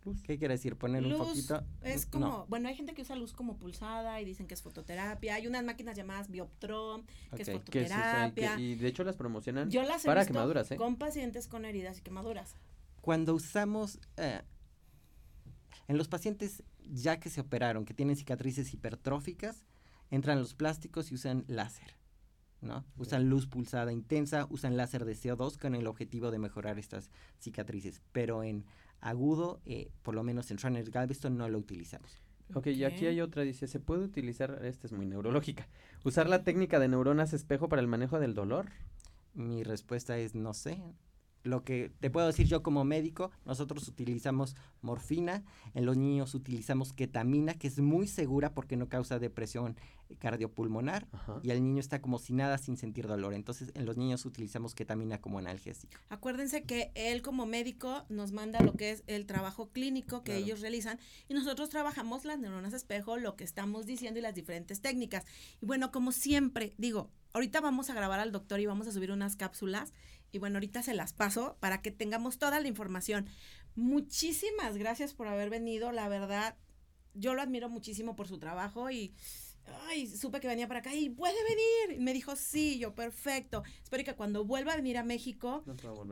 Luz. 0.05 0.23
¿qué 0.23 0.39
quiere 0.39 0.55
decir? 0.55 0.77
Poner 0.77 1.05
un 1.05 1.19
poquito. 1.19 1.63
es 1.83 2.07
No. 2.07 2.11
como, 2.13 2.47
bueno, 2.47 2.69
hay 2.69 2.75
gente 2.75 2.95
que 2.95 3.03
usa 3.03 3.17
luz 3.17 3.35
como 3.35 3.59
pulsada 3.59 4.19
y 4.23 4.25
dicen 4.25 4.47
que 4.47 4.55
es 4.55 4.63
fototerapia. 4.63 5.35
Hay 5.35 5.47
unas 5.47 5.63
máquinas 5.63 5.95
llamadas 5.95 6.31
Bioptron, 6.31 7.05
que 7.37 7.43
es 7.43 7.49
Ok. 7.51 7.65
Que 7.65 7.83
es 7.83 7.91
y, 7.91 7.95
que- 7.95 7.95
fototerapia. 7.95 8.59
y 8.59 8.75
de 8.77 8.89
hecho 8.89 9.05
las 9.05 9.17
promocionan 9.17 9.71
Yo 9.71 9.83
las 9.83 10.05
he 10.05 10.07
para 10.07 10.21
visto 10.23 10.33
quemaduras, 10.33 10.71
¿eh? 10.71 10.77
con 10.77 10.97
pacientes 10.97 11.49
con 11.49 11.67
heridas 11.67 11.99
y 11.99 12.01
quemaduras. 12.03 12.55
Cuando 13.03 13.35
usamos 13.35 13.99
eh, 14.17 14.41
en 15.87 15.99
los 15.99 16.09
pacientes 16.09 16.63
ya 16.91 17.21
que 17.21 17.31
se 17.31 17.41
operaron, 17.41 17.85
que 17.85 17.95
tienen 17.95 18.17
cicatrices 18.17 18.73
hipertróficas, 18.73 19.65
entran 20.11 20.39
los 20.39 20.55
plásticos 20.55 21.11
y 21.11 21.15
usan 21.15 21.45
láser, 21.47 21.97
¿no? 22.61 22.85
Usan 22.97 23.29
luz 23.29 23.47
pulsada 23.47 23.93
intensa, 23.93 24.47
usan 24.51 24.77
láser 24.77 25.05
de 25.05 25.15
CO2 25.15 25.59
con 25.59 25.75
el 25.75 25.87
objetivo 25.87 26.31
de 26.31 26.39
mejorar 26.39 26.79
estas 26.79 27.11
cicatrices, 27.39 28.01
pero 28.13 28.43
en 28.43 28.65
agudo, 29.01 29.61
eh, 29.65 29.91
por 30.03 30.15
lo 30.15 30.23
menos 30.23 30.51
en 30.51 30.59
Runner 30.59 30.91
Galveston, 30.91 31.37
no 31.37 31.49
lo 31.49 31.59
utilizamos. 31.59 32.21
Ok, 32.55 32.69
y 32.69 32.85
aquí 32.85 33.07
hay 33.07 33.21
otra, 33.21 33.43
dice, 33.43 33.67
¿se 33.67 33.79
puede 33.79 34.05
utilizar, 34.05 34.65
esta 34.65 34.87
es 34.87 34.93
muy 34.93 35.05
neurológica, 35.05 35.69
usar 36.03 36.31
la 36.31 36.45
técnica 36.45 36.79
de 36.79 36.89
neuronas 36.89 37.35
espejo 37.35 37.69
para 37.69 37.83
el 37.83 37.89
manejo 37.89 38.19
del 38.19 38.35
dolor? 38.35 38.71
Mi 39.35 39.63
respuesta 39.63 40.19
es 40.19 40.35
no 40.35 40.55
sé 40.55 40.83
lo 41.43 41.63
que 41.65 41.91
te 42.01 42.11
puedo 42.11 42.27
decir 42.27 42.47
yo 42.47 42.63
como 42.63 42.85
médico, 42.85 43.31
nosotros 43.45 43.87
utilizamos 43.89 44.57
morfina, 44.83 45.45
en 45.75 45.87
los 45.87 45.97
niños 45.97 46.35
utilizamos 46.35 46.93
ketamina, 46.93 47.55
que 47.55 47.69
es 47.69 47.79
muy 47.81 48.07
segura 48.07 48.53
porque 48.55 48.77
no 48.77 48.89
causa 48.89 49.19
depresión 49.19 49.77
cardiopulmonar 50.19 51.07
y 51.43 51.51
el 51.51 51.63
niño 51.63 51.81
está 51.81 52.01
como 52.01 52.19
si 52.19 52.33
nada 52.33 52.59
sin 52.59 52.77
sentir 52.77 53.07
dolor. 53.07 53.35
Entonces, 53.35 53.71
en 53.75 53.85
los 53.85 53.97
niños 53.97 54.25
utilizamos 54.25 54.75
ketamina 54.75 55.21
como 55.21 55.39
analgésico. 55.39 55.99
Acuérdense 56.09 56.63
que 56.63 56.91
él 56.95 57.23
como 57.23 57.47
médico 57.47 58.05
nos 58.09 58.33
manda 58.33 58.61
lo 58.61 58.73
que 58.73 58.91
es 58.91 59.05
el 59.07 59.27
trabajo 59.27 59.71
clínico 59.71 60.23
que 60.23 60.37
ellos 60.37 60.61
realizan 60.61 60.99
y 61.29 61.35
nosotros 61.35 61.69
trabajamos 61.69 62.25
las 62.25 62.39
neuronas 62.39 62.73
espejo, 62.73 63.17
lo 63.19 63.37
que 63.37 63.45
estamos 63.45 63.87
diciendo 63.87 64.19
y 64.19 64.23
las 64.23 64.35
diferentes 64.35 64.81
técnicas. 64.81 65.25
Y 65.61 65.67
bueno, 65.67 65.93
como 65.93 66.13
siempre, 66.13 66.75
digo, 66.79 67.11
ahorita 67.35 67.61
vamos 67.61 67.91
a 67.91 67.95
grabar 67.95 68.21
al 68.21 68.33
doctor 68.33 68.61
y 68.61 68.67
vamos 68.67 68.87
a 68.87 68.93
subir 68.93 69.13
unas 69.13 69.37
cápsulas 69.37 69.93
y 70.33 70.39
bueno, 70.39 70.57
ahorita 70.57 70.83
se 70.83 70.95
las 70.95 71.13
paso 71.13 71.57
para 71.61 71.83
que 71.83 71.91
tengamos 71.91 72.39
toda 72.39 72.61
la 72.61 72.69
información. 72.69 73.27
Muchísimas 73.75 74.77
gracias 74.77 75.15
por 75.15 75.29
haber 75.29 75.51
venido, 75.51 75.93
la 75.93 76.09
verdad, 76.09 76.57
yo 77.15 77.35
lo 77.35 77.43
admiro 77.43 77.69
muchísimo 77.69 78.17
por 78.17 78.29
su 78.29 78.39
trabajo 78.39 78.91
y 78.91 79.15
ay, 79.89 80.07
supe 80.07 80.41
que 80.41 80.49
venía 80.49 80.69
para 80.69 80.81
acá 80.81 80.95
y 80.95 81.11
puede 81.11 81.37
venir. 81.45 82.01
Y 82.01 82.03
me 82.03 82.13
dijo, 82.13 82.37
sí, 82.37 82.79
yo, 82.79 82.95
perfecto. 82.95 83.63
Espero 83.83 84.05
que 84.05 84.15
cuando 84.15 84.45
vuelva 84.45 84.73
a 84.73 84.77
venir 84.77 84.99
a 84.99 85.05
México 85.05 85.65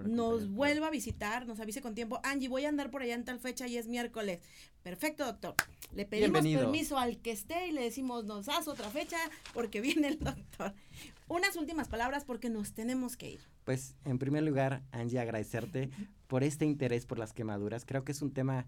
nos, 0.05 0.49
vuelva 0.49 0.89
a 0.89 0.91
visitar, 0.91 1.47
nos 1.47 1.61
avise 1.61 1.83
con 1.83 1.95
tiempo. 1.95 2.21
Angie, 2.23 2.49
voy 2.49 2.65
a 2.65 2.69
andar 2.69 2.91
por 2.91 3.03
allá 3.03 3.15
en 3.15 3.25
tal 3.25 3.39
fecha 3.39 3.67
y 3.67 3.77
es 3.77 3.89
miércoles. 3.89 4.41
Perfecto, 4.83 5.25
doctor. 5.25 5.55
Le 5.95 6.05
pedimos 6.05 6.43
permiso 6.43 6.99
al 6.99 7.19
que 7.19 7.33
esté 7.33 7.69
y 7.69 7.73
le 7.73 7.83
decimos, 7.83 8.25
nos 8.25 8.49
haz 8.49 8.69
otra 8.69 8.91
fecha 8.91 9.19
porque 9.53 9.81
viene 9.81 10.09
el 10.09 10.19
doctor. 10.19 10.75
Unas 11.29 11.57
últimas 11.57 11.89
palabras 11.89 12.25
porque 12.25 12.51
nos 12.51 12.73
tenemos 12.73 13.17
que 13.17 13.31
ir. 13.31 13.41
Pues 13.65 13.97
en 14.05 14.19
primer 14.19 14.45
lugar, 14.45 14.83
Angie, 14.93 15.19
agradecerte 15.19 15.91
por 16.29 16.45
este 16.45 16.65
interés 16.65 17.05
por 17.05 17.19
las 17.19 17.33
quemaduras. 17.33 17.85
Creo 17.85 18.05
que 18.05 18.13
es 18.13 18.23
un 18.23 18.33
tema 18.33 18.67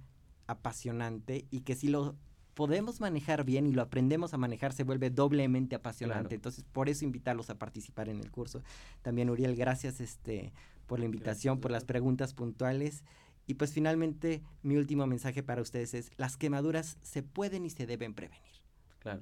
apasionante 0.48 1.46
y 1.50 1.60
que 1.60 1.76
si 1.76 1.88
lo 1.88 2.16
podemos 2.54 3.00
manejar 3.00 3.44
bien 3.44 3.68
y 3.68 3.72
lo 3.72 3.82
aprendemos 3.82 4.34
a 4.34 4.38
manejar, 4.38 4.72
se 4.72 4.82
vuelve 4.82 5.10
doblemente 5.10 5.76
apasionante. 5.76 6.34
Entonces, 6.34 6.64
por 6.64 6.88
eso 6.88 7.04
invitarlos 7.04 7.48
a 7.50 7.58
participar 7.58 8.08
en 8.08 8.18
el 8.18 8.32
curso. 8.32 8.64
También, 9.02 9.30
Uriel, 9.30 9.54
gracias 9.54 10.00
este, 10.00 10.52
por 10.88 10.98
la 10.98 11.04
invitación, 11.04 11.60
por 11.60 11.70
las 11.70 11.84
preguntas 11.84 12.34
puntuales. 12.34 13.04
Y 13.46 13.54
pues 13.54 13.72
finalmente, 13.72 14.42
mi 14.62 14.76
último 14.76 15.06
mensaje 15.06 15.44
para 15.44 15.62
ustedes 15.62 15.94
es, 15.94 16.10
las 16.16 16.36
quemaduras 16.36 16.98
se 17.02 17.22
pueden 17.22 17.64
y 17.64 17.70
se 17.70 17.86
deben 17.86 18.14
prevenir. 18.14 18.42
Claro 18.98 19.20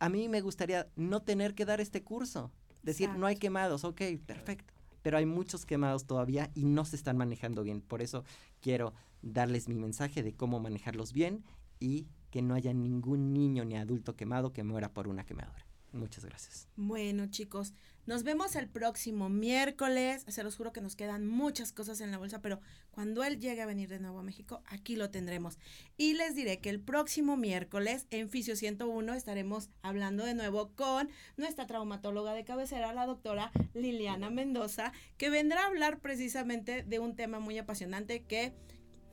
a 0.00 0.08
mí 0.08 0.28
me 0.28 0.40
gustaría 0.40 0.90
no 0.96 1.22
tener 1.22 1.54
que 1.54 1.64
dar 1.64 1.80
este 1.80 2.02
curso. 2.02 2.50
Decir, 2.82 3.10
no 3.10 3.26
hay 3.26 3.36
quemados, 3.36 3.84
ok, 3.84 4.00
perfecto. 4.26 4.72
Pero 5.02 5.18
hay 5.18 5.26
muchos 5.26 5.66
quemados 5.66 6.06
todavía 6.06 6.50
y 6.54 6.64
no 6.64 6.84
se 6.86 6.96
están 6.96 7.18
manejando 7.18 7.62
bien. 7.62 7.82
Por 7.82 8.02
eso 8.02 8.24
quiero 8.60 8.94
darles 9.22 9.68
mi 9.68 9.74
mensaje 9.74 10.22
de 10.22 10.34
cómo 10.34 10.58
manejarlos 10.58 11.12
bien 11.12 11.44
y 11.78 12.08
que 12.30 12.40
no 12.40 12.54
haya 12.54 12.72
ningún 12.72 13.34
niño 13.34 13.64
ni 13.64 13.76
adulto 13.76 14.16
quemado 14.16 14.52
que 14.52 14.64
muera 14.64 14.92
por 14.92 15.06
una 15.06 15.24
quemadura. 15.24 15.66
Muchas 15.92 16.24
gracias. 16.24 16.68
Bueno, 16.76 17.26
chicos, 17.26 17.74
nos 18.10 18.24
vemos 18.24 18.56
el 18.56 18.68
próximo 18.68 19.28
miércoles. 19.28 20.24
Se 20.26 20.42
los 20.42 20.56
juro 20.56 20.72
que 20.72 20.80
nos 20.80 20.96
quedan 20.96 21.28
muchas 21.28 21.72
cosas 21.72 22.00
en 22.00 22.10
la 22.10 22.18
bolsa, 22.18 22.42
pero 22.42 22.60
cuando 22.90 23.22
él 23.22 23.38
llegue 23.38 23.62
a 23.62 23.66
venir 23.66 23.88
de 23.88 24.00
nuevo 24.00 24.18
a 24.18 24.24
México, 24.24 24.64
aquí 24.66 24.96
lo 24.96 25.10
tendremos. 25.10 25.60
Y 25.96 26.14
les 26.14 26.34
diré 26.34 26.58
que 26.58 26.70
el 26.70 26.80
próximo 26.80 27.36
miércoles 27.36 28.08
en 28.10 28.28
Fisio 28.28 28.56
101 28.56 29.14
estaremos 29.14 29.70
hablando 29.82 30.24
de 30.24 30.34
nuevo 30.34 30.72
con 30.74 31.08
nuestra 31.36 31.68
traumatóloga 31.68 32.34
de 32.34 32.44
cabecera, 32.44 32.92
la 32.92 33.06
doctora 33.06 33.52
Liliana 33.74 34.28
Mendoza, 34.28 34.92
que 35.16 35.30
vendrá 35.30 35.62
a 35.62 35.66
hablar 35.68 36.00
precisamente 36.00 36.82
de 36.82 36.98
un 36.98 37.14
tema 37.14 37.38
muy 37.38 37.58
apasionante 37.58 38.24
que 38.24 38.52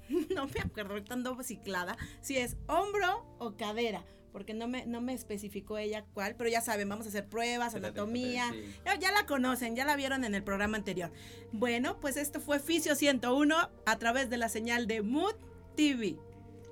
no 0.36 0.48
me 0.48 0.60
acuerdo, 0.60 0.98
estando 0.98 1.38
ciclada, 1.44 1.96
si 2.22 2.38
es 2.38 2.58
hombro 2.66 3.28
o 3.38 3.58
cadera 3.58 4.04
porque 4.38 4.54
no 4.54 4.68
me, 4.68 4.86
no 4.86 5.02
me 5.02 5.16
especificó 5.16 5.80
ella 5.80 6.06
cuál, 6.14 6.36
pero 6.36 6.48
ya 6.48 6.62
saben, 6.62 6.88
vamos 6.88 7.08
a 7.08 7.10
hacer 7.10 7.28
pruebas, 7.28 7.74
anatomía. 7.74 8.54
Ya, 8.86 9.12
la 9.12 9.26
conocen, 9.26 9.76
ya 9.76 9.84
la 9.84 9.96
vieron 9.96 10.24
en 10.24 10.36
el 10.36 10.44
programa 10.44 10.78
anterior. 10.78 11.12
Bueno, 11.52 12.00
pues 12.00 12.18
esto 12.18 12.40
fue 12.40 12.60
Fisio 12.60 12.94
101 12.94 13.56
a 13.88 13.98
través 13.98 14.30
de 14.30 14.38
la 14.38 14.48
señal 14.48 14.86
de 14.86 15.02
Mood 15.02 15.34
TV. 15.76 16.20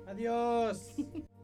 Adiós. 0.06 0.92